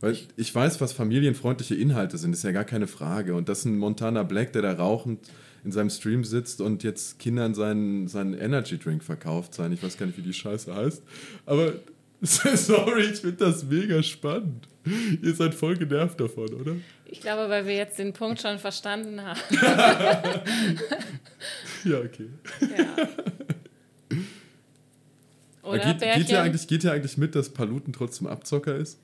Weil 0.00 0.16
ich 0.36 0.54
weiß, 0.54 0.80
was 0.80 0.92
familienfreundliche 0.92 1.74
Inhalte 1.74 2.18
sind, 2.18 2.32
ist 2.32 2.42
ja 2.42 2.52
gar 2.52 2.64
keine 2.64 2.86
Frage. 2.86 3.34
Und 3.34 3.48
dass 3.48 3.64
ein 3.64 3.78
Montana 3.78 4.22
Black, 4.24 4.52
der 4.52 4.62
da 4.62 4.72
rauchend 4.72 5.20
in 5.64 5.72
seinem 5.72 5.90
Stream 5.90 6.22
sitzt 6.22 6.60
und 6.60 6.84
jetzt 6.84 7.18
Kindern 7.18 7.54
seinen, 7.54 8.06
seinen 8.08 8.34
Energy 8.34 8.78
Drink 8.78 9.02
verkauft 9.02 9.54
sein. 9.54 9.72
Ich 9.72 9.82
weiß 9.82 9.96
gar 9.96 10.06
nicht, 10.06 10.18
wie 10.18 10.22
die 10.22 10.34
Scheiße 10.34 10.74
heißt. 10.74 11.02
Aber 11.46 11.72
sorry, 12.22 13.02
ich 13.12 13.20
finde 13.20 13.44
das 13.44 13.64
mega 13.64 14.02
spannend. 14.02 14.68
Ihr 15.22 15.34
seid 15.34 15.54
voll 15.54 15.76
genervt 15.76 16.20
davon, 16.20 16.52
oder? 16.54 16.76
Ich 17.06 17.20
glaube, 17.20 17.48
weil 17.50 17.66
wir 17.66 17.74
jetzt 17.74 17.98
den 17.98 18.12
Punkt 18.12 18.40
schon 18.40 18.58
verstanden 18.58 19.20
haben. 19.20 19.40
ja, 21.84 21.98
okay. 21.98 22.28
Ja. 22.60 23.08
Oder 25.66 25.94
geht, 25.94 26.00
geht, 26.00 26.30
ihr 26.30 26.42
eigentlich, 26.42 26.66
geht 26.66 26.84
ihr 26.84 26.92
eigentlich 26.92 27.16
mit, 27.16 27.34
dass 27.34 27.50
Paluten 27.50 27.92
trotzdem 27.92 28.26
Abzocker 28.26 28.76
ist? 28.76 28.98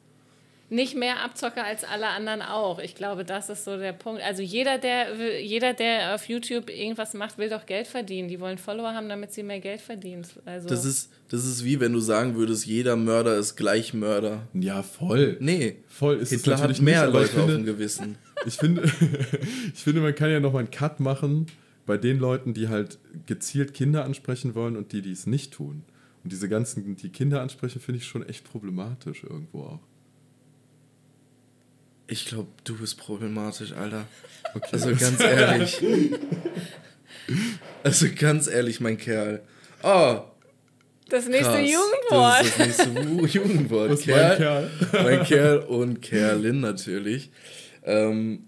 Nicht 0.72 0.96
mehr 0.96 1.22
Abzocker 1.22 1.64
als 1.64 1.84
alle 1.84 2.08
anderen 2.08 2.40
auch. 2.40 2.78
Ich 2.78 2.94
glaube, 2.94 3.26
das 3.26 3.50
ist 3.50 3.64
so 3.64 3.76
der 3.76 3.92
Punkt. 3.92 4.22
Also 4.22 4.42
jeder, 4.42 4.78
der, 4.78 5.38
jeder, 5.38 5.74
der 5.74 6.14
auf 6.14 6.26
YouTube 6.30 6.70
irgendwas 6.70 7.12
macht, 7.12 7.36
will 7.36 7.50
doch 7.50 7.66
Geld 7.66 7.86
verdienen. 7.86 8.28
Die 8.28 8.40
wollen 8.40 8.56
Follower 8.56 8.94
haben, 8.94 9.06
damit 9.10 9.34
sie 9.34 9.42
mehr 9.42 9.60
Geld 9.60 9.82
verdienen. 9.82 10.26
Also 10.46 10.70
das, 10.70 10.86
ist, 10.86 11.10
das 11.28 11.44
ist 11.44 11.62
wie 11.62 11.78
wenn 11.78 11.92
du 11.92 12.00
sagen 12.00 12.36
würdest, 12.36 12.64
jeder 12.64 12.96
Mörder 12.96 13.36
ist 13.36 13.56
gleich 13.56 13.92
Mörder. 13.92 14.48
Ja, 14.54 14.82
voll. 14.82 15.36
Nee. 15.40 15.76
Voll 15.88 16.16
ist 16.16 16.30
Hitler 16.30 16.54
es 16.54 16.60
natürlich 16.60 16.78
hat 16.78 16.84
mehr 16.84 17.04
nicht, 17.04 17.12
Leute 17.12 17.28
finde, 17.28 17.42
auf 17.42 17.50
dem 17.50 17.64
Gewissen. 17.66 18.16
Ich 18.46 18.56
finde, 18.56 18.82
ich 19.74 19.82
finde, 19.82 20.00
man 20.00 20.14
kann 20.14 20.30
ja 20.30 20.40
noch 20.40 20.54
mal 20.54 20.60
einen 20.60 20.70
Cut 20.70 21.00
machen 21.00 21.48
bei 21.84 21.98
den 21.98 22.18
Leuten, 22.18 22.54
die 22.54 22.68
halt 22.68 22.98
gezielt 23.26 23.74
Kinder 23.74 24.06
ansprechen 24.06 24.54
wollen 24.54 24.78
und 24.78 24.92
die, 24.92 25.02
die 25.02 25.12
es 25.12 25.26
nicht 25.26 25.52
tun. 25.52 25.84
Und 26.22 26.32
diese 26.32 26.48
ganzen, 26.48 26.96
die 26.96 27.08
Kinder 27.08 27.40
ansprechen, 27.40 27.80
finde 27.80 27.98
ich 27.98 28.06
schon 28.06 28.26
echt 28.28 28.44
problematisch 28.44 29.24
irgendwo 29.24 29.64
auch. 29.64 29.80
Ich 32.06 32.26
glaube, 32.26 32.48
du 32.64 32.76
bist 32.76 32.98
problematisch, 32.98 33.72
Alter. 33.72 34.06
Okay. 34.54 34.68
Also 34.72 34.94
ganz 34.94 35.20
ehrlich. 35.20 35.82
also 37.82 38.06
ganz 38.16 38.48
ehrlich, 38.48 38.80
mein 38.80 38.98
Kerl. 38.98 39.42
Oh. 39.82 40.20
Das 41.08 41.26
nächste 41.26 41.52
krass. 41.52 41.70
Jugendwort. 41.70 42.40
Das 42.58 42.68
ist 42.68 42.78
das 42.78 42.88
nächste 42.88 43.38
Jugendwort. 43.38 43.90
Was 43.90 44.00
Kerl, 44.00 44.28
mein 44.28 44.36
Kerl. 44.38 44.70
mein 45.04 45.24
Kerl 45.24 45.58
und 45.58 46.02
Kerlin 46.02 46.60
natürlich. 46.60 47.30
Ähm 47.84 48.44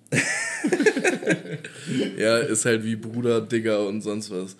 ja, 2.17 2.39
ist 2.39 2.65
halt 2.65 2.85
wie 2.85 2.97
Bruder, 2.97 3.41
Digger 3.41 3.87
und 3.87 4.01
sonst 4.01 4.31
was. 4.31 4.57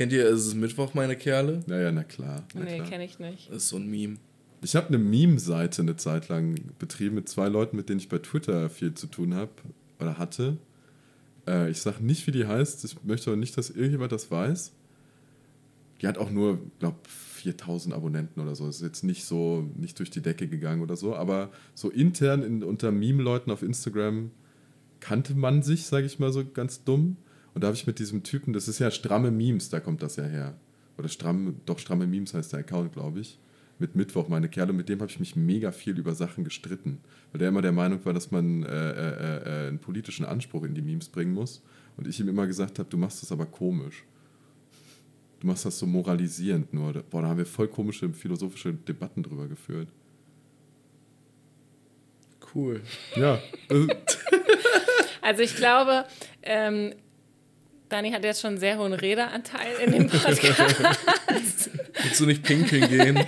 Kennt 0.00 0.14
ihr, 0.14 0.24
es 0.30 0.46
ist 0.46 0.54
Mittwoch, 0.54 0.94
meine 0.94 1.14
Kerle? 1.14 1.62
Naja, 1.66 1.92
na 1.92 2.04
klar. 2.04 2.42
Na 2.54 2.62
nee, 2.62 2.80
kenne 2.80 3.04
ich 3.04 3.18
nicht. 3.18 3.50
Das 3.50 3.64
ist 3.64 3.68
so 3.68 3.76
ein 3.76 3.86
Meme. 3.86 4.16
Ich 4.62 4.74
habe 4.74 4.88
eine 4.88 4.96
Meme-Seite 4.96 5.82
eine 5.82 5.94
Zeit 5.96 6.30
lang 6.30 6.54
betrieben 6.78 7.16
mit 7.16 7.28
zwei 7.28 7.48
Leuten, 7.48 7.76
mit 7.76 7.90
denen 7.90 8.00
ich 8.00 8.08
bei 8.08 8.16
Twitter 8.16 8.70
viel 8.70 8.94
zu 8.94 9.08
tun 9.08 9.34
habe 9.34 9.50
oder 9.98 10.16
hatte. 10.16 10.56
Äh, 11.46 11.70
ich 11.70 11.82
sage 11.82 12.02
nicht, 12.02 12.26
wie 12.26 12.30
die 12.30 12.46
heißt. 12.46 12.82
Ich 12.86 13.04
möchte 13.04 13.28
aber 13.28 13.36
nicht, 13.36 13.58
dass 13.58 13.68
irgendjemand 13.68 14.10
das 14.10 14.30
weiß. 14.30 14.72
Die 16.00 16.06
hat 16.06 16.16
auch 16.16 16.30
nur, 16.30 16.60
glaube 16.78 16.96
4000 17.34 17.94
Abonnenten 17.94 18.40
oder 18.40 18.54
so. 18.54 18.70
Ist 18.70 18.80
jetzt 18.80 19.04
nicht 19.04 19.26
so, 19.26 19.68
nicht 19.76 19.98
durch 19.98 20.08
die 20.08 20.22
Decke 20.22 20.48
gegangen 20.48 20.80
oder 20.80 20.96
so. 20.96 21.14
Aber 21.14 21.50
so 21.74 21.90
intern 21.90 22.42
in, 22.42 22.64
unter 22.64 22.90
Meme-Leuten 22.90 23.50
auf 23.50 23.62
Instagram 23.62 24.30
kannte 25.00 25.34
man 25.34 25.62
sich, 25.62 25.84
sage 25.84 26.06
ich 26.06 26.18
mal 26.18 26.32
so 26.32 26.42
ganz 26.42 26.84
dumm. 26.84 27.18
Und 27.54 27.62
da 27.62 27.68
habe 27.68 27.76
ich 27.76 27.86
mit 27.86 27.98
diesem 27.98 28.22
Typen, 28.22 28.52
das 28.52 28.68
ist 28.68 28.78
ja 28.78 28.90
stramme 28.90 29.30
Memes, 29.30 29.68
da 29.68 29.80
kommt 29.80 30.02
das 30.02 30.16
ja 30.16 30.24
her. 30.24 30.54
Oder 30.98 31.08
stramme, 31.08 31.54
doch 31.66 31.78
stramme 31.78 32.06
Memes 32.06 32.34
heißt 32.34 32.52
der 32.52 32.60
Account, 32.60 32.92
glaube 32.92 33.20
ich. 33.20 33.38
Mit 33.78 33.96
Mittwoch, 33.96 34.28
meine 34.28 34.48
Kerle, 34.48 34.74
mit 34.74 34.88
dem 34.90 35.00
habe 35.00 35.10
ich 35.10 35.18
mich 35.18 35.36
mega 35.36 35.72
viel 35.72 35.98
über 35.98 36.14
Sachen 36.14 36.44
gestritten. 36.44 36.98
Weil 37.32 37.38
der 37.38 37.48
immer 37.48 37.62
der 37.62 37.72
Meinung 37.72 38.04
war, 38.04 38.12
dass 38.12 38.30
man 38.30 38.62
äh, 38.62 38.90
äh, 38.90 39.64
äh, 39.64 39.68
einen 39.68 39.78
politischen 39.78 40.26
Anspruch 40.26 40.64
in 40.64 40.74
die 40.74 40.82
Memes 40.82 41.08
bringen 41.08 41.32
muss. 41.32 41.62
Und 41.96 42.06
ich 42.06 42.20
ihm 42.20 42.28
immer 42.28 42.46
gesagt 42.46 42.78
habe, 42.78 42.88
du 42.90 42.98
machst 42.98 43.22
das 43.22 43.32
aber 43.32 43.46
komisch. 43.46 44.04
Du 45.40 45.46
machst 45.46 45.64
das 45.64 45.78
so 45.78 45.86
moralisierend 45.86 46.74
nur. 46.74 46.92
Boah, 46.92 47.22
da 47.22 47.28
haben 47.28 47.38
wir 47.38 47.46
voll 47.46 47.68
komische 47.68 48.12
philosophische 48.12 48.74
Debatten 48.74 49.22
drüber 49.22 49.48
geführt. 49.48 49.88
Cool. 52.54 52.82
Ja. 53.16 53.38
also 55.22 55.42
ich 55.42 55.56
glaube, 55.56 56.04
ähm, 56.42 56.94
Dani 57.90 58.12
hat 58.12 58.24
jetzt 58.24 58.40
schon 58.40 58.50
einen 58.50 58.58
sehr 58.60 58.78
hohen 58.78 58.92
Redeanteil 58.92 59.74
in 59.84 59.92
dem 59.92 60.08
Podcast. 60.08 60.40
Willst 62.02 62.20
du 62.20 62.26
nicht 62.26 62.42
pinkeln 62.44 62.88
gehen? 62.88 63.18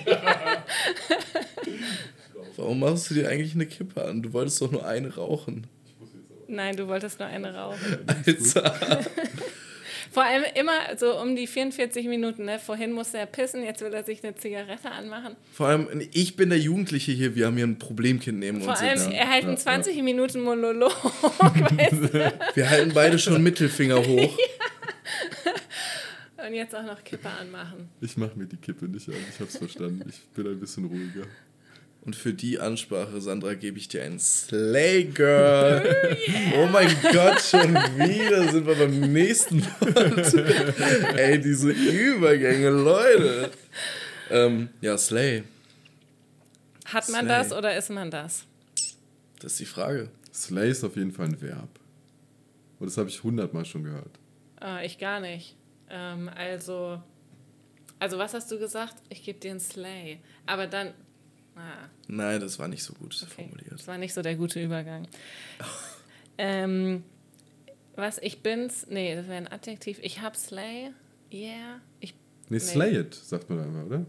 Warum 2.56 2.78
machst 2.78 3.10
du 3.10 3.14
dir 3.14 3.28
eigentlich 3.28 3.54
eine 3.54 3.66
Kippe 3.66 4.04
an? 4.04 4.22
Du 4.22 4.32
wolltest 4.32 4.62
doch 4.62 4.70
nur 4.70 4.86
eine 4.86 5.12
rauchen. 5.14 5.66
Nein, 6.46 6.76
du 6.76 6.86
wolltest 6.86 7.18
nur 7.18 7.28
eine 7.28 7.52
rauchen. 7.54 7.98
Alter. 8.06 9.04
Vor 10.12 10.22
allem 10.24 10.44
immer 10.54 10.72
so 10.98 11.18
um 11.18 11.34
die 11.34 11.46
44 11.46 12.06
Minuten. 12.06 12.44
Ne? 12.44 12.58
Vorhin 12.58 12.92
musste 12.92 13.16
er 13.18 13.24
pissen, 13.26 13.64
jetzt 13.64 13.80
will 13.80 13.92
er 13.94 14.04
sich 14.04 14.22
eine 14.22 14.34
Zigarette 14.34 14.90
anmachen. 14.90 15.36
Vor 15.52 15.68
allem, 15.68 15.88
ich 16.12 16.36
bin 16.36 16.50
der 16.50 16.58
Jugendliche 16.58 17.12
hier, 17.12 17.34
wir 17.34 17.46
haben 17.46 17.56
hier 17.56 17.66
ein 17.66 17.78
Problemkind 17.78 18.38
neben 18.38 18.60
Vor 18.60 18.72
uns 18.72 18.80
allem, 18.80 18.98
sitzen. 18.98 19.12
er 19.12 19.26
hält 19.30 19.44
einen 19.46 19.56
20 19.56 20.02
Minuten 20.02 20.40
Monolog. 20.42 20.92
weißt 21.04 21.92
du? 22.14 22.32
Wir 22.54 22.68
halten 22.70 22.92
beide 22.94 23.18
schon 23.18 23.42
Mittelfinger 23.42 23.96
hoch. 24.06 24.36
Und 26.46 26.54
jetzt 26.54 26.74
auch 26.74 26.82
noch 26.82 27.02
Kippe 27.04 27.30
anmachen. 27.30 27.88
Ich 28.00 28.16
mache 28.16 28.36
mir 28.36 28.46
die 28.46 28.56
Kippe 28.56 28.86
nicht 28.86 29.08
an, 29.08 29.14
ich 29.32 29.40
hab's 29.40 29.56
verstanden. 29.56 30.02
Ich 30.08 30.20
bin 30.34 30.46
ein 30.46 30.58
bisschen 30.60 30.84
ruhiger. 30.84 31.26
Und 32.04 32.16
für 32.16 32.34
die 32.34 32.58
Ansprache, 32.58 33.20
Sandra, 33.20 33.54
gebe 33.54 33.78
ich 33.78 33.86
dir 33.86 34.02
ein 34.02 34.18
Slay 34.18 35.04
Girl. 35.04 36.16
Oh 36.56 36.66
mein 36.66 36.88
Gott, 37.12 37.40
schon 37.40 37.74
wieder 37.74 38.50
sind 38.50 38.66
wir 38.66 38.74
beim 38.74 39.12
nächsten 39.12 39.64
Wort. 39.64 40.34
Ey, 41.16 41.40
diese 41.40 41.70
Übergänge, 41.70 42.70
Leute. 42.70 43.50
Ähm, 44.30 44.70
ja, 44.80 44.98
Slay. 44.98 45.44
Hat 46.86 47.08
man 47.08 47.26
Slay. 47.26 47.28
das 47.28 47.52
oder 47.52 47.76
ist 47.76 47.90
man 47.90 48.10
das? 48.10 48.44
Das 49.38 49.52
ist 49.52 49.60
die 49.60 49.66
Frage. 49.66 50.08
Slay 50.34 50.70
ist 50.70 50.82
auf 50.82 50.96
jeden 50.96 51.12
Fall 51.12 51.26
ein 51.26 51.40
Verb. 51.40 51.68
Und 52.80 52.86
das 52.86 52.96
habe 52.96 53.08
ich 53.10 53.22
hundertmal 53.22 53.64
schon 53.64 53.84
gehört. 53.84 54.18
Ah, 54.56 54.82
ich 54.82 54.98
gar 54.98 55.20
nicht. 55.20 55.54
Ähm, 55.88 56.28
also, 56.34 57.00
also 58.00 58.18
was 58.18 58.34
hast 58.34 58.50
du 58.50 58.58
gesagt? 58.58 58.96
Ich 59.08 59.22
gebe 59.22 59.38
dir 59.38 59.52
einen 59.52 59.60
Slay. 59.60 60.18
Aber 60.46 60.66
dann, 60.66 60.94
ah, 61.56 61.88
Nein, 62.08 62.40
das 62.40 62.58
war 62.58 62.68
nicht 62.68 62.82
so 62.82 62.94
gut 62.94 63.16
okay. 63.22 63.42
formuliert. 63.42 63.72
Das 63.72 63.86
war 63.86 63.98
nicht 63.98 64.14
so 64.14 64.22
der 64.22 64.36
gute 64.36 64.62
Übergang. 64.62 65.06
ähm, 66.38 67.04
was 67.96 68.18
ich 68.18 68.42
bin's? 68.42 68.86
Nee, 68.88 69.14
das 69.14 69.26
wäre 69.26 69.36
ein 69.36 69.48
Adjektiv. 69.48 69.98
Ich 70.02 70.20
hab 70.20 70.36
Slay. 70.36 70.90
Yeah. 71.32 71.80
Ich, 72.00 72.14
Nee, 72.48 72.58
slay 72.58 72.98
it, 72.98 73.14
sagt 73.14 73.48
man 73.48 73.58
da 73.60 73.64
immer, 73.64 73.86
oder? 73.86 74.06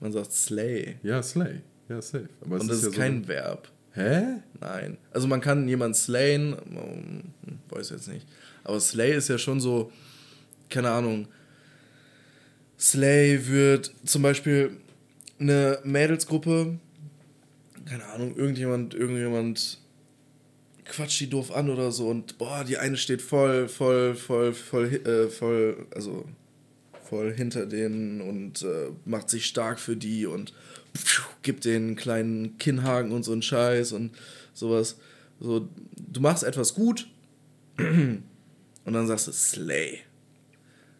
Man 0.00 0.12
sagt 0.12 0.32
Slay. 0.32 0.96
Ja, 1.02 1.22
slay. 1.22 1.60
Ja, 1.88 2.00
safe. 2.00 2.28
Aber 2.40 2.56
es 2.56 2.62
Und 2.62 2.68
das 2.68 2.82
ist 2.82 2.94
ja 2.94 2.98
kein 2.98 3.22
so 3.22 3.28
Verb. 3.28 3.70
Hä? 3.92 4.40
Nein. 4.60 4.96
Also 5.12 5.28
man 5.28 5.40
kann 5.40 5.68
jemanden 5.68 5.94
slayen, 5.94 6.56
ähm, 6.66 7.22
weiß 7.68 7.90
jetzt 7.90 8.08
nicht. 8.08 8.26
Aber 8.64 8.80
Slay 8.80 9.14
ist 9.14 9.28
ja 9.28 9.38
schon 9.38 9.60
so, 9.60 9.92
keine 10.68 10.90
Ahnung. 10.90 11.28
Slay 12.78 13.46
wird 13.46 13.92
zum 14.04 14.22
Beispiel 14.22 14.78
eine 15.38 15.78
Mädelsgruppe, 15.84 16.78
keine 17.84 18.04
Ahnung, 18.06 18.36
irgendjemand, 18.36 18.94
irgendjemand 18.94 19.78
quatscht 20.84 21.20
die 21.20 21.30
doof 21.30 21.54
an 21.54 21.70
oder 21.70 21.92
so 21.92 22.08
und 22.08 22.38
boah, 22.38 22.64
die 22.64 22.78
eine 22.78 22.96
steht 22.96 23.22
voll, 23.22 23.68
voll, 23.68 24.14
voll, 24.14 24.52
voll, 24.52 24.86
äh, 24.86 25.28
voll, 25.28 25.86
also 25.94 26.26
voll 27.02 27.32
hinter 27.34 27.66
denen 27.66 28.20
und 28.20 28.62
äh, 28.62 28.90
macht 29.04 29.30
sich 29.30 29.46
stark 29.46 29.78
für 29.80 29.96
die 29.96 30.26
und 30.26 30.52
pfiuh, 30.96 31.24
gibt 31.42 31.64
den 31.64 31.88
einen 31.88 31.96
kleinen 31.96 32.58
Kinnhaken 32.58 33.12
und 33.12 33.22
so 33.22 33.32
einen 33.32 33.42
Scheiß 33.42 33.92
und 33.92 34.12
sowas. 34.52 34.96
So, 35.40 35.68
du 35.96 36.20
machst 36.20 36.44
etwas 36.44 36.74
gut 36.74 37.08
und 37.78 38.22
dann 38.84 39.06
sagst 39.06 39.26
du 39.26 39.32
Slay. 39.32 40.00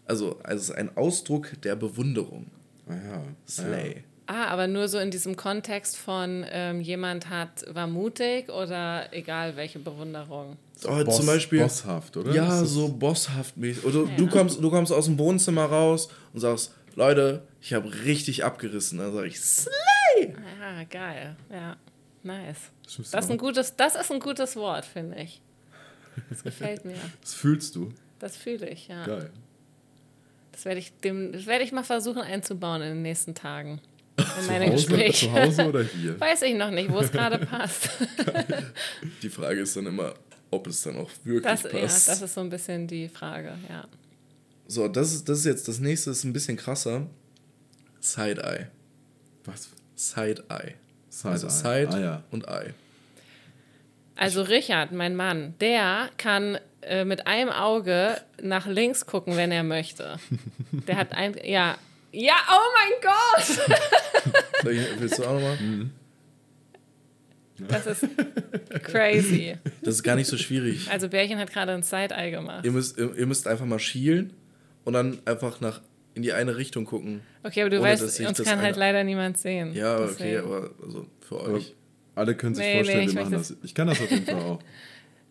Also, 0.06 0.38
also 0.42 0.56
es 0.56 0.68
ist 0.70 0.74
ein 0.74 0.96
Ausdruck 0.96 1.52
der 1.62 1.76
Bewunderung. 1.76 2.50
Ah 2.86 2.94
ja. 2.94 3.24
Slay. 3.48 3.96
ah, 3.98 4.13
aber 4.26 4.66
nur 4.66 4.88
so 4.88 4.98
in 4.98 5.10
diesem 5.10 5.36
Kontext 5.36 5.96
von 5.96 6.46
ähm, 6.50 6.80
jemand 6.80 7.28
hat, 7.28 7.64
war 7.74 7.86
mutig 7.86 8.48
oder 8.48 9.12
egal 9.12 9.56
welche 9.56 9.78
Bewunderung. 9.78 10.56
Oh, 10.86 11.04
Boss, 11.04 11.16
zum 11.18 11.26
Beispiel. 11.26 11.60
Bosshaft, 11.60 12.16
oder? 12.16 12.32
Ja, 12.32 12.64
so 12.64 12.88
bosshaft 12.88 13.56
mäßig. 13.56 13.84
Oder 13.84 14.06
du, 14.16 14.24
Ja. 14.24 14.30
kommst, 14.30 14.62
du 14.62 14.70
kommst 14.70 14.92
aus 14.92 15.04
dem 15.06 15.18
Wohnzimmer 15.18 15.64
raus 15.66 16.08
und 16.32 16.40
sagst, 16.40 16.72
Leute, 16.94 17.42
ich 17.60 17.74
habe 17.74 17.92
richtig 18.04 18.44
abgerissen. 18.44 18.98
Dann 18.98 19.12
sage 19.12 19.26
ich, 19.26 19.40
Slay! 19.40 20.34
Ah, 20.62 20.84
geil. 20.88 21.36
Ja, 21.50 21.76
nice. 22.22 22.70
Das 23.12 23.24
ist 23.24 23.30
ein 23.30 23.38
gutes, 23.38 23.76
das 23.76 23.94
ist 23.94 24.10
ein 24.10 24.20
gutes 24.20 24.56
Wort, 24.56 24.84
finde 24.84 25.18
ich. 25.20 25.40
Das 26.30 26.42
gefällt 26.42 26.84
mir. 26.84 26.96
Das 27.20 27.34
fühlst 27.34 27.74
du. 27.76 27.92
Das 28.20 28.36
fühle 28.36 28.68
ich, 28.68 28.88
ja. 28.88 29.04
Geil. 29.04 29.30
Das 30.52 30.64
werde 30.64 30.78
ich, 30.78 30.92
dem, 31.00 31.32
das 31.32 31.46
werde 31.46 31.64
ich 31.64 31.72
mal 31.72 31.82
versuchen 31.82 32.22
einzubauen 32.22 32.80
in 32.80 32.88
den 32.88 33.02
nächsten 33.02 33.34
Tagen. 33.34 33.80
In 34.16 34.46
meine 34.46 34.66
Zu 34.66 34.72
Hause, 34.72 34.86
Gespräche. 34.86 35.26
zu 35.26 35.32
Hause 35.32 35.68
oder 35.68 35.82
hier? 35.82 36.20
Weiß 36.20 36.42
ich 36.42 36.54
noch 36.54 36.70
nicht, 36.70 36.90
wo 36.90 36.98
es 37.00 37.10
gerade 37.10 37.38
passt. 37.44 37.88
Die 39.22 39.28
Frage 39.28 39.60
ist 39.62 39.76
dann 39.76 39.86
immer, 39.86 40.14
ob 40.50 40.66
es 40.68 40.82
dann 40.82 40.96
auch 40.98 41.10
wirklich 41.24 41.42
Das, 41.42 41.62
ja, 41.64 41.70
passt. 41.80 42.08
das 42.08 42.22
ist 42.22 42.34
so 42.34 42.40
ein 42.40 42.50
bisschen 42.50 42.86
die 42.86 43.08
Frage, 43.08 43.54
ja. 43.68 43.84
so, 44.68 44.86
das 44.88 45.12
ist, 45.12 45.28
das 45.28 45.38
ist 45.40 45.44
jetzt, 45.46 45.66
das 45.68 45.80
nächste 45.80 46.10
ist 46.10 46.22
ein 46.24 46.32
bisschen 46.32 46.56
krasser. 46.56 47.06
Side-Eye. 48.00 48.68
Was? 49.44 49.70
Side-Eye. 49.96 50.74
Side 51.08 51.30
Also 51.32 51.46
Eye. 51.48 51.50
Side 51.86 51.88
Ah, 51.92 51.98
ja. 52.00 52.22
und 52.30 52.46
Eye. 52.46 52.72
Also 54.16 54.42
Richard, 54.42 54.92
mein 54.92 55.16
Mann, 55.16 55.54
der 55.60 56.08
kann 56.18 56.58
äh, 56.82 57.04
mit 57.04 57.26
einem 57.26 57.50
Auge 57.50 58.20
nach 58.40 58.66
links 58.66 59.06
gucken, 59.06 59.36
wenn 59.36 59.50
er 59.50 59.64
möchte. 59.64 60.18
Der 60.70 60.96
hat 60.96 61.12
ein, 61.12 61.34
ja, 61.42 61.76
ja, 62.12 62.34
oh 62.48 62.60
mein 62.76 63.00
Gott! 63.02 63.12
Willst 64.64 65.18
du 65.18 65.24
auch 65.24 65.34
nochmal? 65.34 65.58
Das 67.68 67.86
ist 67.86 68.06
crazy. 68.82 69.56
Das 69.82 69.94
ist 69.96 70.02
gar 70.02 70.16
nicht 70.16 70.26
so 70.26 70.36
schwierig. 70.36 70.90
Also 70.90 71.08
Bärchen 71.08 71.38
hat 71.38 71.52
gerade 71.52 71.72
ein 71.72 71.82
Side-Eye 71.84 72.30
gemacht. 72.32 72.64
Ihr 72.64 72.72
müsst, 72.72 72.98
ihr, 72.98 73.14
ihr 73.16 73.26
müsst 73.26 73.46
einfach 73.46 73.64
mal 73.64 73.78
schielen 73.78 74.32
und 74.84 74.92
dann 74.94 75.18
einfach 75.24 75.60
nach 75.60 75.80
in 76.14 76.22
die 76.22 76.32
eine 76.32 76.56
Richtung 76.56 76.84
gucken. 76.84 77.20
Okay, 77.42 77.60
aber 77.62 77.70
du 77.70 77.76
Ohne, 77.78 77.88
weißt, 77.90 78.02
uns 78.02 78.38
das 78.38 78.46
kann 78.46 78.60
halt 78.60 78.76
leider 78.76 79.04
niemand 79.04 79.38
sehen. 79.38 79.72
Ja, 79.74 79.96
okay, 79.98 80.06
Deswegen. 80.18 80.38
aber 80.38 80.70
also 80.82 81.06
für 81.20 81.40
Aber 81.40 81.48
euch. 81.54 81.74
alle 82.14 82.34
können 82.36 82.54
sich 82.54 82.64
Nee, 82.64 82.74
vorstellen, 82.76 83.00
nee, 83.06 83.06
wir 83.14 83.20
machen 83.22 83.32
möchte 83.38 83.54
das. 83.54 83.64
Ich 83.64 83.74
kann 83.74 83.86
das 83.88 84.00
auf 84.00 84.10
jeden 84.10 84.24
Fall 84.26 84.34
auch. 84.36 84.60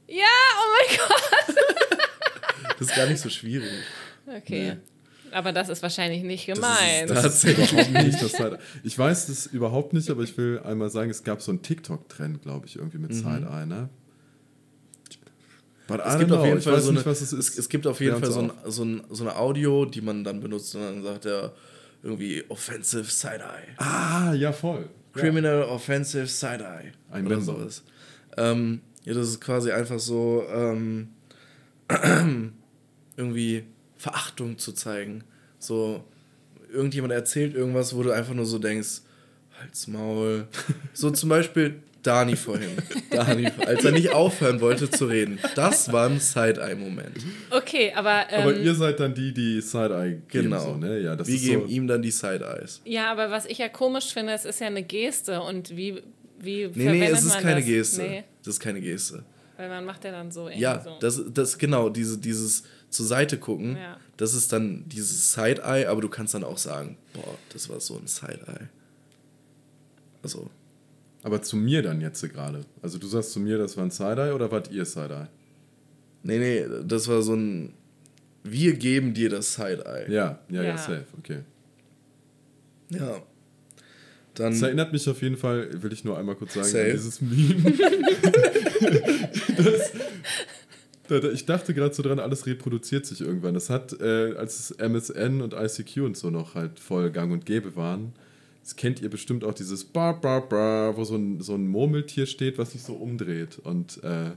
Ja, 0.06 0.26
oh 0.60 0.70
mein 0.90 0.98
Gott! 0.98 1.56
Das 2.80 2.90
ist 2.90 2.96
gar 2.96 3.08
nicht 3.08 3.20
so 3.22 3.30
schwierig. 3.30 3.70
Okay. 4.28 4.78
Aber 5.34 5.52
das 5.52 5.70
ist 5.70 5.82
wahrscheinlich 5.82 6.24
nicht 6.24 6.48
ist 6.48 6.56
gemeint. 6.56 7.10
das- 7.10 7.24
Das 7.24 7.44
ist 7.44 7.58
überhaupt 7.58 7.92
nicht 7.92 8.22
das 8.22 8.32
Side 8.32 8.60
Ich 8.84 8.98
weiß 8.98 9.28
das 9.28 9.46
überhaupt 9.48 9.94
nicht, 9.94 10.10
aber 10.10 10.24
ich 10.24 10.38
will 10.38 10.60
einmal 10.64 10.90
sagen, 10.90 11.10
es 11.10 11.24
gab 11.24 11.42
so 11.42 11.52
einen 11.52 11.62
TikTok-Trend, 11.62 12.42
glaube 12.44 12.68
ich, 12.68 12.76
irgendwie 12.78 12.98
mit 13.00 13.14
Side-Eye, 13.14 13.66
ne? 13.66 13.90
But 15.88 16.00
I 16.00 16.04
Es 16.08 16.14
don't 16.14 16.18
gibt 16.20 16.30
know. 16.32 16.40
auf 16.40 16.46
jeden 16.46 16.58
ich 16.60 16.64
Fall 16.64 16.74
weiß 16.74 16.84
so 16.84 16.90
eine, 16.90 17.00
nicht, 17.00 17.06
was 17.06 17.22
es 17.22 17.34
es, 17.34 17.50
ist. 17.50 17.60
es 17.60 17.70
gibt 17.70 17.86
auf 17.88 18.00
jeden 18.00 18.18
Fall 18.20 18.32
so 18.32 18.40
ein, 18.40 18.52
so, 18.68 18.84
ein, 18.86 19.04
so 19.10 19.24
eine 19.24 19.36
Audio, 19.36 19.84
die 19.86 20.02
man 20.02 20.24
dann 20.24 20.40
benutzt 20.40 20.74
und 20.76 20.82
dann 20.82 21.04
sagt 21.04 21.26
er 21.26 21.52
irgendwie 22.02 22.44
Offensive 22.50 23.04
Side-Eye. 23.12 23.76
Ah, 23.78 24.34
ja, 24.34 24.52
voll. 24.54 24.88
Criminal 25.14 25.64
Offensive 25.64 26.28
Side-Eye. 26.28 26.92
Ein 27.12 27.26
oder 27.28 27.36
Member. 27.38 27.54
sowas. 27.60 27.84
Ähm, 28.38 28.82
ja, 29.04 29.14
das 29.14 29.28
ist 29.28 29.42
quasi 29.42 29.72
einfach 29.72 30.00
so 30.00 30.44
ähm, 30.52 31.10
irgendwie 33.18 33.64
Verachtung 34.04 34.58
zu 34.58 34.74
zeigen. 34.74 35.24
So, 35.60 36.04
irgendjemand 36.72 37.14
erzählt 37.14 37.56
irgendwas, 37.56 37.96
wo 37.96 38.04
du 38.04 38.12
einfach 38.12 38.34
nur 38.34 38.46
so 38.46 38.60
denkst, 38.60 39.02
halt's 39.62 39.88
Maul. 39.88 40.48
So 40.94 41.10
zum 41.10 41.30
Beispiel 41.30 41.76
Dani 42.04 42.36
vorhin. 42.36 42.72
Dani, 43.12 43.48
als 43.66 43.86
er 43.86 43.92
nicht 43.94 44.12
aufhören 44.12 44.60
wollte 44.60 44.90
zu 44.92 45.06
reden. 45.06 45.40
Das 45.56 45.90
war 45.94 46.10
ein 46.10 46.20
Side-Eye-Moment. 46.20 47.16
Okay, 47.50 47.94
aber, 47.96 48.26
ähm, 48.30 48.42
Aber 48.42 48.56
ihr 48.58 48.76
seid 48.76 49.00
dann 49.00 49.14
die, 49.16 49.34
die 49.34 49.62
Side-Eye 49.62 50.22
geben, 50.28 50.50
Genau. 50.50 50.60
so, 50.60 50.76
ne? 50.76 51.00
Ja, 51.00 51.16
das 51.16 51.30
Wir 51.30 51.36
ist 51.36 51.46
geben 51.46 51.62
so, 51.62 51.68
ihm 51.68 51.88
dann 51.88 52.02
die 52.02 52.12
Side-Eyes. 52.12 52.82
ja, 52.84 53.10
aber 53.10 53.32
was 53.32 53.46
ich 53.46 53.58
ja 53.60 53.70
komisch 53.70 54.12
finde, 54.14 54.34
es 54.34 54.44
ist 54.44 54.60
ja 54.60 54.68
eine 54.68 54.84
Geste 54.84 55.42
und 55.42 55.78
wie, 55.78 56.02
wie 56.40 56.68
Nee, 56.76 56.92
nee, 56.92 57.06
es 57.06 57.24
ist 57.24 57.40
keine 57.40 57.62
das? 57.62 57.66
Geste. 57.66 58.02
Nee, 58.02 58.24
Das 58.44 58.56
ist 58.56 58.60
keine 58.60 58.82
Geste. 58.82 59.24
weil 59.56 59.70
man 59.70 59.86
macht 59.86 60.04
ja 60.04 60.12
dann 60.12 60.30
so 60.30 60.48
irgendwie 60.50 60.62
Ja, 60.62 60.82
so. 60.84 60.98
das, 61.00 61.22
das 61.34 61.58
genau, 61.58 61.88
diese, 61.88 62.18
dieses 62.18 62.64
zur 62.94 63.06
Seite 63.06 63.38
gucken, 63.38 63.76
Ja. 63.78 63.98
das 64.18 64.34
ist 64.34 64.52
dann 64.54 64.84
dieses 64.88 65.34
Side-Eye, 65.34 65.88
aber 65.88 66.02
du 66.02 66.10
kannst 66.10 66.34
dann 66.34 66.44
auch 66.44 66.58
sagen, 66.58 66.98
boah, 67.14 67.36
das 67.52 67.68
war 67.70 67.80
so 67.80 67.98
ein 67.98 68.08
Side-Eye. 68.08 68.70
Also, 70.22 70.50
Aber 71.24 71.42
zu 71.42 71.56
mir 71.58 71.82
dann 71.82 72.00
jetzt 72.02 72.22
gerade. 72.32 72.66
Also 72.82 72.98
du 72.98 73.08
sagst 73.08 73.32
zu 73.32 73.40
mir, 73.40 73.58
das 73.58 73.76
war 73.78 73.84
ein 73.86 73.92
Side-Eye 73.92 74.34
oder 74.34 74.52
wart 74.52 74.72
ihr 74.72 74.86
Side-Eye? 74.86 75.28
nee, 76.26 76.38
nee, 76.40 76.66
das 76.86 77.08
war 77.10 77.22
so 77.22 77.34
ein, 77.36 77.74
wir 78.44 78.74
geben 78.76 79.14
dir 79.14 79.30
das 79.30 79.54
Side-Eye. 79.56 80.12
Ja, 80.12 80.40
ja, 80.50 80.62
ja, 80.62 80.64
Ja. 80.64 80.78
safe, 80.78 81.06
okay. 81.18 81.40
Ja. 82.90 83.22
Dann, 84.36 84.52
Das 84.54 84.62
erinnert 84.64 84.92
mich 84.94 85.08
auf 85.10 85.22
jeden 85.22 85.38
Fall, 85.38 85.82
will 85.84 85.94
ich 85.94 86.04
nur 86.04 86.18
einmal 86.18 86.36
kurz 86.36 86.54
sagen, 86.56 86.66
Safe. 86.68 86.86
an 86.86 86.92
dieses 86.92 87.22
Meme. 87.22 87.72
das, 89.58 89.92
da, 89.92 90.02
da, 90.02 90.63
ich 91.22 91.46
dachte 91.46 91.74
gerade 91.74 91.94
so 91.94 92.02
dran, 92.04 92.20
alles 92.20 92.46
reproduziert 92.46 93.06
sich 93.06 93.22
irgendwann. 93.22 93.54
Das 93.54 93.70
hat, 93.70 94.00
äh, 94.00 94.34
als 94.38 94.60
es 94.60 94.72
MSN 94.72 95.42
und 95.42 95.54
ICQ 95.54 95.98
und 96.04 96.18
so 96.18 96.30
noch 96.30 96.56
halt 96.56 96.80
voll 96.80 97.12
gang 97.12 97.32
und 97.32 97.46
gäbe 97.46 97.76
waren, 97.76 98.14
das 98.62 98.76
kennt 98.76 99.02
ihr 99.02 99.10
bestimmt 99.10 99.44
auch 99.44 99.54
dieses 99.54 99.84
Bar, 99.84 100.22
Bar, 100.22 100.48
Bar, 100.48 100.96
wo 100.96 101.04
so 101.04 101.16
ein, 101.16 101.42
so 101.42 101.54
ein 101.56 101.68
Murmeltier 101.68 102.26
steht, 102.26 102.58
was 102.58 102.72
sich 102.72 102.82
so 102.84 102.94
umdreht. 102.94 103.60
Und, 103.60 104.02
äh, 104.04 104.32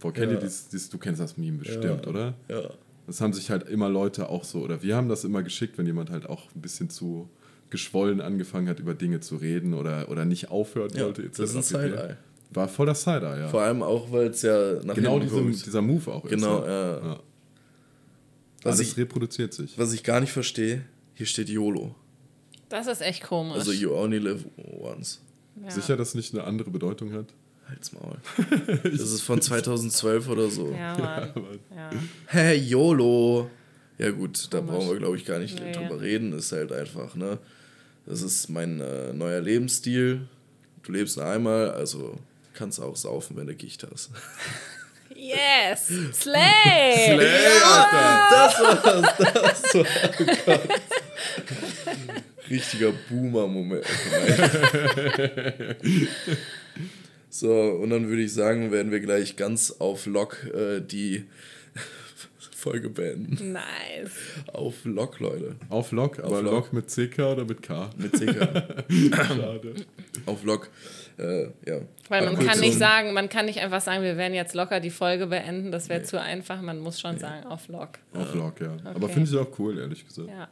boah, 0.00 0.12
kennt 0.12 0.32
Ja. 0.32 0.38
ihr 0.38 0.40
dieses, 0.40 0.68
dieses, 0.68 0.90
du 0.90 0.98
kennst 0.98 1.20
das 1.20 1.36
Meme 1.36 1.58
bestimmt, 1.58 2.04
Ja. 2.04 2.08
oder? 2.10 2.34
ja. 2.48 2.62
Das 3.06 3.20
haben 3.20 3.32
sich 3.32 3.50
halt 3.50 3.68
immer 3.68 3.88
Leute 3.88 4.28
auch 4.28 4.44
so, 4.44 4.60
oder 4.60 4.82
wir 4.82 4.94
haben 4.96 5.08
das 5.08 5.24
immer 5.24 5.42
geschickt, 5.42 5.76
wenn 5.76 5.86
jemand 5.86 6.10
halt 6.10 6.26
auch 6.28 6.46
ein 6.54 6.60
bisschen 6.60 6.88
zu 6.88 7.28
geschwollen 7.68 8.20
angefangen 8.20 8.68
hat, 8.68 8.78
über 8.80 8.94
Dinge 8.94 9.18
zu 9.20 9.36
reden 9.36 9.74
oder, 9.74 10.08
oder 10.08 10.24
nicht 10.24 10.50
aufhören 10.50 10.90
Ja, 10.94 11.04
wollte. 11.06 11.22
etc. 11.22 11.36
das 11.38 11.50
ist 11.54 11.74
ein. 11.74 11.90
Side-Eye. 11.90 12.16
War 12.54 12.68
voll 12.68 12.86
das 12.86 13.02
Side-Eye, 13.02 13.40
ja. 13.40 13.48
Vor 13.48 13.62
allem 13.62 13.82
auch, 13.82 14.10
weil 14.12 14.26
es 14.28 14.42
ja 14.42 14.74
nach 14.84 14.94
genau 14.94 15.18
diesem, 15.18 15.50
dieser 15.52 15.80
Move 15.82 16.10
auch 16.12 16.24
Genau, 16.28 16.60
ist. 16.60 16.66
ja. 16.68 16.98
ja. 16.98 17.20
Was 18.64 18.76
Alles 18.78 18.92
ich, 18.92 18.96
reproduziert 18.96 19.52
sich. 19.54 19.76
was 19.78 19.92
ich 19.92 20.04
gar 20.04 20.20
nicht 20.20 20.32
verstehe, 20.32 20.84
hier 21.14 21.26
steht 21.26 21.48
YOLO. 21.48 21.94
Das 22.68 22.86
ist 22.86 23.00
echt 23.02 23.22
komisch. 23.24 23.54
Also 23.56 23.72
you 23.72 23.92
only 23.92 24.18
live 24.18 24.44
once. 24.80 25.20
ja. 25.62 25.70
Sicher, 25.70 25.96
dass 25.96 26.14
nicht 26.14 26.32
eine 26.34 26.44
andere 26.44 26.70
Bedeutung 26.70 27.12
hat? 27.12 27.26
Halt's 27.68 27.92
Maul. 27.92 28.16
Das 28.84 29.00
ist 29.00 29.22
von 29.22 29.40
2012 29.40 30.28
oder 30.28 30.48
so. 30.50 30.70
Ja, 30.72 30.96
Mann. 30.98 31.32
Ja. 31.74 31.90
Hä, 32.28 32.54
YOLO. 32.56 33.48
Ja 33.98 34.10
gut, 34.10 34.48
da 34.50 34.58
Komisch. 34.58 34.74
brauchen 34.74 34.88
wir, 34.90 34.96
glaube 34.98 35.16
ich, 35.16 35.24
gar 35.24 35.38
nicht 35.38 35.60
Nee. 35.60 35.72
drüber 35.72 36.00
reden. 36.00 36.32
Ist 36.32 36.52
halt 36.52 36.72
einfach, 36.72 37.14
ne? 37.14 37.38
Das 38.06 38.22
ist 38.22 38.48
mein 38.48 38.80
äh, 38.80 39.12
neuer 39.12 39.40
Lebensstil. 39.40 40.22
Du 40.82 40.92
lebst 40.92 41.16
nur 41.16 41.26
einmal, 41.26 41.70
also 41.70 42.18
kannst 42.54 42.80
auch 42.80 42.96
saufen, 42.96 43.36
wenn 43.36 43.46
du 43.46 43.54
Gicht 43.54 43.86
hast. 43.90 44.10
Yes! 45.14 45.92
Slay! 46.12 47.16
Das 47.16 48.60
war's, 48.60 49.14
das 49.18 49.74
war, 49.74 49.84
oh 50.20 50.24
Gott. 50.46 50.60
Richtiger 52.50 52.92
Boomer-Moment. 53.08 53.84
so, 57.30 57.52
und 57.52 57.90
dann 57.90 58.08
würde 58.08 58.22
ich 58.22 58.32
sagen, 58.32 58.72
werden 58.72 58.90
wir 58.90 59.00
gleich 59.00 59.36
ganz 59.36 59.70
auf 59.78 60.06
Lock 60.06 60.44
äh, 60.52 60.80
die 60.80 61.24
Folge 62.62 62.90
beenden. 62.90 63.52
Nice. 63.52 64.12
Auf 64.52 64.84
Lock, 64.84 65.18
Leute. 65.18 65.56
Auf 65.68 65.90
Lock, 65.90 66.20
aber 66.20 66.42
Lock. 66.42 66.72
Lock. 66.72 66.72
mit 66.72 66.88
CK 66.88 67.18
oder 67.18 67.44
mit 67.44 67.62
K? 67.62 67.90
Mit 67.96 68.12
CK. 68.12 68.84
Schade. 69.16 69.74
auf 70.26 70.44
Lock. 70.44 70.70
Äh, 71.18 71.44
ja. 71.66 71.80
Weil 72.08 72.24
man 72.24 72.38
kann 72.46 72.58
nicht 72.60 72.78
sagen, 72.78 73.12
man 73.12 73.28
kann 73.28 73.46
nicht 73.46 73.60
einfach 73.60 73.80
sagen, 73.80 74.02
wir 74.02 74.16
werden 74.16 74.34
jetzt 74.34 74.54
locker 74.54 74.80
die 74.80 74.90
Folge 74.90 75.26
beenden. 75.26 75.70
Das 75.70 75.88
wäre 75.88 76.00
Nee. 76.00 76.06
zu 76.06 76.20
einfach. 76.20 76.60
Man 76.62 76.78
muss 76.80 77.00
schon 77.00 77.18
sagen, 77.18 77.46
auf 77.46 77.68
Lock. 77.68 77.98
Auf 78.14 78.34
Lock, 78.34 78.60
ja. 78.60 78.76
Aber 78.84 79.04
Okay. 79.04 79.14
finde 79.14 79.30
ich 79.30 79.36
auch 79.36 79.58
cool, 79.58 79.78
ehrlich 79.78 80.06
gesagt. 80.06 80.28
Ja. 80.28 80.48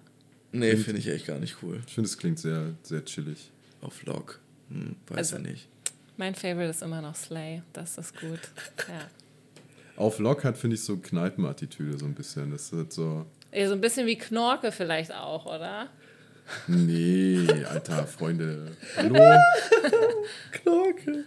Nee, 0.53 0.77
finde 0.77 1.01
ich 1.01 1.09
echt 1.09 1.27
gar 1.27 1.39
nicht 1.39 1.57
cool. 1.63 1.81
Ich 1.87 1.95
finde, 1.95 2.09
es 2.09 2.19
klingt 2.19 2.39
sehr, 2.39 2.75
sehr 2.83 3.05
chillig. 3.05 3.51
Auf 3.81 4.05
Lock. 4.05 4.41
Hm, 4.71 4.97
weiß 5.09 5.17
Also- 5.33 5.37
ja 5.37 5.43
nicht. 5.43 5.69
Mein 6.17 6.35
Favorite 6.35 6.71
ist 6.71 6.83
immer 6.83 7.01
noch 7.01 7.15
Slay. 7.15 7.63
Das 7.73 7.97
ist 7.99 8.19
gut. 8.21 8.41
Ja. 8.89 9.07
Auf 9.97 10.19
Lock 10.19 10.45
hat, 10.45 10.57
finde 10.57 10.75
ich, 10.77 10.83
so 10.83 10.97
Kneipenattitüde 10.97 11.99
so 11.99 12.07
ein 12.07 12.15
bisschen. 12.15 12.51
Das 12.51 12.73
ist 12.73 12.93
so, 12.93 13.27
Ja, 13.53 13.67
So 13.67 13.75
ein 13.75 13.81
bisschen 13.81 14.07
wie 14.07 14.17
Knorke 14.17 14.71
vielleicht 14.73 15.13
auch, 15.15 15.45
oder? 15.47 15.89
Nee, 16.67 17.47
Alter, 17.65 18.07
Freunde. 18.07 18.73
Hallo? 18.97 19.15
Glocke. 20.63 21.25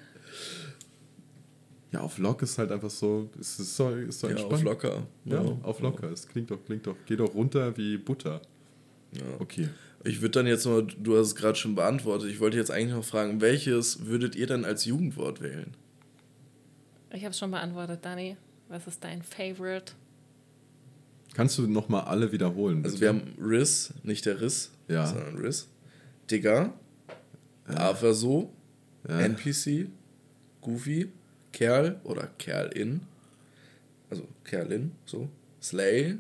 Ja, 1.91 2.01
auf 2.01 2.18
Lock 2.18 2.41
ist 2.41 2.57
halt 2.57 2.72
einfach 2.72 2.89
so, 2.89 3.30
es 3.39 3.59
ist 3.59 3.76
so, 3.76 3.89
ist 3.91 4.20
so 4.20 4.28
Ja, 4.28 4.32
entspannt. 4.32 4.53
auf 4.55 4.64
locker. 4.64 5.07
Ja, 5.26 5.41
auf 5.61 5.80
locker. 5.80 6.11
Es 6.11 6.28
klingt 6.28 6.49
doch, 6.49 6.64
klingt 6.66 6.88
doch, 6.88 6.95
geht 7.05 7.20
doch 7.20 7.34
runter 7.36 7.78
wie 7.78 7.97
Butter. 7.97 8.41
Ja. 9.11 9.22
Okay. 9.39 9.70
Ich 10.03 10.20
würde 10.22 10.32
dann 10.32 10.47
jetzt 10.47 10.66
mal, 10.66 10.84
du 10.86 11.18
hast 11.18 11.28
es 11.28 11.36
gerade 11.36 11.55
schon 11.55 11.76
beantwortet, 11.76 12.30
ich 12.30 12.39
wollte 12.39 12.57
jetzt 12.57 12.72
eigentlich 12.72 12.95
noch 12.95 13.05
fragen, 13.05 13.39
welches 13.41 14.05
würdet 14.07 14.36
ihr 14.36 14.47
denn 14.47 14.66
als 14.66 14.86
Jugendwort 14.86 15.39
wählen? 15.41 15.76
Ich 17.11 17.22
habe 17.24 17.30
es 17.32 17.38
schon 17.38 17.51
beantwortet, 17.51 17.99
Dani. 18.03 18.36
Was 18.70 18.88
ist 18.88 19.03
dein 19.03 19.22
Favorite? 19.22 19.93
Kannst 21.36 21.57
du 21.59 21.68
nochmal 21.68 22.01
alle 22.05 22.32
wiederholen? 22.32 22.84
Also 22.84 22.97
bitte? 22.97 23.01
wir 23.01 23.09
haben 23.09 23.34
Riss, 23.39 23.93
nicht 24.03 24.26
der 24.26 24.41
Riss, 24.41 24.72
Ja. 24.88 25.06
sondern 25.08 25.38
Riss. 25.38 25.68
Digger, 26.30 26.74
aber 27.66 28.14
so, 28.14 28.52
Ja. 29.08 29.20
NPC, 29.22 29.88
Goofy, 30.62 31.12
Kerl 31.52 32.00
oder 32.04 32.28
Kerlin, 32.38 33.02
also 34.10 34.28
Kerlin, 34.44 34.92
so, 35.06 35.28
Slay, 35.62 36.18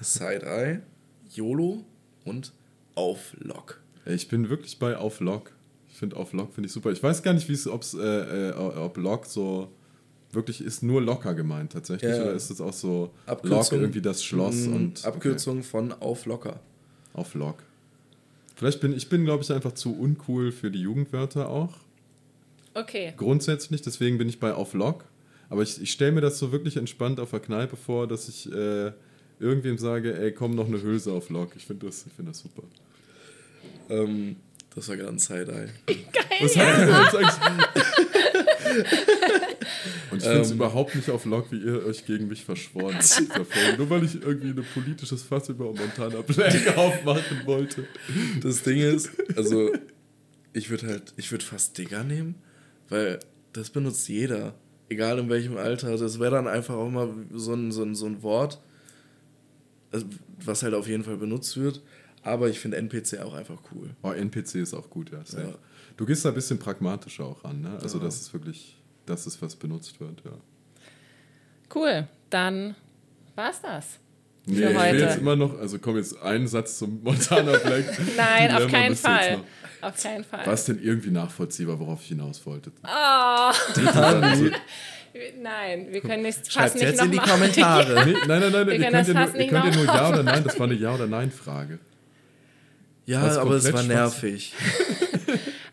Side-Eye, 0.00 0.80
YOLO 1.32 1.84
und 2.24 2.52
Auf 2.94 3.34
Lock. 3.38 3.80
Ich 4.04 4.28
bin 4.28 4.48
wirklich 4.48 4.78
bei 4.78 4.96
Auf 4.96 5.20
Lock. 5.20 5.52
Ich 5.90 5.96
finde 5.98 6.16
Auf 6.16 6.32
Lock 6.32 6.52
finde 6.54 6.66
ich 6.66 6.72
super. 6.72 6.90
Ich 6.92 7.02
weiß 7.02 7.22
gar 7.22 7.32
nicht, 7.34 7.48
wie 7.48 7.52
es, 7.52 7.66
ob's, 7.66 7.94
äh, 7.94 8.50
äh, 8.50 8.52
ob 8.52 8.96
Lock 8.96 9.26
so 9.26 9.70
wirklich 10.32 10.60
ist 10.60 10.82
nur 10.82 11.00
locker 11.00 11.34
gemeint 11.34 11.72
tatsächlich 11.72 12.10
Ja. 12.10 12.22
oder 12.22 12.32
ist 12.34 12.50
es 12.50 12.60
auch 12.60 12.72
so 12.72 13.12
Lock 13.26 13.38
Abkürzung. 13.38 13.80
irgendwie 13.80 14.02
das 14.02 14.22
Schloss 14.22 14.66
Mm, 14.66 14.74
und 14.74 15.04
Abkürzung 15.04 15.62
von 15.62 15.92
Auf 15.92 16.26
Locker. 16.26 16.50
okay, 16.50 16.58
auf 17.14 17.34
Lock. 17.34 17.62
Vielleicht 18.56 18.80
bin 18.80 18.96
ich 18.96 19.08
bin 19.08 19.24
glaube 19.24 19.44
ich 19.44 19.52
einfach 19.52 19.72
zu 19.72 19.96
uncool 19.96 20.50
für 20.50 20.70
die 20.70 20.80
Jugendwörter 20.80 21.48
auch 21.48 21.74
Okay. 22.74 23.14
grundsätzlich, 23.16 23.80
deswegen 23.80 24.18
bin 24.18 24.28
ich 24.28 24.38
bei 24.38 24.52
Auf 24.52 24.74
Lock. 24.74 25.04
Aber 25.48 25.62
ich, 25.62 25.80
ich 25.80 25.90
stelle 25.92 26.12
mir 26.12 26.20
das 26.20 26.38
so 26.38 26.52
wirklich 26.52 26.76
entspannt 26.76 27.20
auf 27.20 27.30
der 27.30 27.40
Kneipe 27.40 27.76
vor, 27.76 28.06
dass 28.06 28.28
ich 28.28 28.52
äh, 28.52 28.92
irgendwem 29.40 29.78
sage, 29.78 30.18
ey, 30.18 30.32
komm 30.32 30.54
noch 30.54 30.66
eine 30.66 30.82
Hülse 30.82 31.12
auf 31.12 31.30
Lock. 31.30 31.52
Ich 31.56 31.64
finde 31.64 31.86
das, 31.86 32.04
ich 32.06 32.12
find 32.12 32.28
das 32.28 32.40
super. 32.40 32.64
Ähm, 33.88 34.36
das 34.74 34.88
war 34.88 34.96
gerade 34.96 35.12
ein 35.12 35.18
Side-Eye. 35.18 35.68
Was 36.42 36.56
hat 36.56 36.78
ihr 36.78 37.02
jetzt 37.02 37.40
eigentlich? 37.40 39.05
Ich 40.26 40.32
finde 40.32 40.42
es 40.42 40.50
Ähm. 40.50 40.56
überhaupt 40.56 40.94
nicht 40.94 41.10
auf 41.10 41.24
Lock, 41.24 41.50
wie 41.52 41.58
ihr 41.58 41.84
euch 41.86 42.04
gegen 42.06 42.28
mich 42.28 42.44
verschworen 42.44 42.96
habt. 42.96 43.48
Nur 43.78 43.90
weil 43.90 44.04
ich 44.04 44.20
irgendwie 44.20 44.48
ein 44.60 44.66
politisches 44.74 45.22
Fass 45.22 45.48
über 45.48 45.66
Montana 45.66 46.20
Black 46.22 46.76
aufmachen 46.76 47.42
wollte. 47.44 47.84
Das 48.42 48.62
Ding 48.62 48.78
ist, 48.78 49.10
also 49.36 49.70
ich 50.52 50.70
würde 50.70 50.86
halt, 50.88 51.12
ich 51.16 51.30
würde 51.30 51.44
fast 51.44 51.76
Digger 51.78 52.04
nehmen, 52.04 52.34
weil 52.88 53.18
das 53.52 53.70
benutzt 53.70 54.08
jeder. 54.08 54.54
Egal 54.88 55.18
in 55.18 55.28
welchem 55.28 55.56
Alter. 55.56 55.96
Das 55.96 56.20
wäre 56.20 56.30
dann 56.32 56.46
einfach 56.46 56.74
auch 56.76 56.88
mal 56.90 57.08
so 57.32 57.54
ein, 57.54 57.72
so 57.72 57.82
ein, 57.82 57.94
so 57.96 58.06
ein 58.06 58.22
Wort, 58.22 58.60
also, 59.90 60.06
was 60.44 60.62
halt 60.62 60.74
auf 60.74 60.86
jeden 60.88 61.02
Fall 61.04 61.16
benutzt 61.16 61.56
wird. 61.56 61.82
Aber 62.22 62.48
ich 62.48 62.58
finde 62.58 62.76
NPC 62.78 63.20
auch 63.20 63.34
einfach 63.34 63.58
cool. 63.72 63.90
Oh, 64.02 64.10
NPC 64.10 64.56
ist 64.56 64.74
auch 64.74 64.90
gut, 64.90 65.10
ja. 65.10 65.18
Ja. 65.38 65.54
Du 65.96 66.04
gehst 66.06 66.24
da 66.24 66.30
ein 66.30 66.34
bisschen 66.34 66.58
pragmatischer 66.58 67.24
auch 67.24 67.44
ran, 67.44 67.60
ne? 67.60 67.78
Also, 67.80 67.98
Ja. 67.98 68.04
das 68.04 68.20
ist 68.20 68.32
wirklich, 68.32 68.75
das 69.06 69.26
ist, 69.26 69.40
was 69.42 69.56
benutzt 69.56 70.00
wird, 70.00 70.22
ja. 70.24 70.32
Cool. 71.74 72.06
Dann 72.30 72.74
war's 73.34 73.60
das. 73.62 73.98
Nee, 74.46 74.56
Für 74.58 74.70
ich 74.70 74.76
heute. 74.78 74.92
will 74.94 75.00
jetzt 75.00 75.18
immer 75.18 75.34
noch, 75.36 75.58
also 75.58 75.78
komm 75.80 75.96
jetzt 75.96 76.20
einen 76.22 76.46
Satz 76.46 76.78
zum 76.78 77.02
Montana 77.02 77.56
Black. 77.58 77.84
Nein, 78.16 78.54
auf 78.54 78.68
keinen 78.70 78.94
Fall. 78.94 79.40
Auf 79.80 80.00
keinen 80.00 80.24
Fall. 80.24 80.46
War 80.46 80.52
es 80.54 80.64
denn 80.66 80.80
irgendwie 80.82 81.10
nachvollziehbar, 81.10 81.78
worauf 81.80 82.00
ich 82.02 82.08
hinaus 82.08 82.44
wollte? 82.46 82.70
Oh, 82.84 82.88
Also, 82.88 84.50
nein, 85.42 85.88
wir 85.90 86.00
können 86.00 86.22
nicht, 86.22 86.38
fast 86.38 86.52
Schreibt 86.52 86.74
nicht 86.76 86.84
jetzt 86.84 87.02
in 87.02 87.10
die. 87.10 87.18
Kommentare. 87.18 88.04
nee, 88.06 88.12
nein, 88.26 88.40
nein, 88.40 88.52
nein, 88.52 88.66
Wir 88.68 88.74
ihr 88.74 88.80
könnt, 88.82 88.94
das 88.94 89.08
ja 89.08 89.14
nur, 89.14 89.34
ihr 89.40 89.48
könnt 89.48 89.64
ja 89.64 89.70
nur 89.74 89.84
Ja 89.86 90.08
oder 90.10 90.22
Nein, 90.22 90.44
das 90.44 90.58
war 90.58 90.66
eine 90.66 90.74
Ja- 90.74 90.94
oder 90.94 91.06
Nein-Frage. 91.06 91.78
Ja, 93.04 93.22
Was 93.22 93.36
aber 93.36 93.54
es 93.56 93.72
war 93.72 93.82
nervig. 93.82 94.52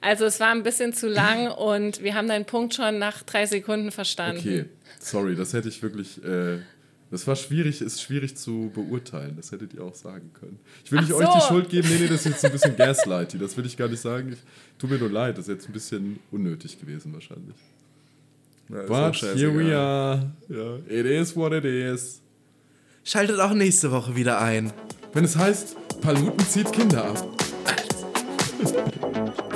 Also 0.03 0.25
es 0.25 0.41
war 0.41 0.51
ein 0.51 0.63
bisschen 0.63 0.91
zu 0.91 1.07
lang 1.07 1.49
und 1.49 2.03
wir 2.03 2.13
haben 2.13 2.27
deinen 2.27 2.43
Punkt 2.43 2.73
schon 2.73 2.99
nach 2.99 3.23
drei 3.23 3.45
Sekunden 3.45 3.89
verstanden. 3.89 4.39
Okay, 4.39 4.65
sorry, 4.99 5.33
das 5.33 5.53
hätte 5.53 5.69
ich 5.69 5.81
wirklich. 5.81 6.21
Äh, 6.23 6.57
das 7.09 7.25
war 7.25 7.37
schwierig, 7.37 7.79
ist 7.79 8.01
schwierig 8.01 8.35
zu 8.35 8.69
beurteilen. 8.73 9.35
Das 9.37 9.51
hättet 9.53 9.73
ihr 9.73 9.83
auch 9.83 9.95
sagen 9.95 10.31
können. 10.33 10.59
Ich 10.83 10.91
will 10.91 10.99
Ach 10.99 11.03
nicht 11.03 11.13
euch 11.13 11.29
die 11.29 11.39
so. 11.39 11.47
Schuld 11.47 11.69
geben. 11.69 11.87
Nee, 11.87 11.99
nee, 12.01 12.07
das 12.07 12.25
ist 12.25 12.31
jetzt 12.33 12.43
ein 12.45 12.51
bisschen 12.51 12.75
gaslighty. 12.75 13.37
Das 13.37 13.55
will 13.55 13.65
ich 13.65 13.77
gar 13.77 13.87
nicht 13.87 14.01
sagen. 14.01 14.33
Ich, 14.33 14.39
tut 14.77 14.89
mir 14.89 14.97
nur 14.97 15.09
leid, 15.09 15.37
das 15.37 15.47
ist 15.47 15.53
jetzt 15.53 15.69
ein 15.69 15.73
bisschen 15.73 16.19
unnötig 16.31 16.81
gewesen 16.81 17.13
wahrscheinlich. 17.13 17.55
Ja, 18.69 18.81
But 18.87 19.15
here 19.15 19.55
we 19.55 19.73
are. 19.77 20.31
Ja, 20.49 20.75
it 20.89 21.05
is 21.05 21.33
what 21.35 21.53
it 21.53 21.63
is. 21.63 22.19
Schaltet 23.05 23.39
auch 23.39 23.53
nächste 23.53 23.91
Woche 23.91 24.15
wieder 24.17 24.41
ein. 24.41 24.73
Wenn 25.13 25.23
es 25.23 25.37
heißt, 25.37 25.77
Paluten 26.01 26.45
zieht 26.47 26.73
Kinder 26.73 27.05
ab. 27.05 27.37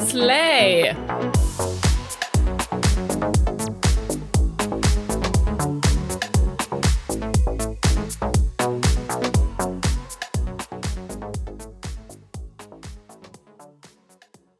Slay! 0.07 0.95